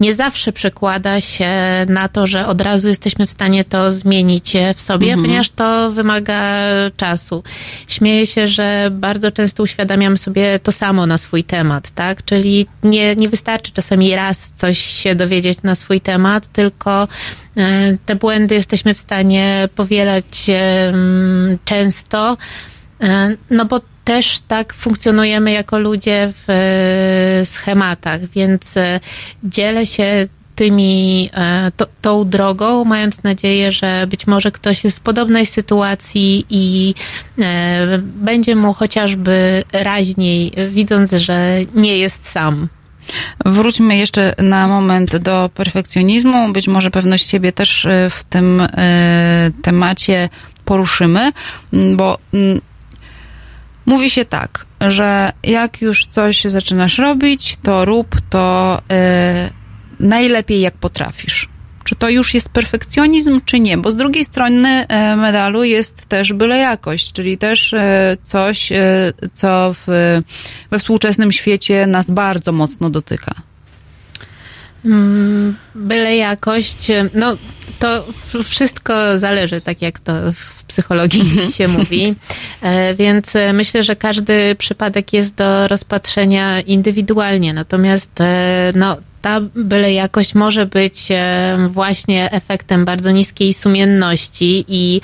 [0.00, 1.50] nie zawsze przekłada się
[1.88, 5.24] na to, że od razu jesteśmy w stanie to zmienić zmienić w sobie, mhm.
[5.24, 6.64] ponieważ to wymaga
[6.96, 7.42] czasu.
[7.88, 12.24] Śmieję się, że bardzo często uświadamiam sobie to samo na swój temat, tak?
[12.24, 17.08] Czyli nie, nie wystarczy czasami raz coś się dowiedzieć na swój temat, tylko
[17.56, 20.50] e, te błędy jesteśmy w stanie powielać
[21.64, 22.36] często,
[23.00, 28.74] e, no bo też tak funkcjonujemy jako ludzie w e, schematach, więc
[29.44, 35.00] dzielę się tymi, e, to, tą drogą, mając nadzieję, że być może ktoś jest w
[35.00, 36.94] podobnej sytuacji i
[37.38, 42.68] e, będzie mu chociażby raźniej, widząc, że nie jest sam.
[43.44, 46.52] Wróćmy jeszcze na moment do perfekcjonizmu.
[46.52, 48.62] Być może pewność siebie też e, w tym
[49.62, 50.28] temacie
[50.64, 51.32] poruszymy,
[51.96, 52.18] bo
[53.86, 58.78] mówi się tak, że jak już coś zaczynasz robić, to rób to
[60.00, 61.48] najlepiej jak potrafisz.
[61.86, 63.78] Czy to już jest perfekcjonizm, czy nie?
[63.78, 69.12] Bo z drugiej strony e, medalu jest też byle jakość, czyli też e, coś, e,
[69.32, 69.86] co w,
[70.70, 73.34] we współczesnym świecie nas bardzo mocno dotyka.
[74.84, 77.36] Mm, byle jakość, no
[77.78, 78.06] to
[78.44, 81.52] wszystko zależy, tak jak to w psychologii mhm.
[81.58, 82.14] się mówi,
[82.98, 88.18] więc myślę, że każdy przypadek jest do rozpatrzenia indywidualnie, natomiast
[88.74, 91.08] no ta byle jakość może być
[91.68, 95.00] właśnie efektem bardzo niskiej sumienności i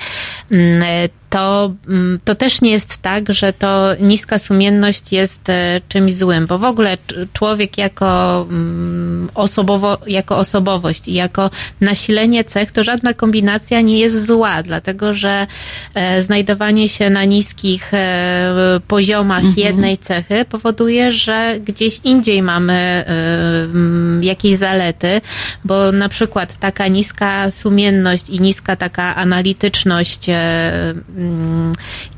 [0.51, 6.13] mm, to, mm, to też nie jest tak, że to niska sumienność jest e, czymś
[6.13, 6.97] złym, bo w ogóle
[7.33, 11.49] człowiek jako, mm, osobowo, jako osobowość i jako
[11.81, 15.47] nasilenie cech, to żadna kombinacja nie jest zła, dlatego że
[15.93, 19.67] e, znajdowanie się na niskich e, poziomach mhm.
[19.67, 25.21] jednej cechy powoduje, że gdzieś indziej mamy mm, jakieś zalety,
[25.65, 30.29] bo na przykład taka niska sumienność i niska taka analityczność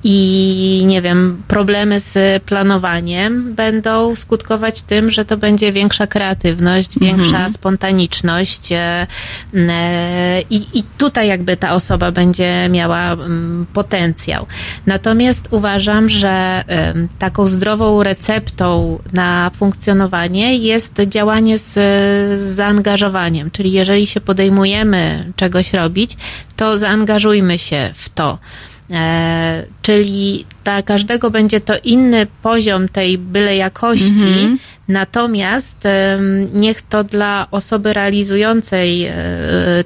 [0.03, 7.25] i nie wiem, problemy z planowaniem będą skutkować tym, że to będzie większa kreatywność, większa
[7.25, 7.53] mhm.
[7.53, 9.07] spontaniczność e,
[10.49, 14.45] i, i tutaj jakby ta osoba będzie miała mm, potencjał.
[14.85, 16.63] Natomiast uważam, że
[17.19, 21.73] taką zdrową receptą na funkcjonowanie jest działanie z,
[22.41, 26.17] z zaangażowaniem, czyli jeżeli się podejmujemy czegoś robić,
[26.55, 28.37] to zaangażujmy się w to.
[28.91, 34.57] E, czyli dla każdego będzie to inny poziom tej byle jakości, mm -hmm.
[34.87, 35.77] Natomiast
[36.53, 39.13] niech to dla osoby realizującej e,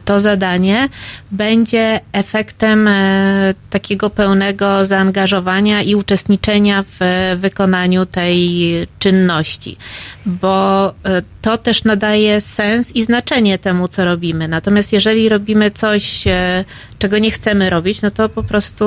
[0.05, 0.89] to zadanie
[1.31, 6.99] będzie efektem e, takiego pełnego zaangażowania i uczestniczenia w
[7.39, 8.59] wykonaniu tej
[8.99, 9.77] czynności,
[10.25, 10.93] bo
[11.41, 14.47] to też nadaje sens i znaczenie temu, co robimy.
[14.47, 16.23] Natomiast jeżeli robimy coś,
[16.99, 18.85] czego nie chcemy robić, no to po prostu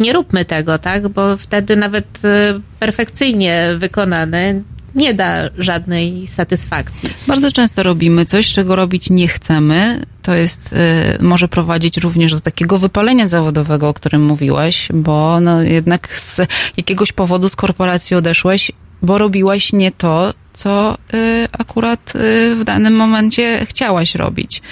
[0.00, 1.08] nie róbmy tego, tak?
[1.08, 4.62] Bo wtedy nawet e, perfekcyjnie wykonane
[4.94, 7.08] nie da żadnej satysfakcji.
[7.26, 10.06] Bardzo często robimy coś, czego robić nie chcemy.
[10.22, 15.62] To jest, y, może prowadzić również do takiego wypalenia zawodowego, o którym mówiłaś, bo no
[15.62, 16.40] jednak z
[16.76, 18.72] jakiegoś powodu z korporacji odeszłeś,
[19.02, 24.62] bo robiłaś nie to, co y, akurat y, w danym momencie chciałaś robić.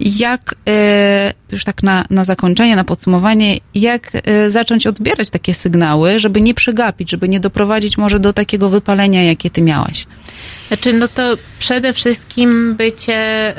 [0.00, 4.10] Jak, y, już tak na, na zakończenie, na podsumowanie, jak
[4.48, 9.50] zacząć odbierać takie sygnały, żeby nie przegapić, żeby nie doprowadzić może do takiego wypalenia, jakie
[9.50, 10.06] ty miałaś?
[10.68, 13.54] Znaczy, no to przede wszystkim bycie,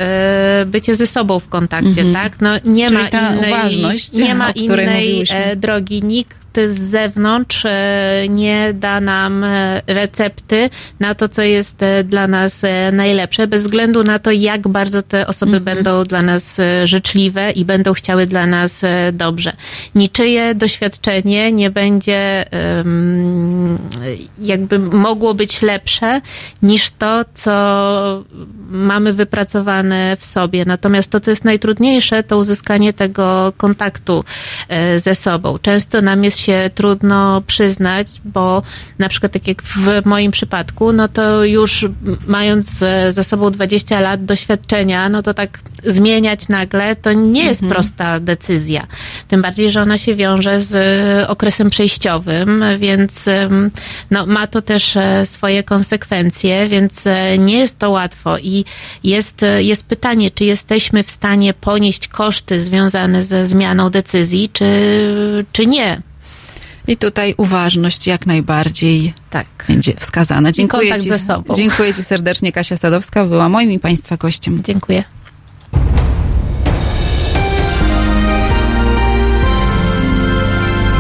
[0.66, 2.14] bycie ze sobą w kontakcie, mm -hmm.
[2.14, 2.42] tak?
[2.42, 6.04] No nie Czyli ma innej, uważność, nie ma innej e, drogi.
[6.04, 10.70] Nikt z zewnątrz e, nie da nam e, recepty
[11.00, 12.62] na to, co jest e, dla nas
[12.92, 15.76] najlepsze, bez względu na to, jak bardzo te osoby mhm.
[15.76, 18.82] będą dla nas życzliwe i będą chciały dla nas
[19.14, 19.54] dobrze.
[19.96, 22.46] Niczyje doświadczenie nie będzie
[24.40, 26.22] jakby mogło być lepsze
[26.62, 28.24] niż to, co
[28.70, 30.66] mamy wypracowane w sobie.
[30.66, 34.24] Natomiast to, co jest najtrudniejsze, to uzyskanie tego kontaktu
[34.98, 35.60] ze sobą.
[35.62, 38.62] Często nam jest się trudno przyznać, bo
[39.00, 41.86] na przykład tak jak w moim przypadku, no to już
[42.28, 42.68] mając
[43.10, 47.74] za sobą 20 lat doświadczenia, no to tak zmieniać nagle to nie jest mhm.
[47.74, 48.88] prosta decyzja.
[49.28, 50.76] Tym bardziej, że ona się wiąże z
[51.30, 53.26] okresem przejściowym, więc
[54.12, 58.66] no, ma to też e, swoje konsekwencje, więc e, nie jest to łatwo i
[59.04, 65.46] jest, e, jest pytanie, czy jesteśmy w stanie ponieść koszty związane ze zmianą decyzji, czy,
[65.52, 66.02] czy nie.
[66.88, 69.48] I tutaj uważność jak najbardziej tak.
[69.68, 70.52] będzie wskazana.
[70.52, 71.54] Dziękuję ci, ze sobą.
[71.54, 72.52] Dziękuję Ci serdecznie.
[72.52, 74.62] Kasia Sadowska była moim i Państwa gościem.
[74.64, 75.04] Dziękuję.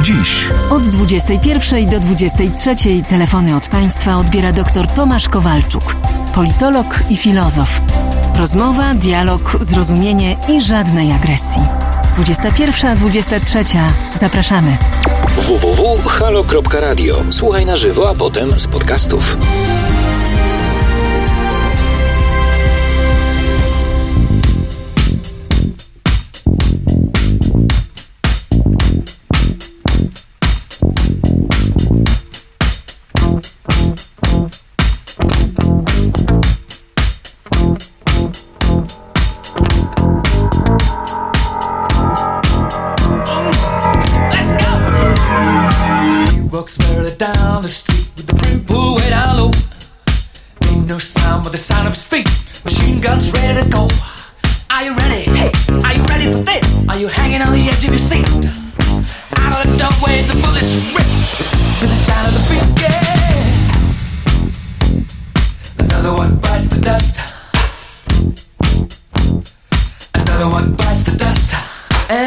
[0.05, 0.49] Dziś.
[0.69, 2.75] Od 21 do 23
[3.09, 5.95] telefony od Państwa odbiera dr Tomasz Kowalczuk,
[6.35, 7.81] politolog i filozof.
[8.35, 11.61] Rozmowa, dialog, zrozumienie i żadnej agresji.
[12.17, 13.79] 21-23.
[14.15, 14.77] Zapraszamy.
[15.37, 17.15] www.halo.radio.
[17.29, 19.37] Słuchaj na żywo, a potem z podcastów.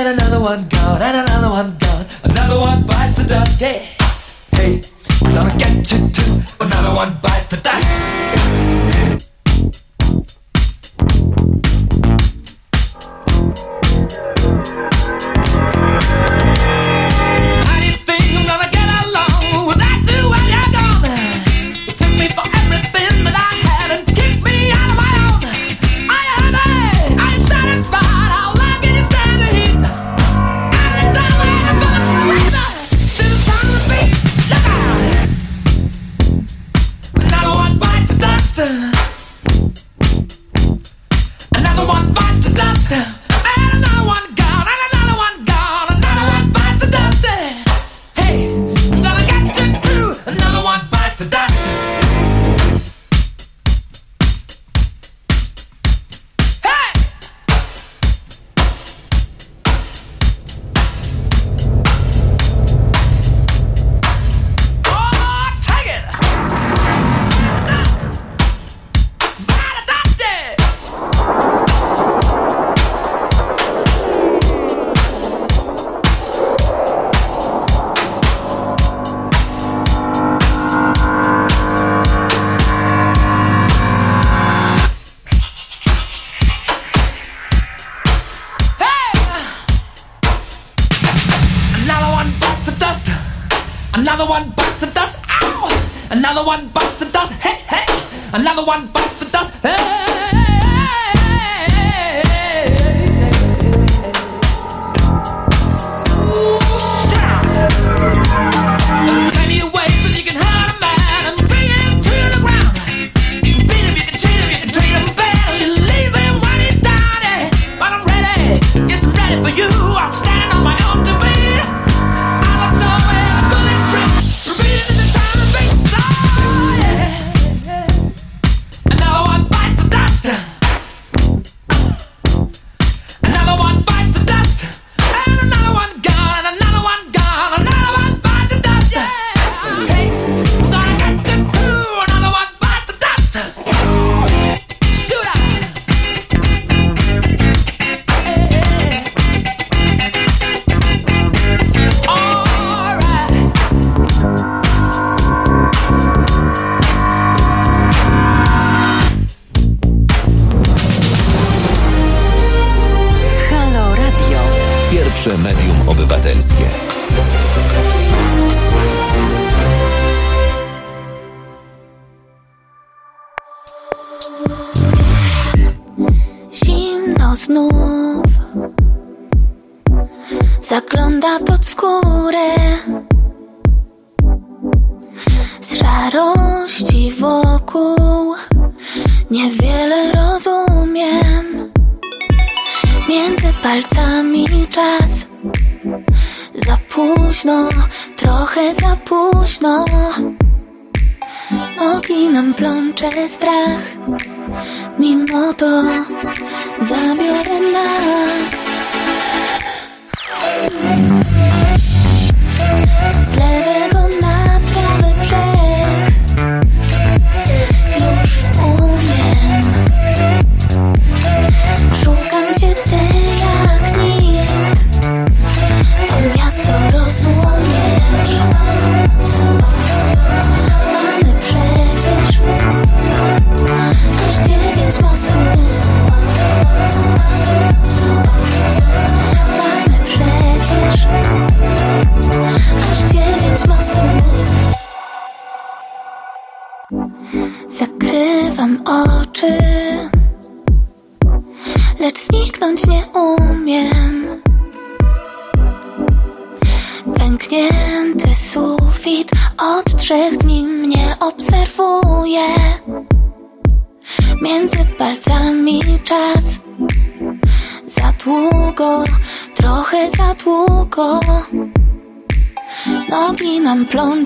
[0.08, 2.06] another one gone, and another one gone.
[2.24, 3.60] Another one bites the dust.
[3.60, 3.88] Hey,
[4.52, 4.82] hey,
[5.22, 6.40] I'm gonna get you too.
[6.60, 8.18] Another one bites the dust.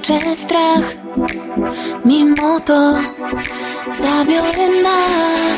[0.08, 0.94] męczę strach.
[2.04, 2.94] Mimo to
[3.90, 5.51] zabiorę nas.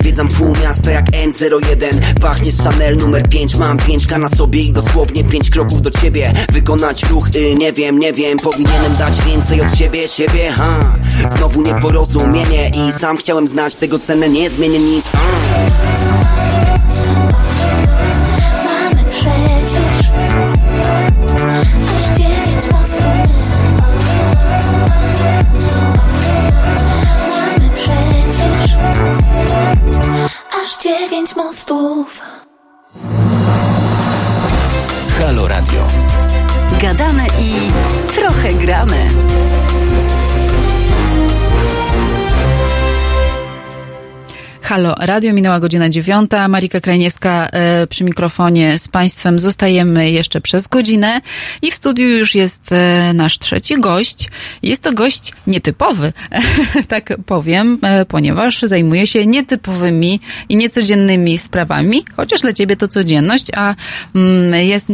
[0.00, 2.20] Zwiedzam pół miasta jak N01.
[2.20, 6.32] Pachnie Chanel numer 5 Mam 5K na sobie i dosłownie 5 kroków do ciebie.
[6.52, 8.38] Wykonać ruch, y, nie wiem, nie wiem.
[8.38, 10.96] Powinienem dać więcej od siebie, siebie ha.
[11.36, 14.28] Znowu nieporozumienie I sam chciałem znać tego cenę.
[14.28, 15.18] Nie zmienię nic ha.
[31.34, 32.20] bez mostów.
[35.18, 35.86] Halo Radio.
[36.80, 37.54] Gadamy i
[38.12, 39.08] trochę gramy.
[44.64, 46.48] Halo Radio, minęła godzina dziewiąta.
[46.48, 49.38] Marika Krajniewska e, przy mikrofonie z Państwem.
[49.38, 51.20] Zostajemy jeszcze przez godzinę
[51.62, 54.30] i w studiu już jest e, nasz trzeci gość.
[54.62, 56.12] Jest to gość nietypowy,
[56.88, 63.46] tak powiem, e, ponieważ zajmuje się nietypowymi i niecodziennymi sprawami, chociaż dla Ciebie to codzienność,
[63.56, 63.74] a
[64.14, 64.86] mm, jest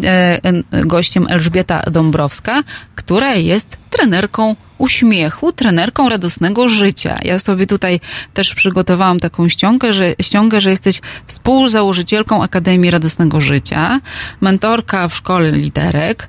[0.70, 2.62] gościem Elżbieta Dąbrowska,
[2.94, 7.18] która jest trenerką uśmiechu, trenerką radosnego życia.
[7.22, 8.00] Ja sobie tutaj
[8.34, 14.00] też przygotowałam taką ściągę, że, ściągę, że jesteś współzałożycielką Akademii Radosnego Życia,
[14.40, 16.28] mentorka w szkole liderek,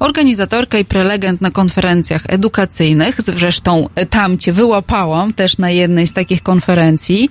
[0.00, 3.22] organizatorka i prelegent na konferencjach edukacyjnych.
[3.22, 7.30] Zresztą tam cię wyłapałam też na jednej z takich konferencji.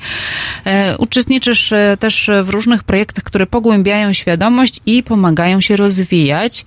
[0.66, 6.66] E, uczestniczysz e, też w różnych projektach, które pogłębiają świadomość i pomagają się rozwijać.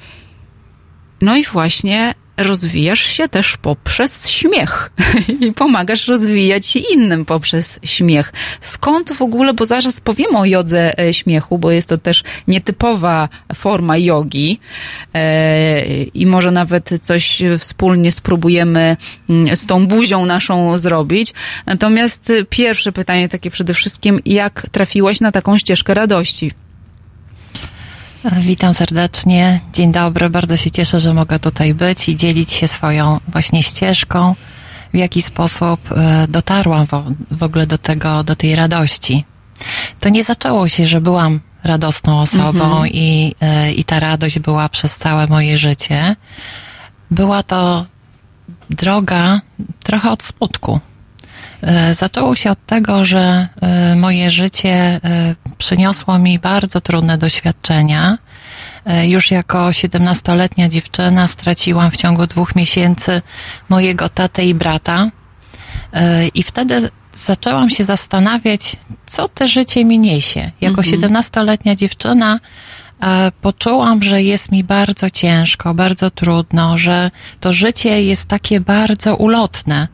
[1.20, 4.90] No i właśnie rozwijasz się też poprzez śmiech
[5.40, 8.32] i pomagasz rozwijać się innym poprzez śmiech.
[8.60, 13.28] Skąd w ogóle, bo zaraz powiemy o jodze e, śmiechu, bo jest to też nietypowa
[13.54, 14.60] forma jogi
[15.14, 18.96] e, i może nawet coś wspólnie spróbujemy
[19.30, 21.34] mm, z tą buzią naszą zrobić.
[21.66, 26.63] Natomiast pierwsze pytanie takie przede wszystkim, jak trafiłaś na taką ścieżkę radości?
[28.32, 29.60] Witam serdecznie.
[29.72, 30.30] Dzień dobry.
[30.30, 34.34] Bardzo się cieszę, że mogę tutaj być i dzielić się swoją właśnie ścieżką,
[34.94, 36.86] w jaki sposób e, dotarłam
[37.30, 39.24] w ogóle do tego, do tej radości.
[40.00, 42.86] To nie zaczęło się, że byłam radosną osobą mhm.
[42.86, 46.16] i, e, i ta radość była przez całe moje życie.
[47.10, 47.86] Była to
[48.70, 49.40] droga
[49.82, 50.80] trochę od smutku
[51.66, 53.48] E, zaczęło się od tego, że
[53.96, 55.00] moje życie
[55.64, 58.18] przyniosło mi bardzo trudne doświadczenia.
[59.04, 63.22] Już jako 17-letnia dziewczyna straciłam w ciągu dwóch miesięcy
[63.68, 65.10] mojego tatę i brata.
[66.34, 68.76] I wtedy zaczęłam się zastanawiać,
[69.06, 70.50] co te życie mi niesie.
[70.60, 71.00] Jako mhm.
[71.00, 72.40] 17-letnia dziewczyna
[73.40, 77.10] poczułam, że jest mi bardzo ciężko, bardzo trudno, że
[77.40, 79.88] to życie jest takie bardzo ulotne,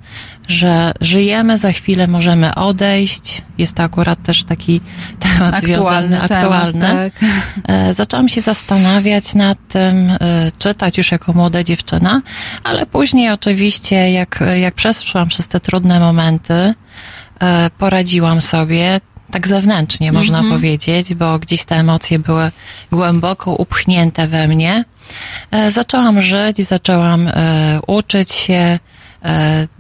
[0.51, 3.43] że żyjemy, za chwilę możemy odejść.
[3.59, 4.81] Jest to akurat też taki
[5.21, 6.81] temat aktualny związany, temat, aktualny.
[6.81, 7.31] Tak.
[7.69, 10.17] E, zaczęłam się zastanawiać nad tym, e,
[10.59, 12.23] czytać już jako młoda dziewczyna,
[12.65, 16.75] ale później oczywiście, jak, jak przeszłam przez te trudne momenty,
[17.41, 19.01] e, poradziłam sobie
[19.31, 20.25] tak zewnętrznie, mm -hmm.
[20.25, 20.57] można mhm.
[20.57, 22.51] powiedzieć, bo gdzieś te emocje były
[22.93, 24.85] głęboko upchnięte we mnie.
[25.71, 27.29] Zaczęłam żyć, zaczęłam
[27.87, 28.79] uczyć się,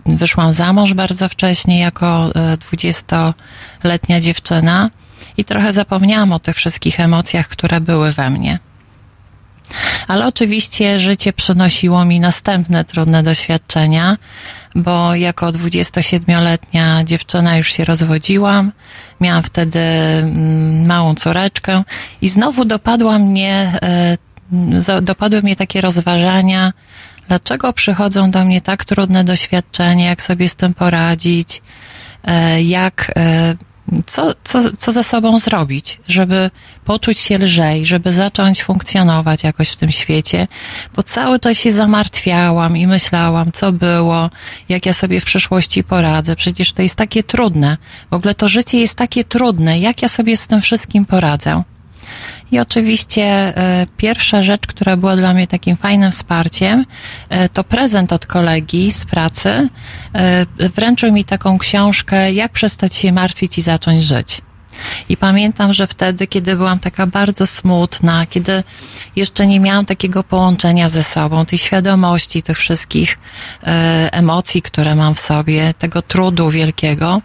[0.06, 4.90] wyszłam za mąż bardzo wcześnie, jako e, dwudziestoletnia dziewczyna
[5.36, 8.58] i trochę zapomniałam o tych wszystkich emocjach, które były we mnie.
[10.08, 14.16] Ale oczywiście życie przynosiło mi następne trudne doświadczenia,
[14.74, 18.72] bo jako 27-letnia dziewczyna już się rozwodziłam.
[19.20, 21.82] Miałam wtedy mm, małą córeczkę
[22.22, 26.72] i znowu dopadła mnie, e, dopadły mnie takie rozważania,
[27.30, 31.62] Dlaczego przychodzą do mnie tak trudne doświadczenia, jak sobie z tym poradzić,
[32.24, 33.56] e, jak, e,
[34.06, 36.50] co, co, co ze sobą zrobić, żeby
[36.84, 40.46] poczuć się lżej, żeby zacząć funkcjonować jakoś w tym świecie,
[40.96, 44.30] bo cały czas się zamartwiałam i myślałam, co było,
[44.68, 46.36] jak ja sobie w przyszłości poradzę.
[46.36, 47.76] Przecież to jest takie trudne.
[48.10, 49.78] W ogóle to życie jest takie trudne.
[49.78, 51.62] Jak ja sobie z tym wszystkim poradzę?
[52.52, 56.86] I oczywiście e, pierwsza rzecz, która była dla mnie takim fajnym wsparciem,
[57.28, 59.68] e, to prezent od kolegi z pracy.
[60.14, 60.46] E,
[60.76, 64.42] wręczył mi taką książkę, jak przestać się martwić i zacząć żyć.
[65.08, 68.62] I pamiętam, że wtedy, kiedy byłam taka bardzo smutna, kiedy
[69.16, 73.18] jeszcze nie miałam takiego połączenia ze sobą, tej świadomości, tych wszystkich
[74.12, 77.20] emocji, które mam w sobie, tego trudu wielkiego,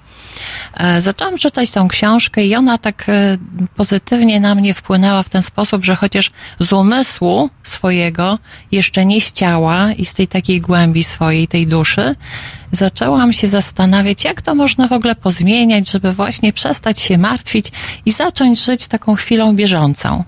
[0.99, 3.38] zaczęłam czytać tą książkę i ona tak e,
[3.76, 8.40] pozytywnie na mnie wpłynęła w ten sposób, że chociaż z umysłu swojego,
[8.72, 12.16] jeszcze nie z ciała i z tej takiej głębi swojej, tej duszy,
[12.72, 17.72] zaczęłam się zastanawiać, jak to można w ogóle pozmieniać, żeby właśnie przestać się martwić
[18.06, 20.24] i zacząć żyć taką chwilą bieżącą.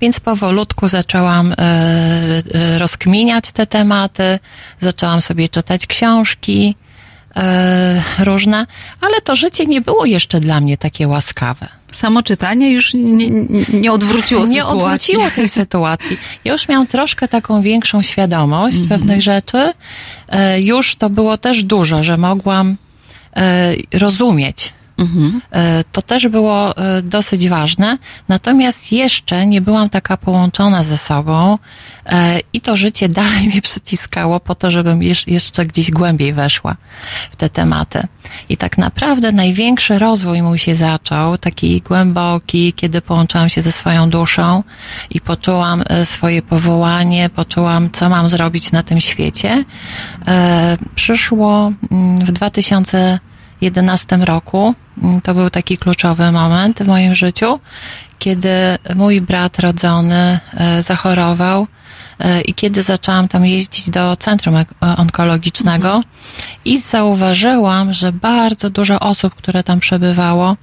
[0.00, 4.38] Więc powolutku zaczęłam e, e, rozkminiać te tematy,
[4.80, 6.76] zaczęłam sobie czytać książki,
[7.36, 8.66] e, różne,
[9.00, 11.68] ale to życie nie było jeszcze dla mnie takie łaskawe.
[11.92, 13.30] Samo czytanie już nie,
[13.72, 14.56] nie odwróciło nie sytuacji.
[14.56, 16.16] Nie odwróciło tej sytuacji.
[16.44, 18.90] Ja już miałam troszkę taką większą świadomość mm -hmm.
[18.90, 19.72] pewnych rzeczy.
[20.28, 22.76] E, już to było też dużo, że mogłam
[23.36, 25.40] e, rozumieć Mhm.
[25.50, 27.98] E, to też było e, dosyć ważne.
[28.28, 31.58] Natomiast jeszcze nie byłam taka połączona ze sobą
[32.52, 36.76] i to życie dalej mnie przyciskało po to, żebym jeszcze gdzieś głębiej weszła
[37.30, 38.02] w te tematy.
[38.48, 44.10] I tak naprawdę największy rozwój mój się zaczął, taki głęboki, kiedy połączyłam się ze swoją
[44.10, 44.62] duszą
[45.10, 49.64] i poczułam swoje powołanie, poczułam, co mam zrobić na tym świecie.
[50.94, 53.18] Przyszło mm, w 2000
[53.70, 54.74] 2011 roku.
[55.02, 57.60] Mm, to był taki kluczowy moment w moim życiu,
[58.18, 58.48] kiedy
[58.94, 61.73] mój brat rodzony e, zachorował E,
[62.46, 66.02] I kiedy zaczęłam tam jeździć do centrum ek- onkologicznego
[66.64, 70.56] i zauważyłam, że bardzo dużo osób, które tam przebywało,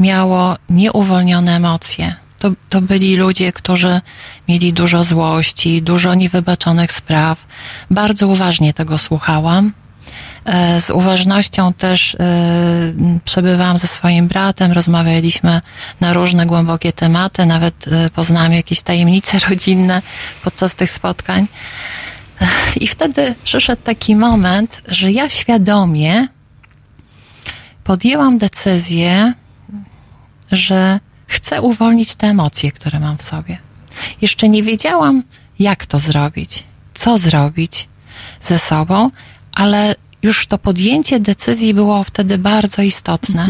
[0.00, 2.14] miało nieuwolnione emocje.
[2.38, 4.00] To, to byli ludzie, którzy
[4.48, 7.46] mieli dużo złości, dużo niewybaczonych spraw.
[7.90, 9.72] Bardzo uważnie tego słuchałam.
[10.46, 12.18] E, Z uważnością też e,
[13.24, 15.60] przebywałam ze swoim bratem, rozmawialiśmy
[16.00, 20.02] na różne głębokie tematy, nawet e, poznałam jakieś tajemnice rodzinne
[20.44, 21.48] podczas tych spotkań.
[22.80, 26.28] I wtedy przyszedł taki moment, że ja świadomie
[27.84, 29.32] podjęłam decyzję,
[30.52, 33.58] że chcę uwolnić te emocje, które mam w sobie.
[34.22, 35.22] Jeszcze nie wiedziałam,
[35.58, 36.64] jak to zrobić,
[36.94, 37.88] co zrobić
[38.42, 39.10] ze sobą,
[39.52, 39.94] ale
[40.26, 43.48] już to podjęcie decyzji było wtedy bardzo istotne.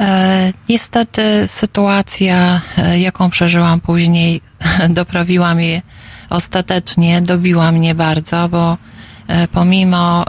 [0.00, 4.40] E, niestety sytuacja, e, jaką przeżyłam później,
[4.88, 5.82] doprawiła mnie
[6.30, 8.76] ostatecznie, dobiła mnie bardzo, bo
[9.28, 10.24] e, pomimo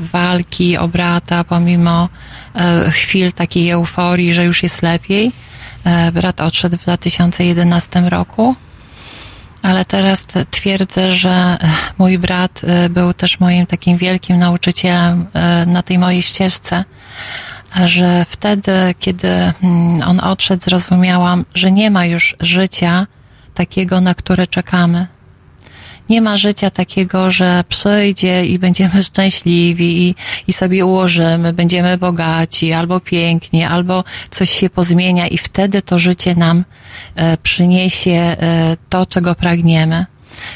[0.00, 2.08] walki o brata, pomimo
[2.90, 5.32] chwil takiej euforii, że już jest lepiej,
[6.12, 8.54] brat odszedł w 2011 roku,
[9.62, 11.58] ale teraz twierdzę, że e,
[11.98, 16.84] mój brat e, był też moim takim wielkim nauczycielem e, na tej mojej ścieżce,
[17.84, 23.06] że wtedy, kiedy mm, on odszedł, zrozumiałam, że nie ma już życia
[23.54, 25.06] takiego, na które czekamy.
[26.08, 30.14] Nie ma życia takiego, że przyjdzie i będziemy szczęśliwi i,
[30.46, 36.34] i sobie ułożymy, będziemy bogaci, albo pięknie, albo coś się pozmienia i wtedy to życie
[36.34, 36.64] nam
[37.14, 40.06] e, przyniesie e, to, czego pragniemy.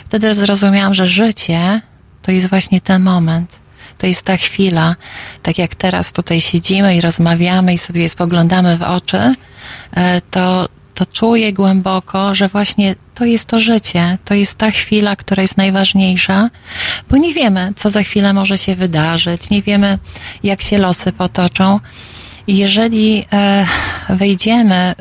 [0.07, 1.81] Wtedy zrozumiałam, że życie
[2.23, 3.62] to jest właśnie ten moment.
[3.99, 4.97] To jest ta chwila,
[5.43, 9.35] tak jak teraz tutaj siedzimy i rozmawiamy i sobie spoglądamy w oczy,
[9.97, 15.16] e, to, to czuję głęboko, że właśnie to jest to życie, to jest ta chwila,
[15.16, 16.51] która jest najważniejsza,
[17.10, 19.98] bo nie wiemy, co za chwilę może się wydarzyć, nie wiemy,
[20.43, 21.81] jak się losy potoczą.
[22.47, 23.66] I jeżeli e,
[24.09, 24.94] wejdziemy e,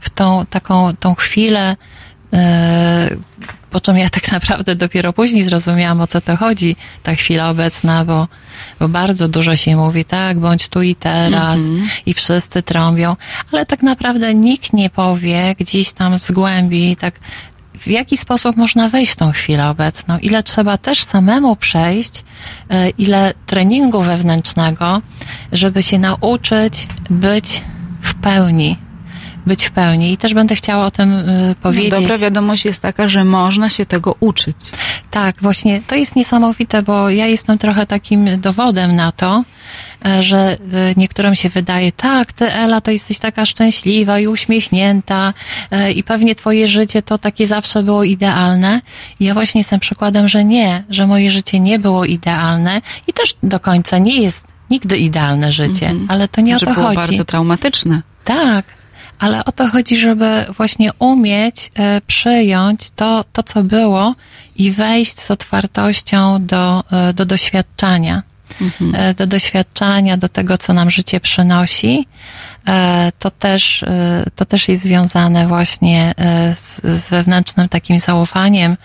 [0.00, 1.76] w tą taką tą chwilę,
[2.32, 3.10] e,
[3.70, 8.04] po czym ja tak naprawdę dopiero później zrozumiałam, o co to chodzi, ta chwila obecna,
[8.04, 8.28] bo,
[8.80, 11.60] bo bardzo dużo się mówi, tak, bądź tu i teraz
[12.06, 13.16] i wszyscy trąbią,
[13.52, 17.14] ale tak naprawdę nikt nie powie gdzieś tam z głębi, tak,
[17.78, 22.24] w jaki sposób można wejść w tą chwilę obecną, ile trzeba też samemu przejść,
[22.70, 25.02] e, ile treningu wewnętrznego,
[25.52, 27.62] żeby się nauczyć być
[28.00, 28.89] w pełni.
[29.46, 30.12] Być w pełni.
[30.12, 31.92] I też będę chciała o tym y, powiedzieć.
[31.92, 34.56] No, dobra wiadomość jest taka, że można się tego uczyć.
[35.10, 39.44] Tak, właśnie to jest niesamowite, bo ja jestem trochę takim dowodem na to,
[40.06, 40.56] e, że e,
[40.96, 45.34] niektórym się wydaje, tak, ty Ela to jesteś taka szczęśliwa i uśmiechnięta
[45.70, 48.80] e, i pewnie twoje życie to takie zawsze było idealne.
[49.20, 53.36] I ja właśnie jestem przykładem, że nie, że moje życie nie było idealne i też
[53.42, 56.96] do końca nie jest nigdy idealne życie, ale to nie że o to było chodzi.
[56.96, 58.02] bardzo traumatyczne.
[58.24, 58.64] Tak,
[59.20, 64.14] ale o to chodzi, żeby właśnie umieć e, przyjąć to, to, co było
[64.56, 68.22] i wejść z otwartością do, e, do doświadczania.
[68.94, 72.06] E, Do doświadczania, do tego, co nam życie przynosi.
[73.18, 73.84] To też,
[74.36, 76.14] to też jest związane właśnie
[76.54, 78.76] z, z wewnętrznym takim zaufaniem,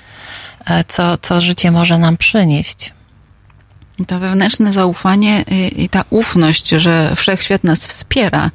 [0.87, 2.94] co, co życie może nam przynieść.
[4.07, 8.51] To wewnętrzne zaufanie i, i ta ufność, że wszechświat nas wspiera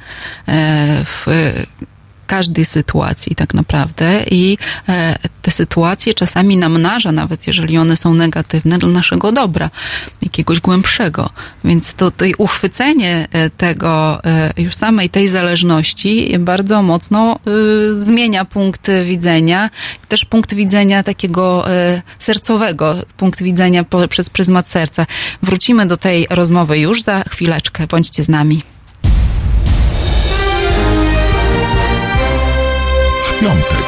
[0.49, 1.27] e, w
[2.31, 4.59] każdej sytuacji tak naprawdę i
[4.89, 9.71] e, te sytuacje czasami namnaża, nawet jeżeli one są negatywne, dla naszego dobra,
[10.23, 11.31] jakiegoś głębszego.
[11.65, 17.39] Więc to, to uchwycenie e, tego, e, już samej tej zależności bardzo mocno
[17.95, 19.71] zmienia punkt widzenia,
[20.09, 21.65] też punkt widzenia takiego
[22.19, 25.07] sercowego, punkt widzenia po, przez pryzmat serca.
[25.43, 27.87] Wrócimy do tej rozmowy już za chwileczkę.
[27.87, 28.70] Bądźcie z nami.
[33.41, 33.85] Piątek.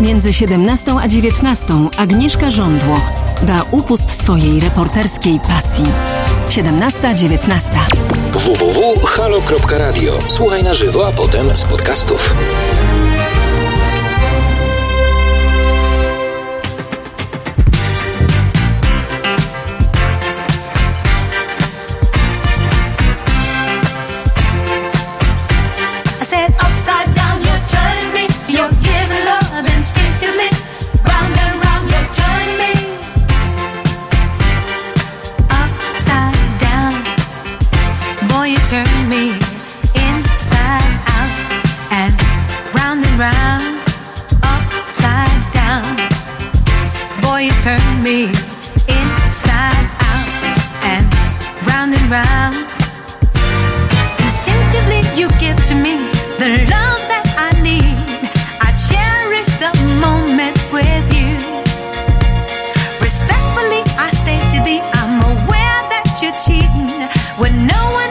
[0.00, 1.66] Między 17 a 19
[1.96, 3.00] Agnieszka Żądło
[3.42, 5.84] da upust swojej reporterskiej pasji.
[6.48, 7.70] 17-19.
[8.32, 10.12] www.halo.radio.
[10.28, 12.34] Słuchaj na żywo, a potem z podcastów.
[48.04, 48.24] Me
[48.86, 50.28] inside out
[50.92, 51.06] and
[51.64, 52.54] round and round.
[54.20, 55.96] Instinctively, you give to me
[56.36, 57.96] the love that I need.
[58.60, 59.72] I cherish the
[60.04, 61.32] moments with you.
[63.00, 67.08] Respectfully, I say to thee, I'm aware that you're cheating
[67.40, 68.03] when no one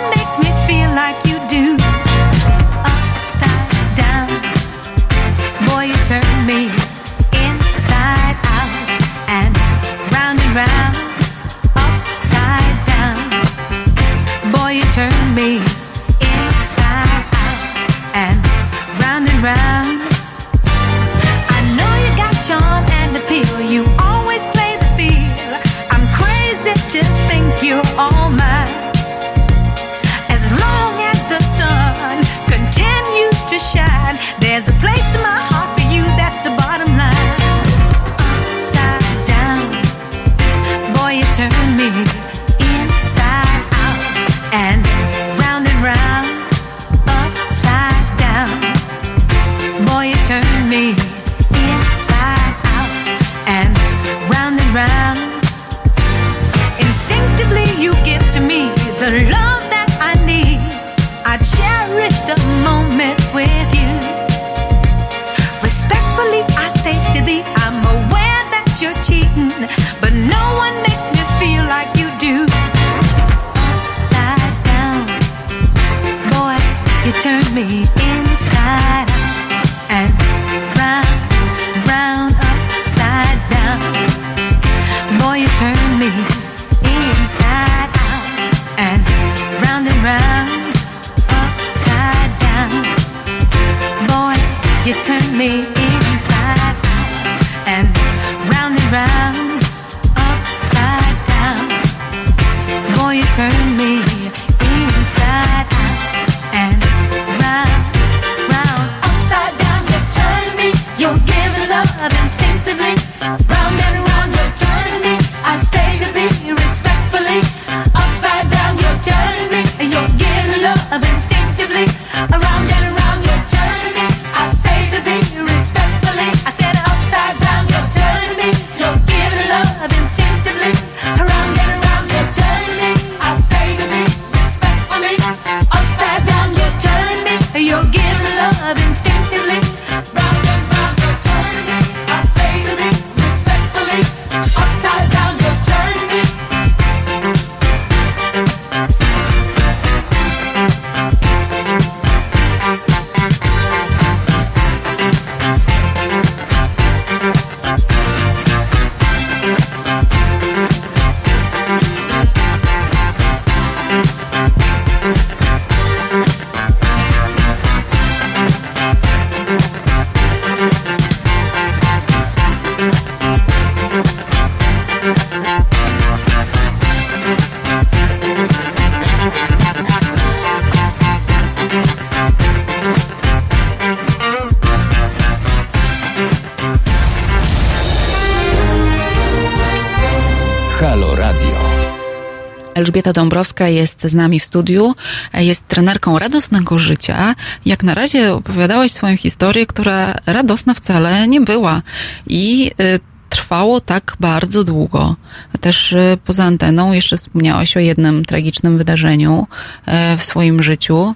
[193.67, 194.95] Jest z nami w studiu,
[195.33, 197.35] jest trenerką radosnego życia.
[197.65, 201.81] Jak na razie opowiadałaś swoją historię, która radosna wcale nie była
[202.27, 202.99] i y,
[203.29, 205.15] trwało tak bardzo długo.
[205.61, 209.47] Też y, poza anteną jeszcze wspomniałaś o jednym tragicznym wydarzeniu
[209.87, 211.15] y, w swoim życiu.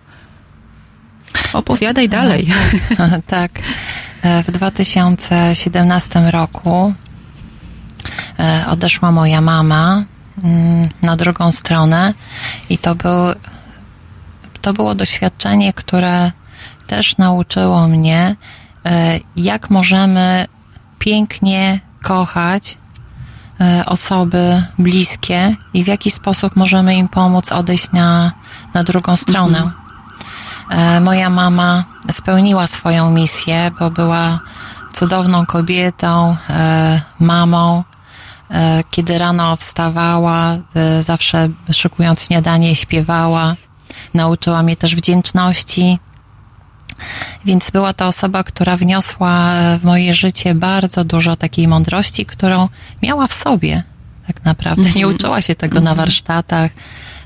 [1.53, 2.47] Opowiadaj dalej.
[3.27, 3.51] tak.
[4.21, 6.93] E, W 2017 roku
[8.39, 10.03] e, odeszła moja mama
[11.01, 12.13] na drugą stronę
[12.69, 13.13] i to, był,
[14.61, 16.31] to było doświadczenie, które
[16.87, 18.35] też nauczyło mnie,
[18.85, 20.47] e, jak możemy
[20.99, 22.77] pięknie kochać
[23.61, 28.31] e, osoby bliskie i w jaki sposób możemy im pomóc odejść na,
[28.73, 29.71] na drugą stronę.
[30.69, 34.39] E, Moja mama spełniła swoją misję, bo była
[34.93, 36.37] cudowną kobietą,
[37.19, 37.83] mamą.
[38.51, 43.55] E, Kiedy rano wstawała, e, zawsze szykując śniadanie, śpiewała.
[44.13, 45.99] Nauczyła mnie też wdzięczności.
[47.45, 52.69] Więc była to osoba, która wniosła w moje życie bardzo dużo takiej mądrości, którą
[53.01, 53.83] miała w sobie,
[54.27, 54.83] tak naprawdę.
[54.83, 55.15] Nie Mhm.
[55.15, 56.71] uczyła się tego na warsztatach,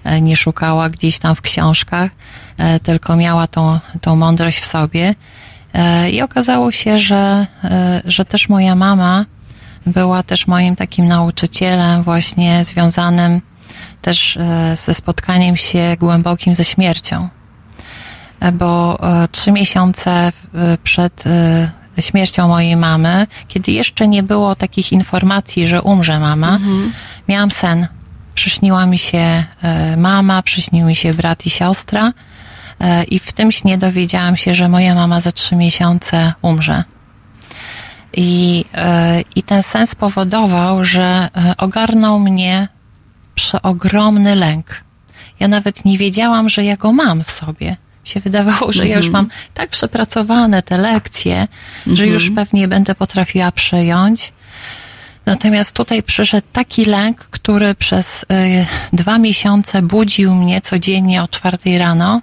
[0.03, 2.11] e, nie szukała gdzieś tam w książkach,
[2.57, 5.15] e, tylko miała tą, tą mądrość w sobie.
[5.73, 9.25] E, I okazało się, że, e, że też moja mama
[9.85, 13.41] była też moim takim nauczycielem, właśnie związanym
[14.01, 17.29] też e, ze spotkaniem się głębokim ze śmiercią.
[18.39, 20.31] E, Bo e, trzy miesiące
[20.83, 21.23] przed
[21.99, 26.59] śmiercią mojej mamy, kiedy jeszcze nie było takich informacji, że umrze mama,
[27.27, 27.87] miałam sen.
[28.35, 29.43] Przyśniła mi się
[29.97, 32.13] mama, przyśnił mi się brat i siostra
[33.09, 36.83] i w tym śnie dowiedziałam się, że moja mama za trzy miesiące umrze.
[38.13, 42.67] I, e, I ten sen spowodował, że e, ogarnął mnie
[43.35, 44.83] przeogromny lęk.
[45.39, 47.69] Ja nawet nie wiedziałam, że ja go mam w sobie.
[48.03, 49.25] Mi się wydawało, że ja już Mhm.
[49.25, 51.47] mam tak przepracowane te lekcje,
[51.87, 54.33] że już pewnie będę potrafiła przejąć.
[55.25, 58.25] Natomiast tutaj przyszedł taki lęk, który przez y,
[58.93, 62.21] dwa miesiące budził mnie codziennie o czwartej rano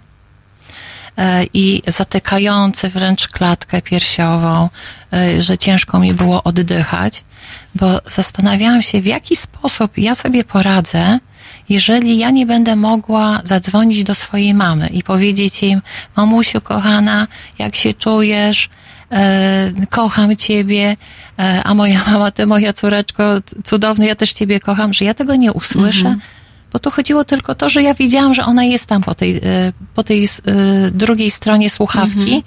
[1.19, 1.23] y,
[1.55, 4.69] i zatykający wręcz klatkę piersiową,
[5.39, 7.25] że ciężko mi było oddychać,
[7.75, 11.19] bo zastanawiałam się, w jaki sposób ja sobie poradzę,
[11.69, 15.77] jeżeli ja nie będę mogła zadzwonić do swojej mamy i powiedzieć jej,
[16.17, 17.27] mamusiu kochana,
[17.59, 18.69] jak się czujesz,
[19.13, 20.97] e, kocham ciebie,
[21.39, 23.25] e, a moja mama, ty moja córeczko
[23.65, 26.17] cudowny, ja też ciebie kocham, że ja tego nie usłyszę.
[26.73, 29.37] Bo tu chodziło tylko o to, że ja wiedziałam, że ona jest tam po tej,
[29.37, 29.41] e,
[29.95, 30.29] po tej e,
[30.91, 32.35] drugiej stronie słuchawki.
[32.35, 32.43] E,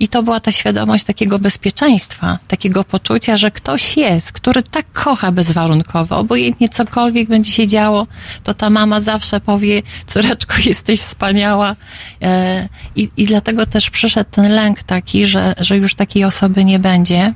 [0.00, 5.32] I to była ta świadomość takiego bezpieczeństwa, takiego poczucia, że ktoś jest, który tak kocha
[5.32, 8.06] bezwarunkowo, obojętnie cokolwiek będzie się działo,
[8.42, 11.76] to ta mama zawsze powie, córeczko, jesteś wspaniała.
[12.22, 16.78] E, I, i dlatego też przyszedł ten lęk taki, że, że już takiej osoby nie
[16.78, 17.34] będzie.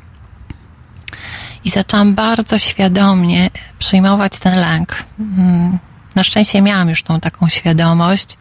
[1.64, 5.04] I zaczęłam bardzo świadomie przyjmować ten lęk.
[5.18, 5.78] Mm,
[6.14, 8.36] Na szczęście miałam już tą taką świadomość,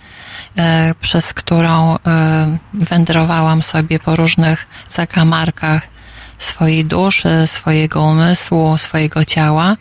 [1.01, 1.97] przez którą e,
[2.73, 5.87] wędrowałam sobie po różnych zakamarkach
[6.37, 9.77] swojej duszy, swojego umysłu, swojego ciała.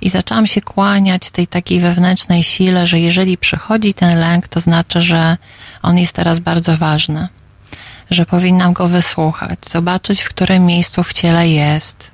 [0.00, 5.02] I zaczęłam się kłaniać tej takiej wewnętrznej sile, że jeżeli przychodzi ten lęk, to znaczy,
[5.02, 5.36] że
[5.82, 7.28] on jest teraz bardzo ważny,
[8.10, 12.10] że powinnam go wysłuchać, zobaczyć, w którym miejscu w ciele jest,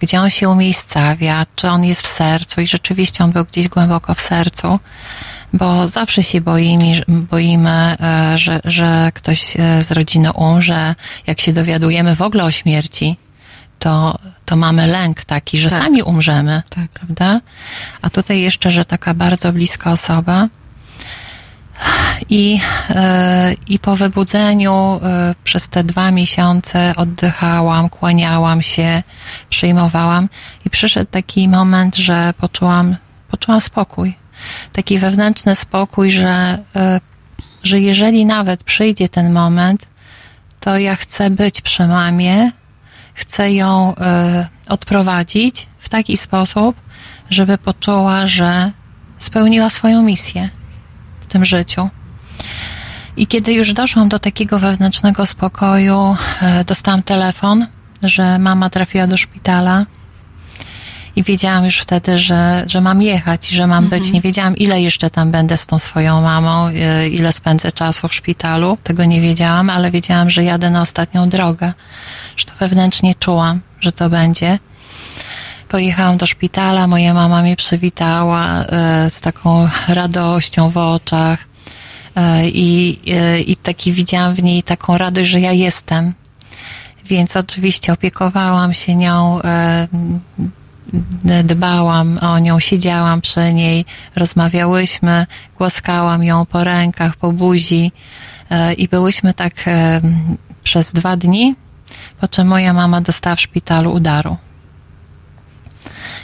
[0.00, 4.14] gdzie on się umiejscawia, czy on jest w sercu i rzeczywiście on był gdzieś głęboko
[4.14, 4.78] w sercu,
[5.52, 10.94] bo zawsze się boimy, boimy e, że, że ktoś e, z rodziny umrze.
[11.26, 13.16] Jak się dowiadujemy w ogóle o śmierci,
[13.78, 15.82] to, to mamy lęk taki, że Tak.
[15.82, 16.88] sami umrzemy, Tak.
[16.88, 17.40] prawda?
[18.02, 20.48] A tutaj jeszcze, że taka bardzo bliska osoba.
[22.30, 25.00] I, e, I po wybudzeniu
[25.44, 29.02] przez te dwa miesiące oddychałam, kłaniałam się,
[29.48, 30.28] przyjmowałam
[30.66, 32.96] i przyszedł taki moment, że poczułam,
[33.30, 34.19] poczułam spokój.
[34.72, 37.00] Taki wewnętrzny spokój, że, e,
[37.62, 39.86] że jeżeli nawet przyjdzie ten moment,
[40.60, 42.52] to ja chcę być przy mamie,
[43.14, 46.76] chcę ją e, odprowadzić w taki sposób,
[47.30, 48.72] żeby poczuła, że
[49.18, 50.48] spełniła swoją misję
[51.20, 51.90] w tym życiu.
[53.16, 57.66] I kiedy już doszłam do takiego wewnętrznego spokoju, e, dostałam telefon,
[58.02, 59.86] że mama trafiła do szpitala.
[61.16, 64.12] I wiedziałam już wtedy, że, że mam jechać, że mam być.
[64.12, 68.14] Nie wiedziałam, ile jeszcze tam będę z tą swoją mamą, e, ile spędzę czasu w
[68.14, 68.78] szpitalu.
[68.84, 71.72] Tego nie wiedziałam, ale wiedziałam, że jadę na ostatnią drogę.
[72.36, 74.58] Że to wewnętrznie czułam, że to będzie.
[75.68, 81.38] Pojechałam do szpitala, moja mama mnie przywitała e, z taką radością w oczach
[82.16, 82.98] e, i,
[83.46, 86.14] i taki widziałam w niej taką radość, że ja jestem.
[87.04, 89.40] Więc oczywiście opiekowałam się nią,
[91.44, 93.84] dbałam o nią, siedziałam przy niej,
[94.16, 95.26] rozmawiałyśmy,
[95.58, 97.92] głaskałam ją po rękach, po buzi
[98.50, 100.00] e, i byłyśmy tak e,
[100.62, 101.54] przez dwa dni,
[102.20, 104.36] po czym moja mama dostała w szpitalu udaru.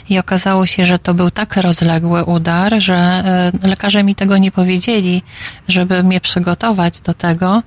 [0.09, 4.51] I okazało się, że to był tak rozległy udar, że e, lekarze mi tego nie
[4.51, 5.23] powiedzieli,
[5.67, 7.63] żeby mnie przygotować do tego,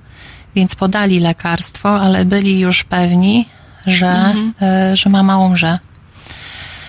[0.55, 3.45] więc podali lekarstwo, ale byli już pewni,
[3.87, 5.79] że, e, że mama umrze.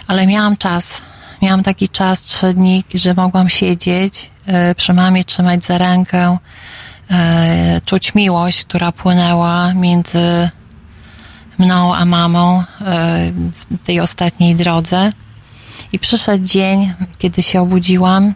[0.07, 1.03] Ale miałam czas.
[1.43, 6.39] Miałam taki czas, trzy dni, że mogłam siedzieć e, przy mamie, trzymać za rękę,
[7.11, 10.51] e, czuć miłość, która płynęła między
[11.59, 12.65] mną a mamą e,
[13.55, 15.13] w tej ostatniej drodze.
[15.93, 18.35] I przyszedł dzień, kiedy się obudziłam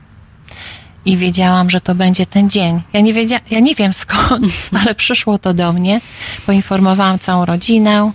[1.05, 2.83] i wiedziałam, że to będzie ten dzień.
[2.93, 4.45] Ja nie, wiedzia- ja nie wiem skąd,
[4.85, 6.01] ale przyszło to do mnie.
[6.47, 8.13] Poinformowałam całą rodzinę,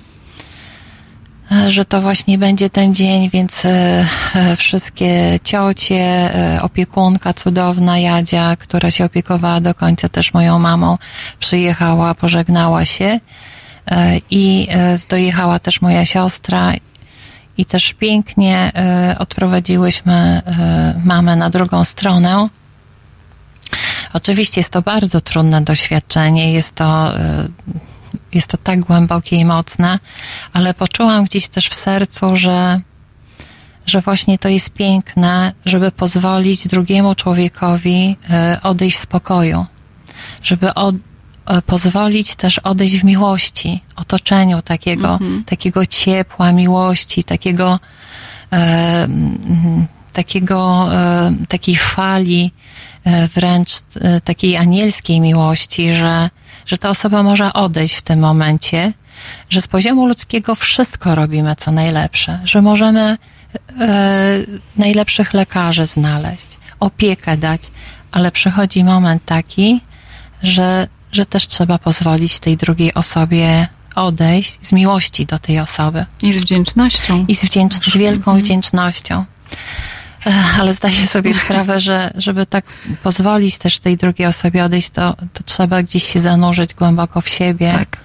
[1.67, 4.05] że to właśnie będzie ten dzień, więc e,
[4.35, 10.97] e, wszystkie ciocie, e, opiekunka cudowna Jadzia, która się opiekowała do końca też moją mamą,
[11.39, 13.19] przyjechała, pożegnała się
[14.29, 14.67] i
[15.09, 16.73] dojechała też moja siostra
[17.57, 18.71] i też pięknie
[19.19, 20.41] odprowadziłyśmy
[21.05, 22.47] mamę na drugą stronę.
[24.13, 27.11] Oczywiście jest to bardzo trudne doświadczenie, jest to,
[28.33, 29.99] jest to tak głębokie i mocne,
[30.53, 32.81] ale poczułam gdzieś też w sercu, że,
[33.85, 39.65] że właśnie to jest piękne, żeby pozwolić drugiemu człowiekowi e, odejść w spokoju,
[40.43, 40.95] żeby od,
[41.45, 47.79] e, pozwolić też odejść w miłości, otoczeniu takiego, takiego ciepła, miłości, takiego,
[48.53, 49.07] e,
[50.13, 52.51] takiego, e, takiej fali,
[53.03, 53.69] e, wręcz
[54.01, 56.29] e, takiej anielskiej miłości, że,
[56.65, 58.93] że ta osoba może odejść w tym momencie,
[59.49, 63.17] że z poziomu ludzkiego wszystko robimy co najlepsze, że możemy
[63.79, 64.37] e,
[64.77, 66.47] najlepszych lekarzy znaleźć,
[66.79, 67.61] opiekę dać,
[68.11, 69.81] ale przychodzi moment taki,
[70.43, 76.05] że, że też trzeba pozwolić tej drugiej osobie odejść z miłości do tej osoby.
[76.21, 77.25] I z wdzięcznością.
[77.27, 79.25] I z, wdzięcz- z wielką wdzięcznością.
[80.59, 82.65] Ale zdaję sobie sprawę, że żeby tak
[83.03, 87.71] pozwolić też tej drugiej osobie odejść, to, to trzeba gdzieś się zanurzyć głęboko w siebie
[87.71, 87.97] Tak.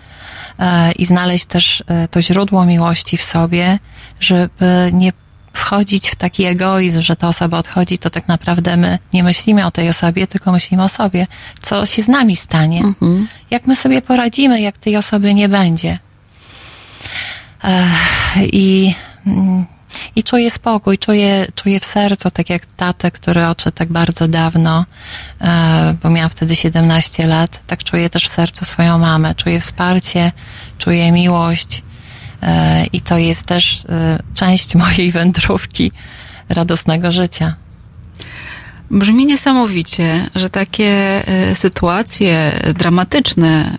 [0.59, 3.79] e, i znaleźć też e, to źródło miłości w sobie,
[4.21, 5.13] żeby nie
[5.53, 9.71] wchodzić w taki egoizm, że ta osoba odchodzi, to tak naprawdę my nie myślimy o
[9.71, 11.27] tej osobie, tylko myślimy o sobie.
[11.63, 12.83] Co się z nami stanie?
[13.51, 15.99] Jak my sobie poradzimy, jak tej osoby nie będzie?
[18.43, 18.95] I,
[19.27, 19.67] mm,
[20.17, 24.85] i czuję spokój, czuję, czuję w sercu, tak jak tatę, który odszedł tak bardzo dawno,
[25.41, 30.33] e, bo miałam wtedy 17 lat, tak czuję też w sercu swoją mamę, czuję wsparcie,
[30.79, 31.83] czuję miłość
[32.43, 35.93] e, i to jest też e, część mojej wędrówki
[36.49, 37.55] radosnego życia.
[38.91, 41.23] Brzmi niesamowicie, że takie
[41.55, 43.79] sytuacje dramatyczne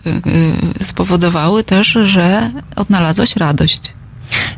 [0.83, 3.93] spowodowały też, że odnalazłaś radość.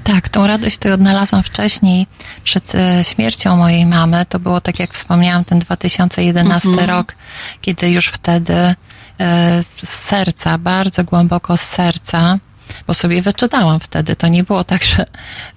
[0.04, 2.08] Tak, tą radość to odnalazłam wcześniej,
[2.44, 4.26] przed e, śmiercią mojej mamy.
[4.30, 6.90] To było, tak jak wspomniałam, ten 2011 Mhm.
[6.90, 7.16] rok,
[7.62, 8.76] kiedy już wtedy e,
[9.84, 12.38] z serca, bardzo głęboko z serca,
[12.88, 14.16] bo sobie wyczytałam wtedy.
[14.16, 15.06] To nie było tak, że,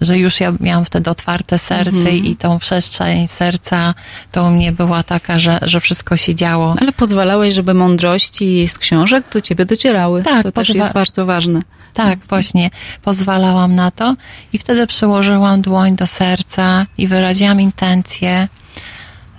[0.00, 2.16] że już ja miałam wtedy otwarte serce Mhm.
[2.16, 3.94] i tą przestrzeń serca
[4.32, 6.76] to u mnie była taka, że, że wszystko się działo.
[6.80, 10.22] Ale pozwalałeś, żeby mądrości z książek do ciebie docierały.
[10.22, 11.60] Tak, to też pozwa- jest bardzo ważne.
[11.92, 12.70] Tak, właśnie
[13.02, 14.16] pozwalałam na to
[14.52, 18.48] i wtedy przyłożyłam dłoń do serca i wyraziłam intencję,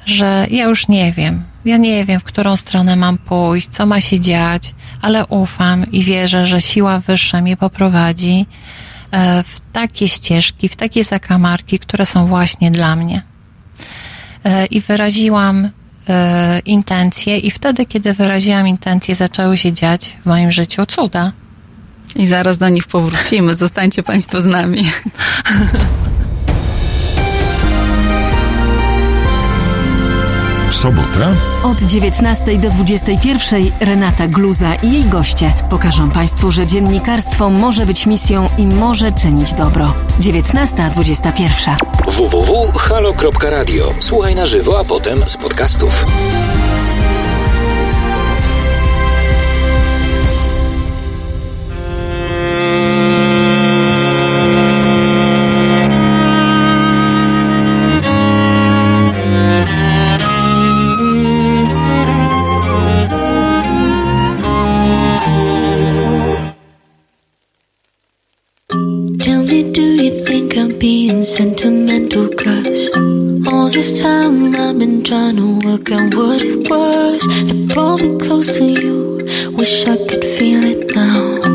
[0.06, 1.44] że ja już nie wiem.
[1.66, 6.04] Ja nie wiem, w którą stronę mam pójść, co ma się dziać, ale ufam i
[6.04, 8.46] wierzę, że siła wyższa mnie poprowadzi
[9.12, 13.24] e, w takie ścieżki, w takie zakamarki, które są właśnie dla mnie.
[14.44, 15.70] E, I wyraziłam
[16.10, 21.32] e, intencje, i wtedy, kiedy wyraziłam intencje, zaczęły się dziać w moim życiu cuda.
[22.16, 23.54] I zaraz do nich powrócimy.
[23.54, 24.92] Zostańcie Państwo z nami.
[30.70, 37.50] W sobotę Od 19 do 21 Renata Gluza i jej goście pokażą Państwu, że dziennikarstwo
[37.50, 39.94] może być misją i może czynić dobro.
[40.20, 41.76] 19.21.
[42.08, 43.94] www.halo.radio.
[44.00, 46.06] Słuchaj na żywo, a potem z podcastów.
[70.54, 72.30] Think I'm being sentimental?
[72.30, 72.90] Cause
[73.48, 78.18] all this time I've been trying to work out what it was that brought me
[78.20, 79.56] close to you.
[79.58, 81.53] Wish I could feel it now.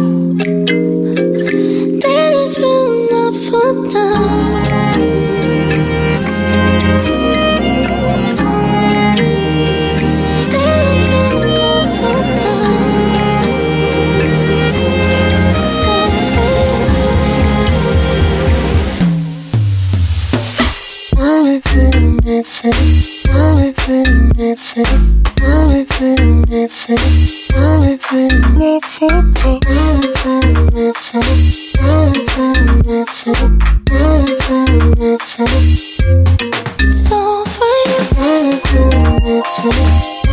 [22.38, 22.64] dice,
[23.28, 24.78] everything dice,
[25.42, 26.90] everything dice,
[27.54, 29.62] everything dice, everything
[32.82, 33.26] dice,
[33.98, 35.40] everything dice.
[36.80, 37.66] It's all for
[40.12, 40.17] you.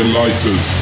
[0.00, 0.80] your lighters.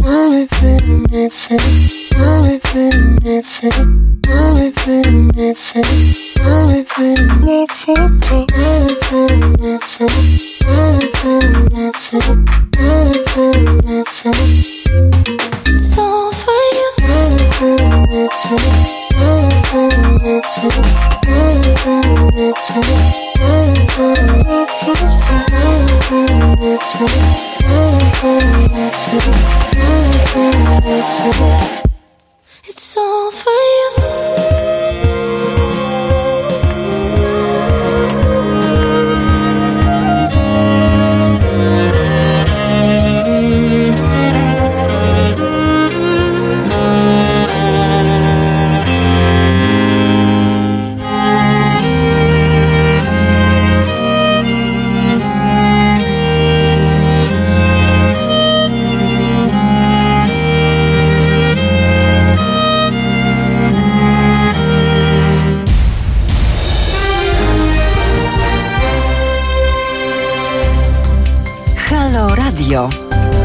[32.64, 34.57] It's all for you.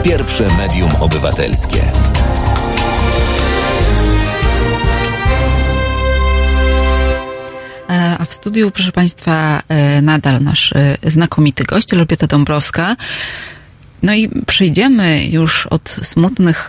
[0.04, 1.82] Pierwsze medium obywatelskie.
[7.90, 12.96] E, A w studiu, proszę Państwa, e, nadal nasz e, znakomity gość, Elżbieta Dąbrowska.
[14.04, 16.68] No i przejdziemy już od smutnych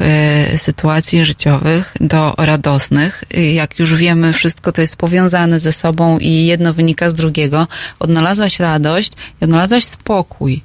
[0.57, 3.25] sytuacji życiowych do radosnych.
[3.55, 7.67] Jak już wiemy, wszystko to jest powiązane ze sobą i jedno wynika z drugiego.
[7.99, 10.63] Odnalazłaś radość i odnalazłaś spokój.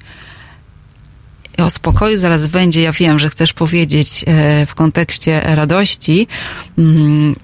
[1.62, 2.82] O spokoju zaraz będzie.
[2.82, 6.28] Ja wiem, że chcesz powiedzieć e, w kontekście radości,
[6.78, 7.36] mm,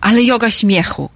[0.00, 1.10] ale yoga śmiechu.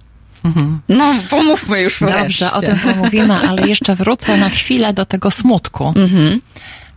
[0.89, 2.51] No, pomówmy już Dobrze, wreszcie.
[2.51, 5.93] o tym pomówimy, ale jeszcze wrócę na chwilę do tego smutku.
[5.95, 6.39] Mhm.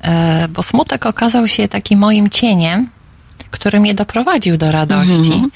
[0.01, 2.89] E, Bo smutek okazał się takim moim cieniem,
[3.51, 5.33] który mnie doprowadził do radości.
[5.33, 5.51] Mhm.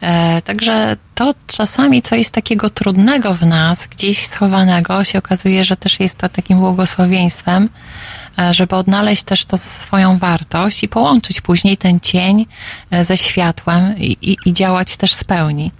[0.00, 5.76] E, Także to czasami, co jest takiego trudnego w nas, gdzieś schowanego, się okazuje, że
[5.76, 7.68] też jest to takim błogosławieństwem,
[8.50, 12.46] żeby odnaleźć też to swoją wartość i połączyć później ten cień
[12.90, 15.70] e, ze światłem i, i, i działać też z pełni.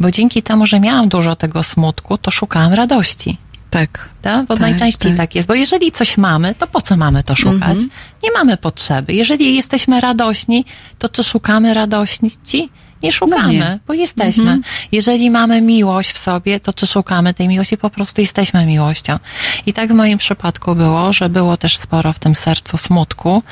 [0.00, 3.38] Bo dzięki temu, że miałam dużo tego smutku, to szukałam radości.
[3.70, 4.08] Tak.
[4.22, 4.46] Tak?
[4.46, 5.16] Bo Tak, najczęściej tak.
[5.16, 5.34] tak.
[5.34, 5.48] jest.
[5.48, 7.70] Bo jeżeli coś mamy, to po co mamy to szukać?
[7.70, 7.90] Mhm.
[8.22, 9.12] Nie mamy potrzeby.
[9.12, 10.64] Jeżeli jesteśmy radośni,
[10.98, 12.70] to czy szukamy radości?
[13.04, 13.78] Nie szukamy, No nie.
[13.86, 14.42] bo jesteśmy.
[14.42, 14.62] Mhm.
[14.92, 17.76] Jeżeli mamy miłość w sobie, to czy szukamy tej miłości?
[17.76, 19.18] Po prostu jesteśmy miłością.
[19.66, 23.42] I tak w moim przypadku było, że było też sporo w tym sercu smutku,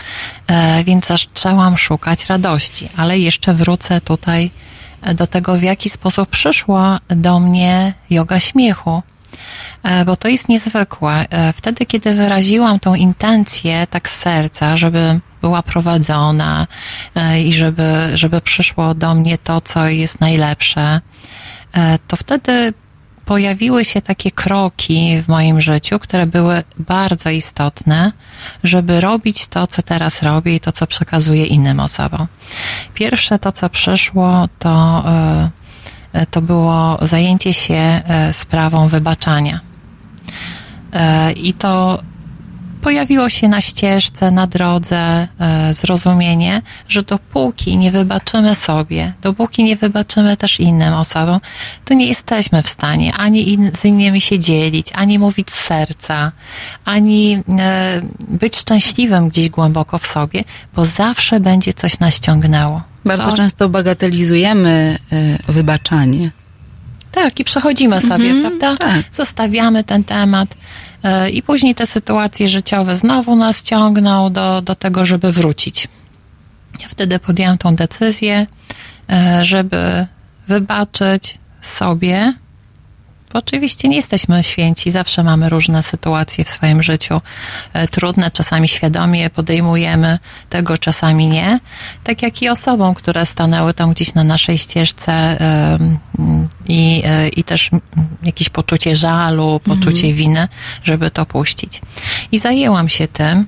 [0.47, 2.89] e, więc zaczęłam szukać radości.
[2.97, 4.51] Ale jeszcze wrócę tutaj
[5.03, 9.03] e, do tego, w jaki sposób przyszła do mnie yoga śmiechu.
[9.83, 11.27] E, bo to jest niezwykłe.
[11.55, 16.67] Wtedy, kiedy wyraziłam tą intencję tak z serca, żeby była prowadzona
[17.15, 21.01] e, i żeby, żeby przyszło do mnie to, co jest najlepsze,
[21.73, 22.75] e, to wtedy
[23.25, 28.13] pojawiły się takie kroki w moim życiu, które były bardzo istotne,
[28.65, 32.27] żeby robić to, co teraz robię i to, co przekazuję innym osobom.
[32.95, 35.05] Pierwsze to, co przyszło, to,
[36.13, 39.61] e, to było zajęcie się sprawą wybaczania.
[41.37, 42.03] I to
[42.83, 49.77] pojawiło się na ścieżce, na drodze e, zrozumienie, że dopóki nie wybaczymy sobie, dopóki nie
[49.77, 51.41] wybaczymy też innym osobom,
[51.85, 56.33] to nie jesteśmy w stanie ani in, z innymi się dzielić, ani mówić z serca,
[56.85, 60.45] ani e, być szczęśliwym gdzieś głęboko w sobie,
[60.77, 62.83] bo zawsze będzie coś nas ciągnęło.
[63.05, 63.37] Bardzo Co?
[63.37, 64.99] często bagatelizujemy
[65.49, 66.31] y, wybaczanie.
[67.13, 68.87] Tak, i przechodzimy sobie, Mhm, prawda?
[68.87, 69.05] tak.
[69.11, 70.57] Zostawiamy ten temat e,
[71.33, 75.89] i później te sytuacje życiowe znowu nas ciągną do, do tego, żeby wrócić.
[76.81, 78.47] Ja wtedy podjęłam tą decyzję,
[79.11, 80.07] e, żeby
[80.49, 82.35] wybaczyć sobie,
[83.33, 87.21] oczywiście nie jesteśmy święci, zawsze mamy różne sytuacje w swoim życiu
[87.73, 91.61] e, trudne, czasami świadomie je podejmujemy, tego czasami nie.
[92.05, 95.39] Tak jak i osobom, które stanęły tam gdzieś na naszej ścieżce
[96.69, 97.71] i, e, i też
[98.23, 100.49] jakieś poczucie żalu, poczucie winy,
[100.85, 101.81] żeby to puścić.
[102.33, 103.47] I zajęłam się tym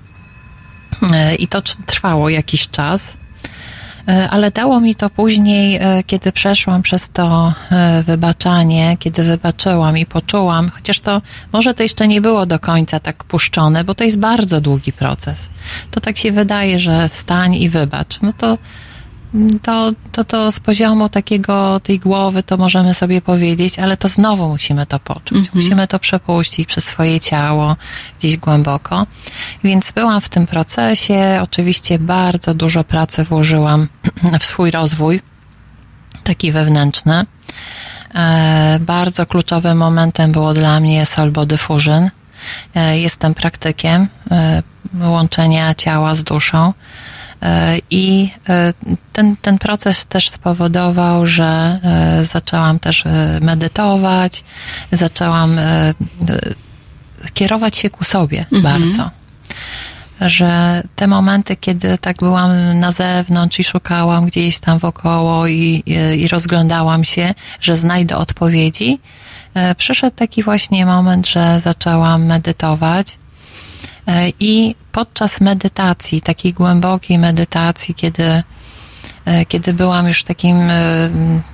[1.12, 3.16] e, i to tr- trwało jakiś czas.
[4.08, 9.98] E, Ale dało mi to później, e, kiedy przeszłam przez to e, wybaczanie, kiedy wybaczyłam
[9.98, 14.04] i poczułam, chociaż to może to jeszcze nie było do końca tak puszczone, bo to
[14.04, 15.48] jest bardzo długi proces.
[15.90, 18.20] To tak się wydaje, że stań i wybacz.
[18.22, 18.58] No to
[19.62, 24.48] to, to, to z poziomu takiego tej głowy to możemy sobie powiedzieć, ale to znowu
[24.48, 25.38] musimy to poczuć.
[25.38, 25.48] Mhm.
[25.54, 27.76] Musimy to przepuścić przez swoje ciało
[28.18, 29.06] gdzieś głęboko.
[29.64, 31.40] Więc byłam w tym procesie.
[31.42, 33.88] Oczywiście bardzo dużo pracy włożyłam
[34.40, 35.20] w swój rozwój,
[36.24, 37.26] taki wewnętrzny.
[38.14, 42.10] E, bardzo kluczowym momentem było dla mnie Soul Body Fusion.
[42.74, 44.62] E, jestem praktykiem e,
[45.00, 46.72] łączenia ciała z duszą.
[47.44, 48.72] E, I e,
[49.12, 53.04] ten, ten proces też spowodował, że e, zaczęłam też
[53.40, 54.44] medytować,
[54.92, 55.56] zaczęłam
[57.34, 58.62] kierować się ku sobie Mhm.
[58.62, 59.10] bardzo.
[60.20, 66.20] Że te momenty, kiedy tak byłam na zewnątrz i szukałam gdzieś tam wokoło i, i,
[66.22, 68.98] i rozglądałam się, że znajdę odpowiedzi,
[69.76, 73.18] przyszedł taki właśnie moment, że zaczęłam medytować.
[74.06, 78.42] E, I podczas medytacji, takiej głębokiej medytacji, kiedy,
[79.24, 81.10] e, kiedy byłam już w takim, e,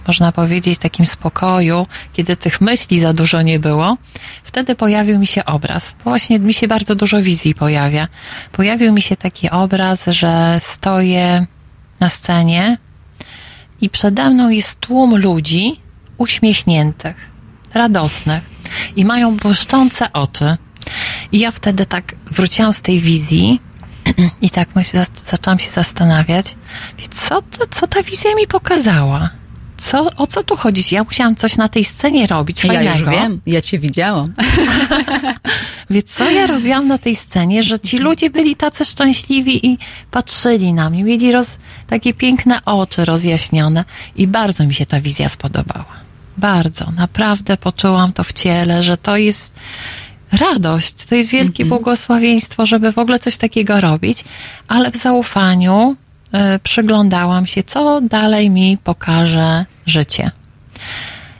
[0.07, 3.97] można powiedzieć, takim spokoju, kiedy tych myśli za dużo nie było,
[4.45, 5.95] wtedy pojawił mi się obraz.
[6.05, 8.09] Bo właśnie mi się bardzo dużo wizji pojawia.
[8.53, 11.47] Pojawił mi się taki obraz, że stoję
[12.01, 12.79] na scenie
[13.81, 15.81] i przede mną jest tłum ludzi
[16.19, 17.17] uśmiechniętych,
[17.75, 18.43] radosnych
[18.97, 20.57] i mają błyszczące oczy.
[21.33, 23.61] I ja wtedy tak wróciłam z tej wizji
[24.43, 26.57] i tak myśl, zaczęłam się zastanawiać,
[27.13, 29.31] co, to, co ta wizja mi pokazała?
[29.79, 30.95] Co, o co tu chodzi?
[30.95, 32.99] Ja musiałam coś na tej scenie robić Ja fajnego.
[32.99, 34.33] już wiem, ja cię widziałam.
[35.91, 39.79] Więc co ja robiłam na tej scenie, że ci ludzie byli tacy szczęśliwi i
[40.11, 43.85] patrzyli na mnie, mieli roz, takie piękne oczy rozjaśnione
[44.17, 46.01] i bardzo mi się ta wizja spodobała.
[46.37, 49.53] Bardzo, naprawdę poczułam to w ciele, że to jest
[50.33, 54.25] radość, to jest wielkie błogosławieństwo, żeby w ogóle coś takiego robić,
[54.69, 55.97] ale w zaufaniu
[56.55, 60.31] y, przyglądałam się, co dalej mi pokaże życie.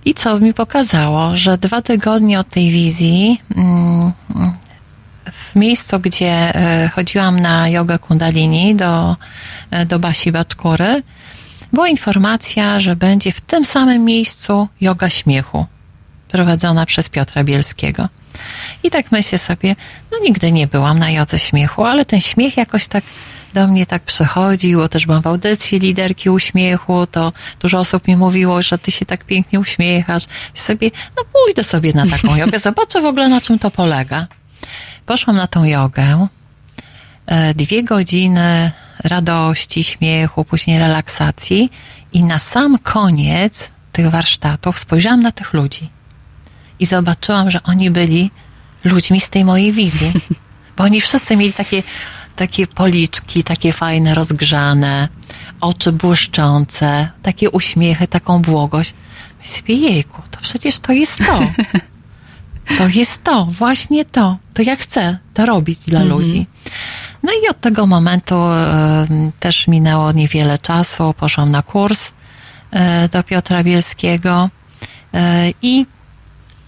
[0.05, 4.13] I co mi pokazało, że dwa tygodnie od tej wizji, mm,
[5.33, 9.17] w miejscu, gdzie e, chodziłam na jogę kundalini do,
[9.71, 11.03] e, do Basi Baczkury,
[11.73, 15.67] była informacja, że będzie w tym samym miejscu yoga śmiechu,
[16.29, 18.09] prowadzona przez Piotra Bielskiego.
[18.83, 19.77] I tak myślę sobie,
[20.13, 23.05] no nigdy nie byłam na jodze śmiechu, ale ten śmiech jakoś tak
[23.55, 28.17] do mnie tak przychodził, bo też byłam w audycji liderki uśmiechu, to dużo osób mi
[28.17, 30.25] mówiło, że ty się tak pięknie uśmiechasz.
[30.55, 34.27] I sobie, no pójdę sobie na taką jogę, zobaczę w ogóle na czym to polega.
[35.07, 36.27] Poszłam na tą jogę,
[37.27, 38.71] e, dwie godziny
[39.05, 41.71] radości, śmiechu, później relaksacji
[42.13, 46.00] i na sam koniec tych warsztatów spojrzałam na tych ludzi
[46.81, 48.31] i zobaczyłam, że oni byli
[48.85, 50.13] ludźmi z tej mojej wizji.
[50.77, 51.83] Bo oni wszyscy mieli takie,
[52.37, 55.09] takie policzki, takie fajne, rozgrzane,
[55.61, 58.95] oczy błyszczące, takie uśmiechy, taką błogość.
[59.41, 61.41] Myślę jejku, to przecież to jest to.
[62.79, 64.37] To jest to, właśnie to.
[64.55, 66.21] To ja chcę to robić dla Mhm.
[66.21, 66.47] ludzi.
[67.23, 69.07] No i od tego momentu e,
[69.41, 71.15] też minęło niewiele czasu.
[71.19, 72.13] Poszłam na kurs
[72.71, 74.51] e, do Piotra Bielskiego
[75.15, 75.87] e, i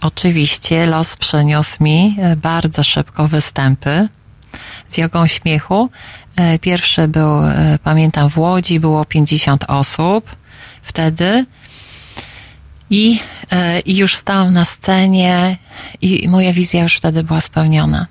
[0.03, 4.07] oczywiście los przyniósł mi e, bardzo szybko występy
[4.89, 5.89] z jogą śmiechu.
[6.35, 10.35] E, Pierwszy był, e, pamiętam, w Łodzi było 50 osób
[10.81, 11.45] wtedy.
[12.89, 13.19] I,
[13.85, 15.57] I już stałam na scenie
[16.01, 18.07] i moja wizja już wtedy była spełniona.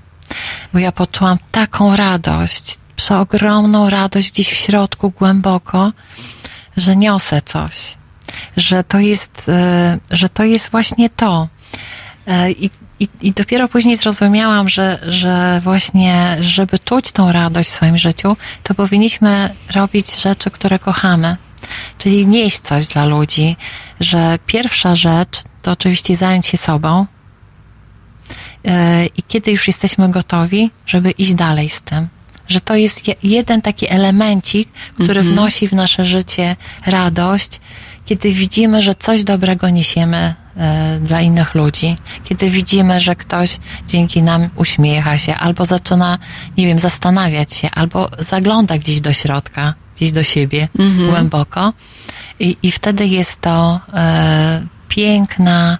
[0.73, 5.93] Bo ja poczułam taką radość, przeogromną radość gdzieś w środku, głęboko,
[6.77, 7.95] że niosę coś.
[8.57, 9.51] Że to jest,
[10.11, 11.49] że to jest właśnie to.
[12.27, 12.71] E, I,
[13.01, 18.37] i, I dopiero później zrozumiałam, że, że właśnie, żeby czuć tą radość w swoim życiu,
[18.63, 21.37] to powinniśmy robić rzeczy, które kochamy.
[21.99, 23.57] Czyli nieść coś dla ludzi,
[24.01, 27.07] że pierwsza rzecz to oczywiście zająć się sobą.
[28.65, 32.09] E, I kiedy już jesteśmy gotowi, żeby iść dalej z tym.
[32.49, 35.27] Że to jest je- jeden taki elemencik, który Mhm.
[35.27, 37.61] wnosi w nasze życie radość,
[38.07, 43.59] kiedy widzimy, że coś dobrego niesiemy e, dla innych ludzi, kiedy widzimy, że ktoś
[43.89, 46.19] dzięki nam uśmiecha się, albo zaczyna,
[46.59, 51.11] nie wiem, zastanawiać się, albo zagląda gdzieś do środka, gdzieś do siebie Mhm.
[51.11, 51.73] głęboko.
[52.41, 55.79] I, I wtedy jest to e, piękna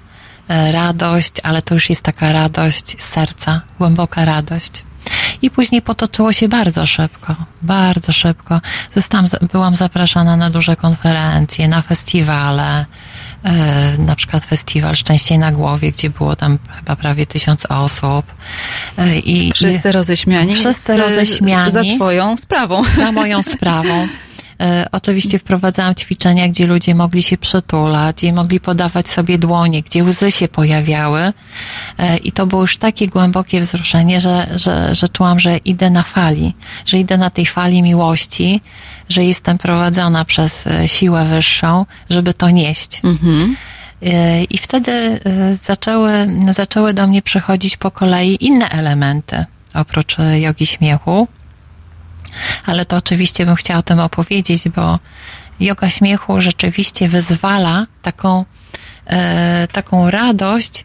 [0.49, 4.83] e, radość, ale to już jest taka radość z serca, głęboka radość.
[5.43, 8.61] I później potoczyło się bardzo szybko, bardzo szybko.
[8.95, 12.87] Zostałam, byłam zapraszana na duże konferencje, na festiwale,
[13.45, 18.27] e, na przykład festiwal Szczęście na Głowie, gdzie było tam chyba prawie tysiąc osób.
[18.99, 20.55] E, i, Wszyscy roześmiani.
[20.55, 21.71] Wszyscy roześmiani.
[21.73, 22.83] Za twoją sprawą.
[22.97, 24.09] Za moją sprawą.
[24.61, 30.05] E, oczywiście wprowadzałam ćwiczenia, gdzie ludzie mogli się przytulać, gdzie mogli podawać sobie dłonie, gdzie
[30.05, 31.33] łzy się pojawiały.
[31.99, 36.03] E, I to było już takie głębokie wzruszenie, że, że, że czułam, że idę na
[36.03, 36.55] fali,
[36.87, 38.61] że idę na tej fali miłości,
[39.09, 43.01] że jestem prowadzona przez e, siłę wyższą, żeby to nieść.
[43.05, 43.57] Mhm.
[44.51, 45.21] I wtedy
[45.63, 46.13] zaczęły,
[46.51, 51.29] zaczęły do mnie przychodzić po kolei inne elementy, oprócz jogi śmiechu.
[52.67, 54.99] Ale to oczywiście bym chciała o tym opowiedzieć, bo
[55.61, 58.45] yoga śmiechu rzeczywiście wyzwala taką,
[59.07, 60.85] e, taką radość,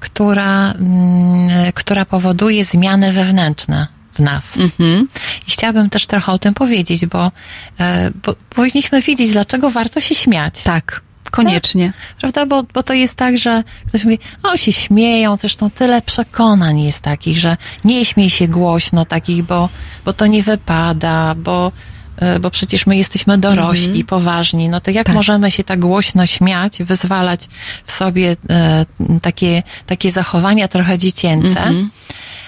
[0.00, 4.56] która, mm, która powoduje zmiany wewnętrzne w nas.
[4.56, 5.08] Mhm.
[5.48, 7.32] I chciałabym też trochę o tym powiedzieć, bo,
[7.80, 10.62] e, bo powinniśmy wiedzieć, dlaczego warto się śmiać.
[10.62, 11.92] Tak, koniecznie.
[12.20, 12.46] Prawda?
[12.46, 17.02] Bo, bo to jest tak, że ktoś mówi, o się śmieją, zresztą tyle przekonań jest
[17.02, 19.68] takich, że nie śmiej się głośno takich, bo,
[20.04, 21.72] bo to nie wypada, bo,
[22.16, 24.06] e, bo przecież my jesteśmy dorośli, Mhm.
[24.06, 25.14] poważni, no to jak Tak.
[25.16, 27.48] możemy się tak głośno śmiać, wyzwalać
[27.86, 28.86] w sobie e,
[29.22, 31.90] takie, takie zachowania trochę dziecięce, Mhm.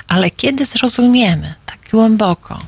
[0.08, 2.58] ale kiedy zrozumiemy tak głęboko,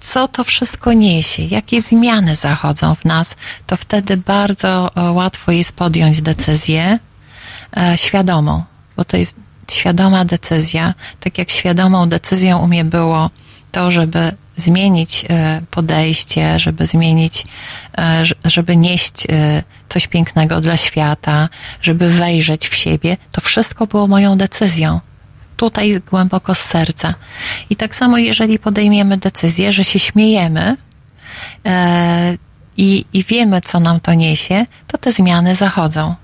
[0.00, 3.36] co to wszystko niesie, jakie zmiany zachodzą w nas,
[3.66, 6.98] to wtedy bardzo e, łatwo jest podjąć decyzję
[7.76, 8.64] e, świadomą,
[8.96, 9.36] bo to jest
[9.70, 10.94] świadoma decyzja.
[11.20, 13.30] Tak jak świadomą decyzją u mnie było
[13.72, 17.46] to, żeby zmienić e, podejście, żeby zmienić,
[18.44, 19.26] żeby nieść
[19.88, 21.48] coś pięknego dla świata,
[21.80, 25.00] żeby wejrzeć w siebie, to wszystko było moją decyzją
[25.58, 27.14] tutaj głęboko z serca.
[27.70, 30.76] I tak samo, jeżeli podejmiemy decyzję, że się śmiejemy
[31.66, 32.36] e,
[32.76, 36.14] i, i wiemy, co nam to niesie, to te zmiany zachodzą.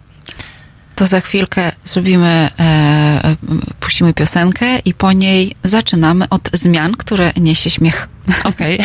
[0.95, 3.37] To za chwilkę zrobimy, e,
[3.81, 8.09] puścimy piosenkę i po niej zaczynamy od zmian, które niesie śmiech.
[8.45, 8.79] Okej.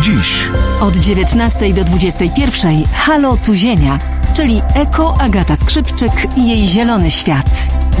[0.00, 0.50] Dziś
[0.80, 3.98] Od 19 do 21 Halo Tu Ziemia,
[4.38, 7.46] czyli Eko Agata Skrzypczyk i jej zielony świat.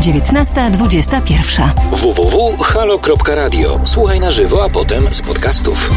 [0.00, 1.70] 19.21.
[1.90, 3.80] www.halo.radio.
[3.84, 5.90] Słuchaj na żywo, a potem z podcastów.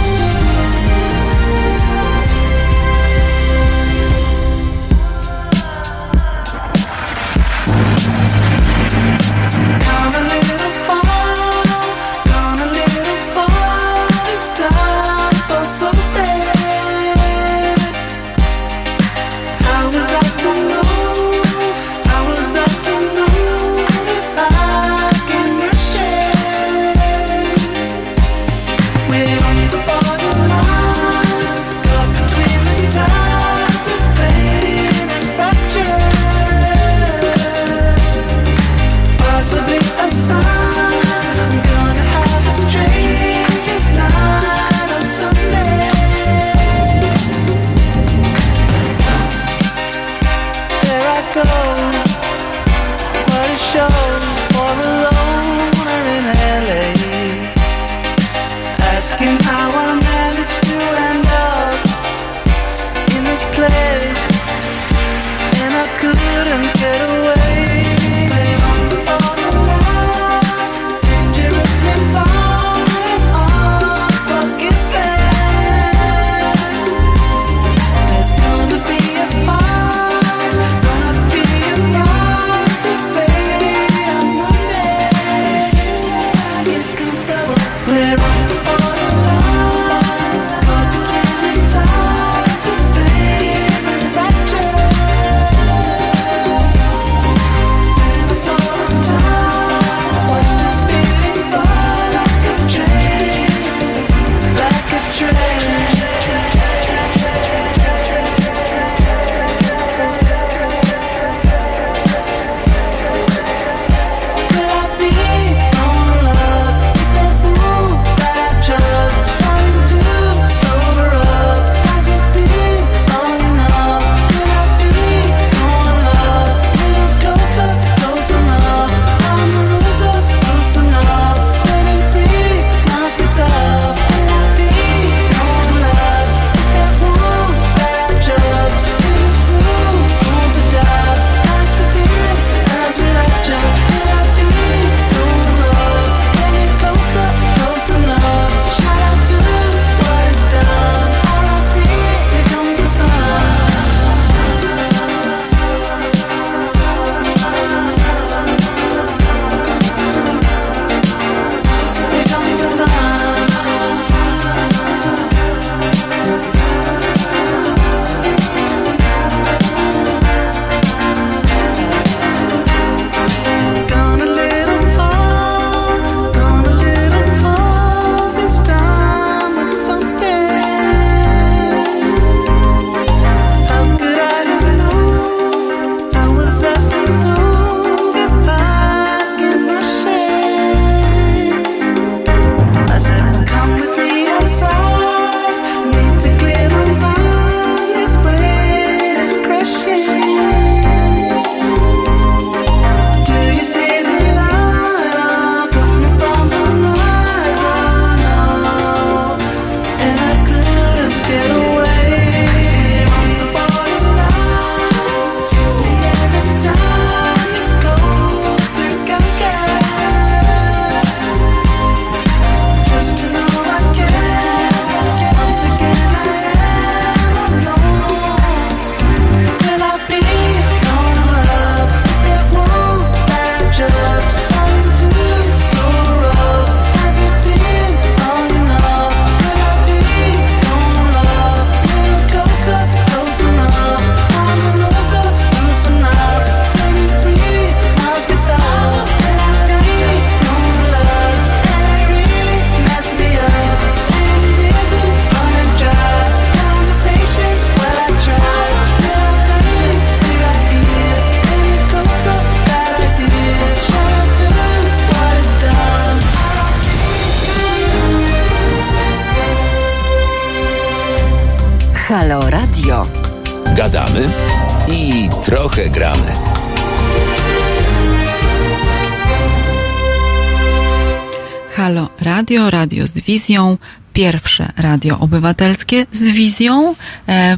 [283.31, 283.77] Wizją,
[284.13, 286.95] pierwsze radio obywatelskie z wizją.
[287.27, 287.57] E,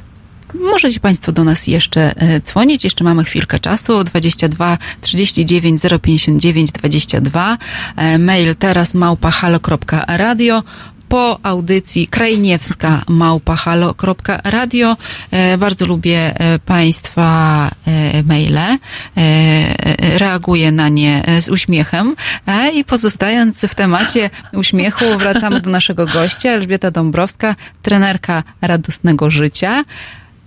[0.54, 7.58] Możecie Państwo do nas jeszcze e, dzwonić, jeszcze mamy chwilkę czasu, 22 39 059 22,
[7.96, 10.64] e, mail teraz małpahalo.radio,
[11.14, 14.98] po audycji krajniewska małpahalo.radio.
[15.32, 18.78] E, bardzo lubię e, Państwa e, maile.
[20.18, 22.16] Reaguję na nie z uśmiechem.
[22.74, 29.84] I pozostając w temacie uśmiechu, wracamy do naszego gościa, Elżbieta Dąbrowska, trenerka radosnego życia.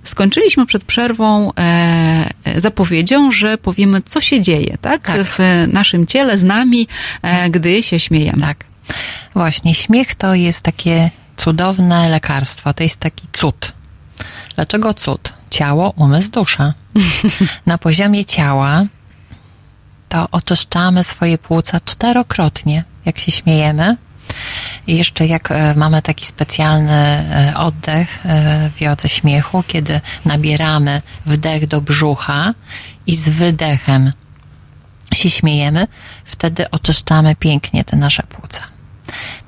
[0.03, 5.11] Skończyliśmy przed przerwą e, zapowiedzią, że powiemy, co się dzieje, tak?
[5.25, 6.89] W naszym ciele, z nami,
[7.23, 8.41] e, gdy się śmiejemy.
[8.41, 8.76] Tak.
[9.34, 13.73] Właśnie, śmiech to jest takie cudowne lekarstwo, to jest taki cud.
[14.55, 15.32] Dlaczego cud?
[15.50, 16.74] Ciało, umysł, dusza.
[17.66, 18.84] Na poziomie ciała
[20.08, 23.97] to oczyszczamy swoje płuca czterokrotnie, jak się śmiejemy.
[24.86, 31.02] I jeszcze jak e, mamy taki specjalny e, oddech e, w jodze śmiechu, kiedy nabieramy
[31.26, 32.55] wdech do brzucha
[33.06, 34.12] i z wydechem
[35.15, 35.86] się śmiejemy,
[36.24, 38.76] wtedy oczyszczamy pięknie te nasze płuca.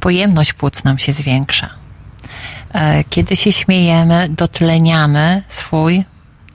[0.01, 1.71] Pojemność płuc nam się zwiększa.
[2.75, 6.05] E, Kiedy się śmiejemy, dotleniamy swój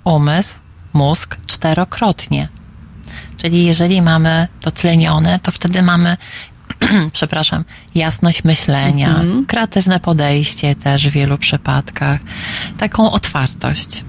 [0.04, 0.56] umysł,
[0.94, 2.48] mózg czterokrotnie.
[3.38, 6.18] Czyli jeżeli mamy dotlenione, to wtedy mamy,
[7.14, 7.64] przepraszam,
[7.96, 9.46] jasność myślenia, Mhm.
[9.46, 12.20] kreatywne podejście też w wielu przypadkach,
[12.78, 14.04] taką otwartość.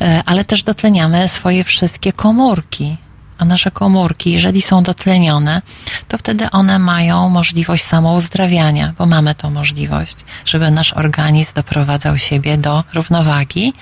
[0.00, 2.96] E, Ale też dotleniamy swoje wszystkie komórki.
[3.40, 5.62] A nasze komórki, jeżeli są dotlenione,
[6.08, 12.58] to wtedy one mają możliwość samouzdrawiania, bo mamy tą możliwość, żeby nasz organizm doprowadzał siebie
[12.58, 13.72] do równowagi.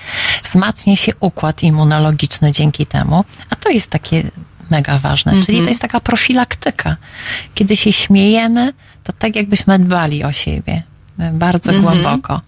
[0.43, 4.23] Wzmacnia się układ immunologiczny dzięki temu, a to jest takie
[4.69, 5.45] mega ważne, Mhm.
[5.45, 6.95] czyli to jest taka profilaktyka.
[7.55, 8.73] Kiedy się śmiejemy,
[9.03, 10.83] to tak jakbyśmy dbali o siebie,
[11.19, 11.83] e, bardzo Mhm.
[12.01, 12.41] głęboko.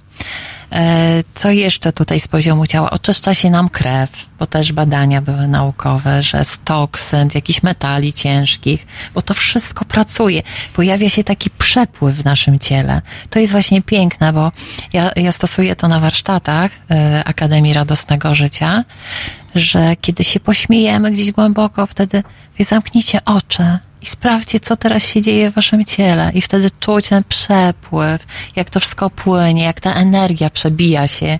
[0.72, 2.90] E, Co jeszcze tutaj z poziomu ciała?
[2.90, 4.09] Oczyszcza się nam krew,
[4.40, 9.85] bo też badania były naukowe, że z toksyn, z jakichś metali ciężkich, bo to wszystko
[9.85, 10.43] pracuje.
[10.74, 13.01] Pojawia się taki przepływ w naszym ciele.
[13.30, 14.51] To jest właśnie piękne, bo
[14.93, 18.83] ja, ja stosuję to na warsztatach e, Akademii Radosnego Życia,
[19.56, 22.24] że kiedy się pośmiejemy gdzieś głęboko, wtedy
[22.58, 26.31] wy zamknijcie oczy i sprawdźcie, co teraz się dzieje w waszym ciele.
[26.33, 31.39] I wtedy czuć ten przepływ, jak to wszystko płynie, jak ta energia przebija się,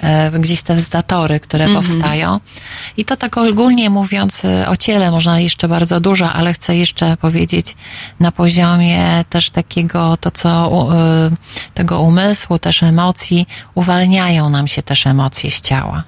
[0.00, 1.84] e, gdzieś te wzdatory, które Mhm.
[1.84, 2.40] powstają.
[2.96, 7.16] I to tak ogólnie mówiąc e, o ciele, można jeszcze bardzo dużo, ale chcę jeszcze
[7.16, 7.76] powiedzieć
[8.20, 11.30] na poziomie też takiego, to co e,
[11.74, 16.04] tego umysłu, też emocji, uwalniają nam się też emocje z ciała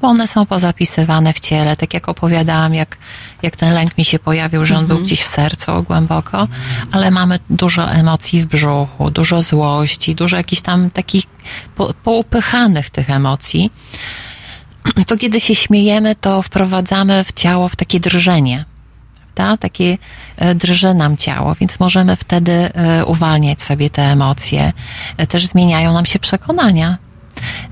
[0.00, 2.96] bo one są pozapisywane w ciele, tak jak opowiadałam, jak,
[3.42, 6.48] jak ten lęk mi się pojawił, że on był gdzieś w sercu głęboko,
[6.92, 11.24] ale mamy dużo emocji w brzuchu, dużo złości, dużo jakichś tam takich
[11.76, 13.70] po, poupychanych tych emocji.
[15.06, 18.64] To kiedy się śmiejemy, to wprowadzamy w ciało w takie drżenie.
[19.34, 19.56] Prawda?
[19.56, 19.98] Takie
[20.36, 24.72] e, drży nam ciało, więc możemy wtedy e, uwalniać sobie te emocje.
[25.16, 26.98] E, Też zmieniają nam się przekonania.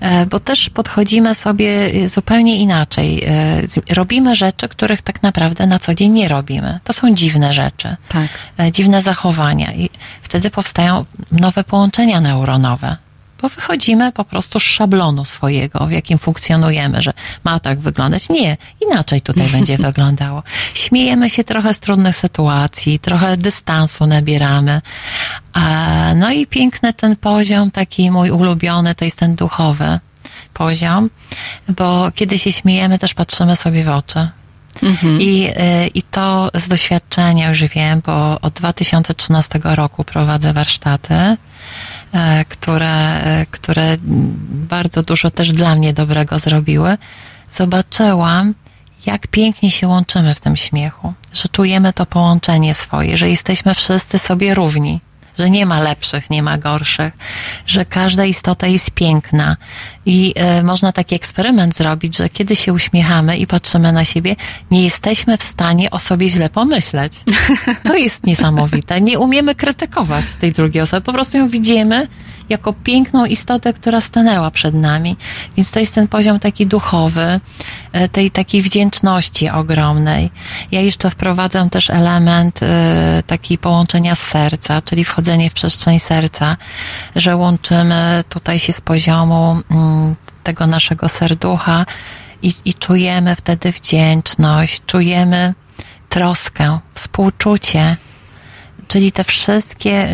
[0.00, 3.24] E, bo też podchodzimy sobie e, zupełnie inaczej.
[3.24, 6.80] E, Robimy rzeczy, których tak naprawdę na co dzień nie robimy.
[6.84, 8.28] To są dziwne rzeczy, Tak.
[8.72, 9.90] dziwne zachowania i
[10.22, 12.96] wtedy powstają nowe połączenia neuronowe.
[13.42, 17.12] Bo wychodzimy po prostu z szablonu swojego, w jakim funkcjonujemy, że
[17.44, 18.28] ma tak wyglądać.
[18.28, 20.42] Nie, inaczej tutaj będzie wyglądało.
[20.74, 24.80] Śmiejemy się trochę z trudnych sytuacji, trochę dystansu nabieramy.
[25.52, 29.98] A, no i piękny ten poziom, taki mój ulubiony, to jest ten duchowy
[30.54, 31.10] poziom,
[31.68, 34.28] bo kiedy się śmiejemy, też patrzymy sobie w oczy.
[35.20, 41.36] I, y, I to z doświadczenia już wiem, bo od 2013 roku prowadzę warsztaty,
[42.48, 43.96] które, e, które
[44.68, 46.98] bardzo dużo też dla mnie dobrego zrobiły.
[47.50, 48.54] Zobaczyłam,
[49.06, 54.18] jak pięknie się łączymy w tym śmiechu, że czujemy to połączenie swoje, że jesteśmy wszyscy
[54.18, 55.00] sobie równi,
[55.38, 57.12] że nie ma lepszych, nie ma gorszych,
[57.66, 59.56] że każda istota jest piękna
[60.06, 64.36] i e, można taki eksperyment zrobić, że kiedy się uśmiechamy i patrzymy na siebie,
[64.70, 67.12] nie jesteśmy w stanie o sobie źle pomyśleć.
[67.84, 69.00] To jest niesamowite.
[69.00, 72.08] Nie umiemy krytykować tej drugiej osoby, po prostu ją widzimy
[72.48, 75.16] jako piękną istotę, która stanęła przed nami.
[75.56, 77.40] Więc to jest ten poziom taki duchowy,
[77.92, 80.30] e, tej takiej wdzięczności ogromnej.
[80.70, 82.60] Ja jeszcze wprowadzam też element
[83.26, 86.56] takiej połączenia z serca, czyli wchodzenie w przestrzeń serca,
[87.16, 89.91] że łączymy tutaj się z poziomu mm,
[90.42, 91.86] tego naszego serducha
[92.42, 95.54] i, i czujemy wtedy wdzięczność, czujemy
[96.08, 97.96] troskę, współczucie,
[98.92, 100.08] czyli te wszystkie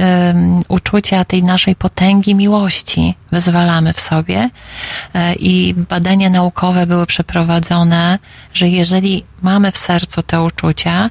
[0.69, 4.51] uczucia tej naszej potęgi miłości wyzwalamy w sobie.
[5.15, 8.19] E, i badania naukowe były przeprowadzone,
[8.55, 11.11] że jeżeli mamy w sercu te uczucia,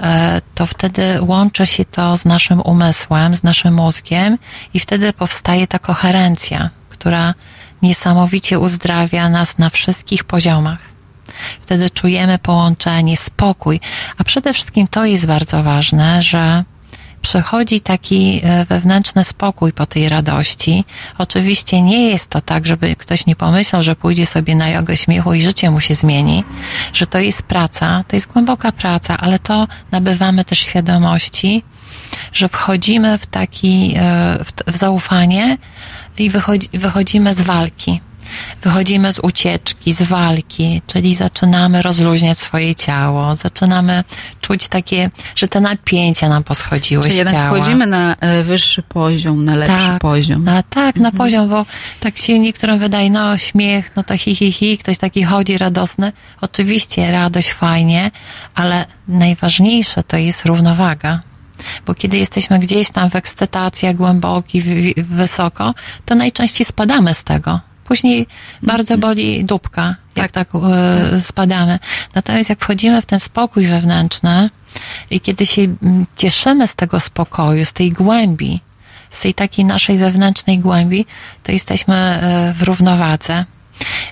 [0.00, 4.38] e, to wtedy łączy się to z naszym umysłem, z naszym mózgiem
[4.74, 7.34] i wtedy powstaje ta koherencja, która
[7.82, 10.78] niesamowicie uzdrawia nas na wszystkich poziomach.
[11.60, 13.80] Wtedy czujemy połączenie, spokój,
[14.18, 16.64] a przede wszystkim to jest bardzo ważne, że
[17.22, 20.84] przychodzi taki e, wewnętrzny spokój po tej radości.
[21.18, 25.34] Oczywiście nie jest to tak, żeby ktoś nie pomyślał, że pójdzie sobie na jogę śmiechu
[25.34, 26.44] i życie mu się zmieni,
[26.92, 31.62] że to jest praca, to jest głęboka praca, ale to nabywamy też świadomości,
[32.32, 35.58] że wchodzimy w taki, e, w, w zaufanie
[36.18, 38.00] i wychodzi, wychodzimy z walki
[38.62, 44.04] wychodzimy z ucieczki, z walki, czyli zaczynamy rozluźniać swoje ciało, zaczynamy
[44.40, 47.56] czuć takie, że te napięcia nam poschodziły czyli z jednak ciała.
[47.56, 50.44] wchodzimy na e, wyższy poziom, na lepszy Tak, poziom.
[50.44, 51.66] Na, tak, na poziom, bo
[52.00, 56.12] tak się niektórym wydaje, no śmiech, no to hi, hi, hi, ktoś taki chodzi radosny.
[56.40, 58.10] Oczywiście radość fajnie,
[58.54, 61.20] ale najważniejsze to jest równowaga.
[61.86, 65.74] Bo kiedy jesteśmy gdzieś tam w ekscytacji głęboki, w, wysoko,
[66.06, 67.60] to najczęściej spadamy z tego.
[67.84, 68.26] Później
[68.62, 71.78] bardzo boli dupka, jak tak, e, spadamy.
[72.14, 74.50] Natomiast jak wchodzimy w ten spokój wewnętrzny
[75.10, 78.60] i kiedy się mm, cieszymy z tego spokoju, z tej głębi,
[79.10, 81.06] z tej takiej naszej wewnętrznej głębi,
[81.42, 83.44] to jesteśmy e, w równowadze.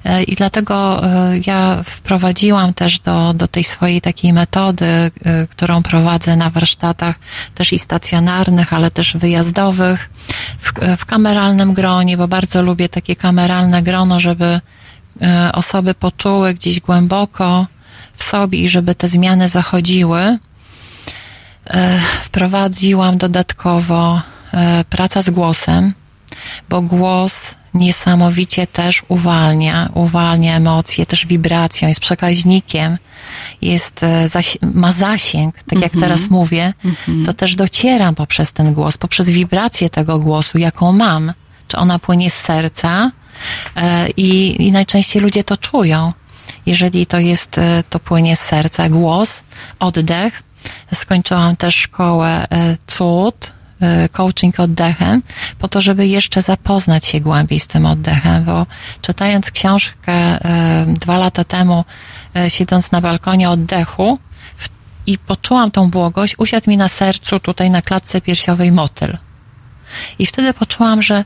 [0.04, 5.10] E, I dlatego e, ja wprowadziłam też do, do tej swojej takiej metody, e,
[5.46, 7.16] którą prowadzę na warsztatach
[7.54, 10.10] też i stacjonarnych, ale też wyjazdowych,
[10.58, 14.60] w, w kameralnym gronie, bo bardzo lubię takie kameralne grono, żeby
[15.52, 17.66] osoby poczuły gdzieś głęboko
[18.16, 20.38] w sobie i żeby te zmiany zachodziły.
[22.22, 24.22] Wprowadziłam dodatkowo
[24.90, 25.92] praca z głosem,
[26.68, 32.98] bo głos niesamowicie też uwalnia, uwalnia emocje, też wibracją, jest przekaźnikiem,
[33.62, 36.00] jest, zasi ma zasięg, tak jak Mhm.
[36.00, 36.74] teraz mówię,
[37.26, 41.32] to też docieram poprzez ten głos, poprzez wibrację tego głosu, jaką mam.
[41.68, 43.10] Czy ona płynie z serca
[43.76, 46.12] e, i, i najczęściej ludzie to czują.
[46.66, 49.42] Jeżeli to jest, e, to płynie z serca, głos,
[49.78, 50.42] oddech.
[50.94, 53.50] Skończyłam też szkołę e, cud, e,
[54.12, 55.22] coaching oddechem,
[55.58, 58.66] po to, żeby jeszcze zapoznać się głębiej z tym oddechem, bo
[59.02, 61.84] czytając książkę e, dwa lata temu,
[62.36, 64.18] e, siedząc na balkonie oddechu
[65.06, 69.18] i poczułam tą błogość, usiadł mi na sercu, tutaj na klatce piersiowej motyl.
[70.18, 71.24] I wtedy poczułam, że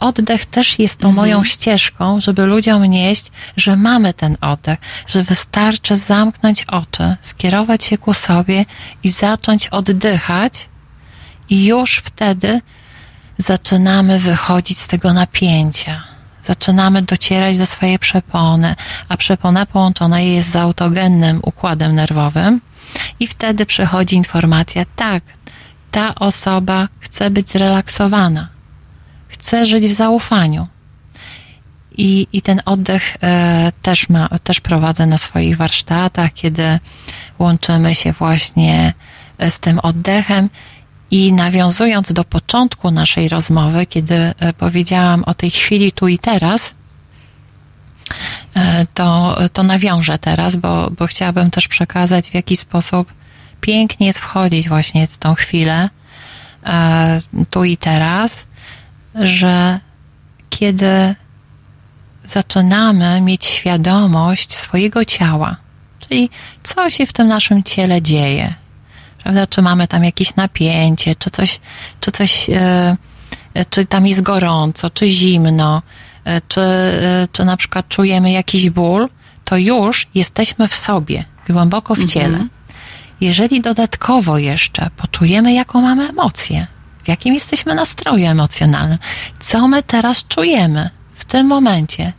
[0.00, 5.96] oddech też jest tą moją ścieżką, żeby ludziom nieść, że mamy ten oddech, że wystarczy
[5.96, 8.64] zamknąć oczy, skierować się ku sobie
[9.02, 10.69] i zacząć oddychać,
[11.50, 12.60] i już wtedy
[13.38, 16.04] zaczynamy wychodzić z tego napięcia.
[16.42, 18.74] Zaczynamy docierać do swojej przepony,
[19.08, 22.60] a przepona połączona jest z autogennym układem nerwowym,
[23.20, 25.22] i wtedy przychodzi informacja: tak,
[25.90, 28.48] ta osoba chce być zrelaksowana,
[29.28, 30.66] chce żyć w zaufaniu.
[31.96, 36.78] I, i ten oddech e, też, ma, też prowadzę na swoich warsztatach, kiedy
[37.38, 38.94] łączymy się właśnie
[39.38, 40.48] e, z tym oddechem.
[41.10, 46.74] I nawiązując do początku naszej rozmowy, kiedy e, powiedziałam o tej chwili tu i teraz,
[48.54, 53.12] e, to, to nawiążę teraz, bo, bo chciałabym też przekazać, w jaki sposób
[53.60, 55.90] pięknie jest wchodzić właśnie w tą chwilę,
[56.66, 58.46] e, tu i teraz,
[59.14, 59.80] że
[60.50, 61.14] kiedy
[62.24, 65.56] zaczynamy mieć świadomość swojego ciała,
[66.00, 66.30] czyli
[66.62, 68.54] co się w tym naszym ciele dzieje,
[69.22, 69.46] prawda?
[69.46, 71.60] Czy mamy tam jakieś napięcie, czy coś,
[72.00, 72.96] czy coś, e,
[73.70, 75.82] czy tam jest gorąco, czy zimno,
[76.24, 79.08] e, czy, e, czy na przykład czujemy jakiś ból,
[79.44, 82.46] to już jesteśmy w sobie, głęboko w ciele.
[83.20, 86.66] Jeżeli dodatkowo jeszcze poczujemy, jaką mamy emocję,
[87.04, 88.98] w jakim jesteśmy nastroju emocjonalnym,
[89.40, 92.12] co my teraz czujemy w tym momencie,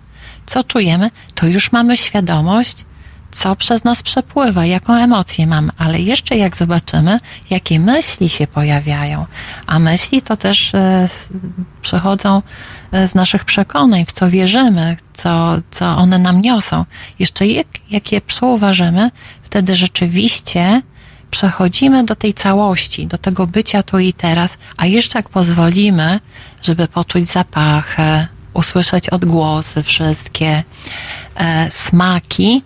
[0.45, 2.85] co czujemy, to już mamy świadomość,
[3.31, 7.19] co przez nas przepływa, jaką emocję mamy, ale jeszcze jak zobaczymy,
[7.49, 9.25] jakie myśli się pojawiają,
[9.67, 11.07] a myśli to też e,
[11.81, 12.41] przychodzą
[12.91, 16.85] e, z naszych przekonań, w co wierzymy, co, co one nam niosą.
[17.19, 19.11] Jeszcze jak, jak je przeuważymy,
[19.43, 20.81] wtedy rzeczywiście
[21.31, 26.19] przechodzimy do tej całości, do tego bycia tu i teraz, a jeszcze jak pozwolimy,
[26.61, 30.63] żeby poczuć zapachy, usłyszeć odgłosy, wszystkie
[31.35, 32.63] e, smaki,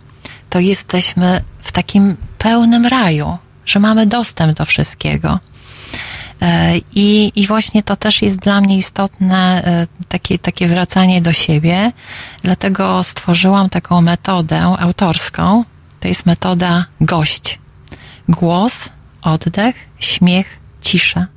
[0.55, 5.39] to jesteśmy w takim pełnym raju, że mamy dostęp do wszystkiego.
[6.41, 11.33] E, I, I właśnie to też jest dla mnie istotne, e, takie, takie wracanie do
[11.33, 11.91] siebie.
[12.43, 15.63] Dlatego stworzyłam taką metodę autorską.
[15.99, 17.59] To jest metoda gość.
[18.29, 18.89] Głos,
[19.21, 20.47] oddech, śmiech,
[20.81, 21.27] cisza.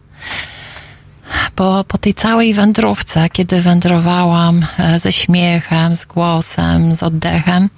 [1.57, 7.69] Bo po tej całej wędrówce, kiedy wędrowałam e, ze śmiechem, z głosem, z oddechem,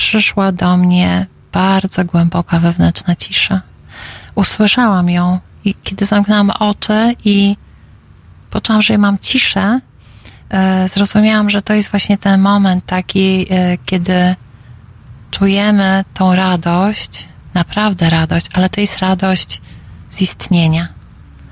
[0.00, 3.60] przyszła do mnie bardzo głęboka wewnętrzna cisza.
[4.34, 7.56] Usłyszałam ją i kiedy zamknęłam oczy i
[8.50, 9.80] poczułam, że mam ciszę,
[10.50, 14.36] e, zrozumiałam, że to jest właśnie ten moment taki, e, kiedy
[15.30, 19.60] czujemy tą radość, naprawdę radość, ale to jest radość
[20.10, 20.88] z istnienia.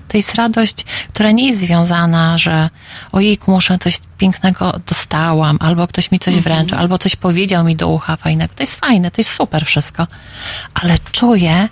[0.09, 2.71] To jest radość, która nie jest związana, że
[3.13, 6.43] ojejku, muszę coś pięknego dostałam, albo ktoś mi coś Mhm.
[6.55, 8.55] wręczył, albo coś powiedział mi do ucha fajnego.
[8.55, 10.07] To jest fajne, to jest super wszystko.
[10.75, 11.69] Ale czuję,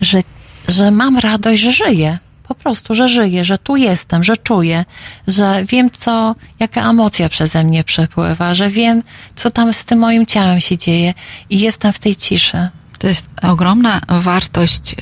[0.00, 0.22] że,
[0.68, 2.18] że mam radość, że żyję.
[2.48, 4.84] Po prostu, że żyję, że tu jestem, że czuję,
[5.26, 9.02] że wiem, co, jaka emocja przeze mnie przepływa, że wiem,
[9.36, 11.14] co tam z tym moim ciałem się dzieje
[11.50, 12.68] i jestem w tej ciszy.
[12.98, 14.96] To jest ogromna wartość y,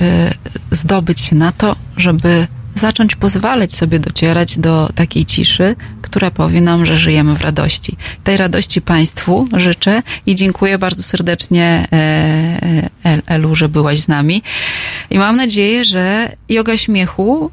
[0.71, 6.85] zdobyć się na to, żeby zacząć pozwalać sobie docierać do takiej ciszy, która powie nam,
[6.85, 7.97] że żyjemy w radości.
[8.23, 11.97] Tej radości Państwu życzę i dziękuję bardzo serdecznie e,
[13.05, 14.43] e, Elu, że byłaś z nami.
[15.09, 17.51] I mam nadzieję, że yoga śmiechu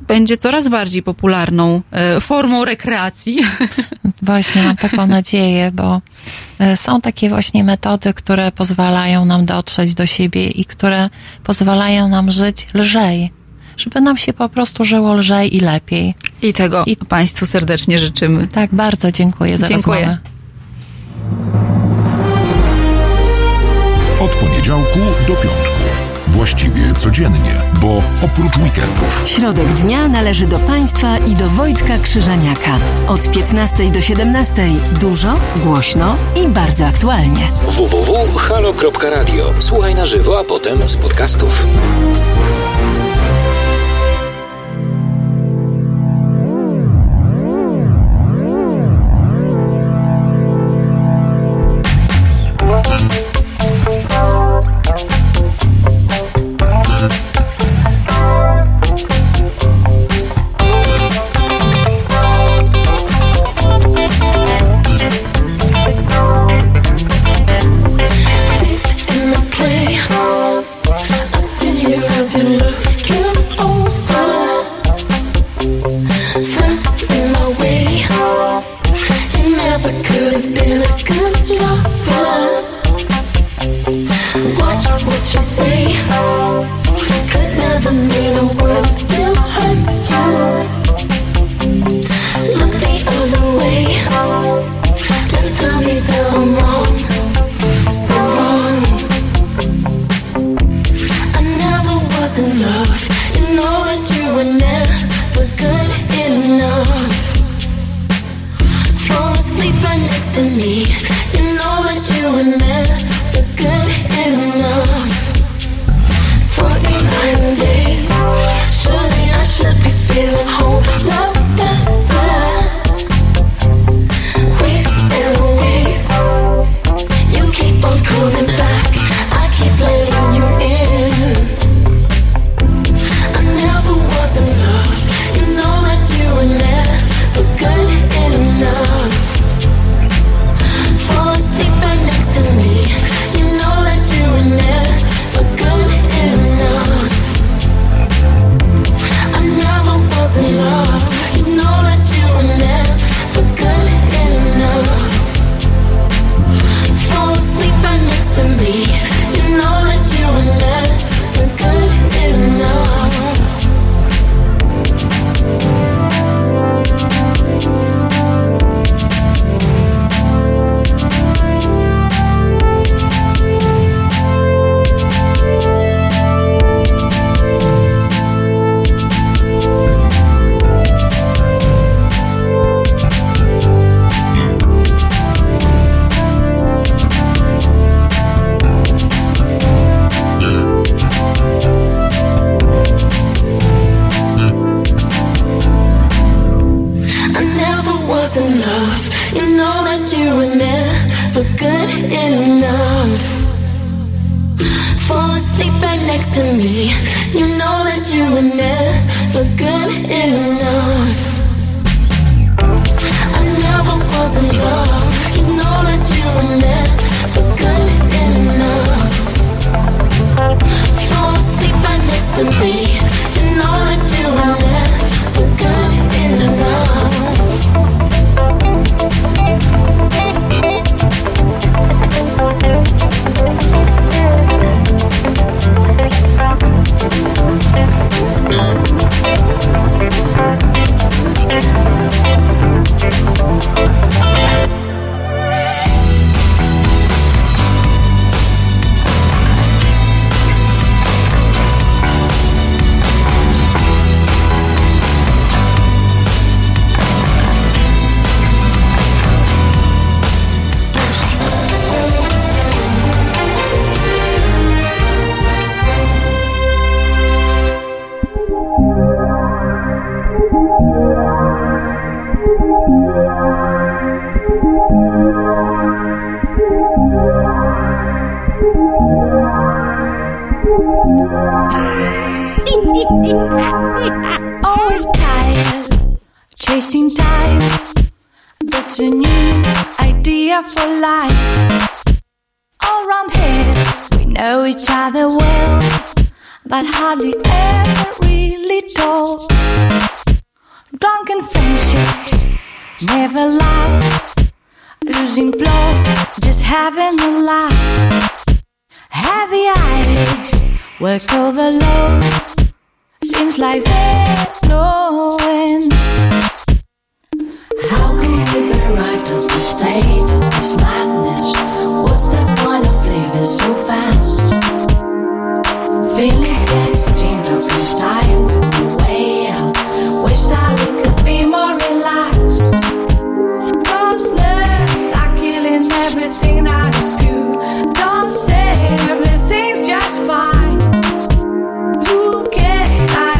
[0.00, 3.38] będzie coraz bardziej popularną e, formą rekreacji.
[4.22, 6.00] Właśnie mam taką nadzieję, bo
[6.58, 11.10] e, są takie właśnie metody, które pozwalają nam dotrzeć do siebie i które
[11.44, 13.32] pozwalają nam żyć lżej,
[13.76, 16.14] żeby nam się po prostu żyło lżej i lepiej.
[16.42, 18.48] I tego Państwu serdecznie życzymy.
[18.48, 20.00] Tak, bardzo dziękuję za Dziękuję.
[20.00, 20.18] rozmowę.
[24.20, 24.98] Od poniedziałku
[25.28, 25.79] do piątku.
[26.30, 29.22] Właściwie codziennie, bo oprócz weekendów.
[29.26, 32.78] Środek dnia należy do Państwa i do Wojtka Krzyżaniaka.
[33.08, 34.66] Od 15 do 17
[35.00, 37.48] dużo, głośno i bardzo aktualnie.
[37.66, 39.44] www.halo.radio.
[39.58, 41.66] Słuchaj na żywo, a potem z podcastów.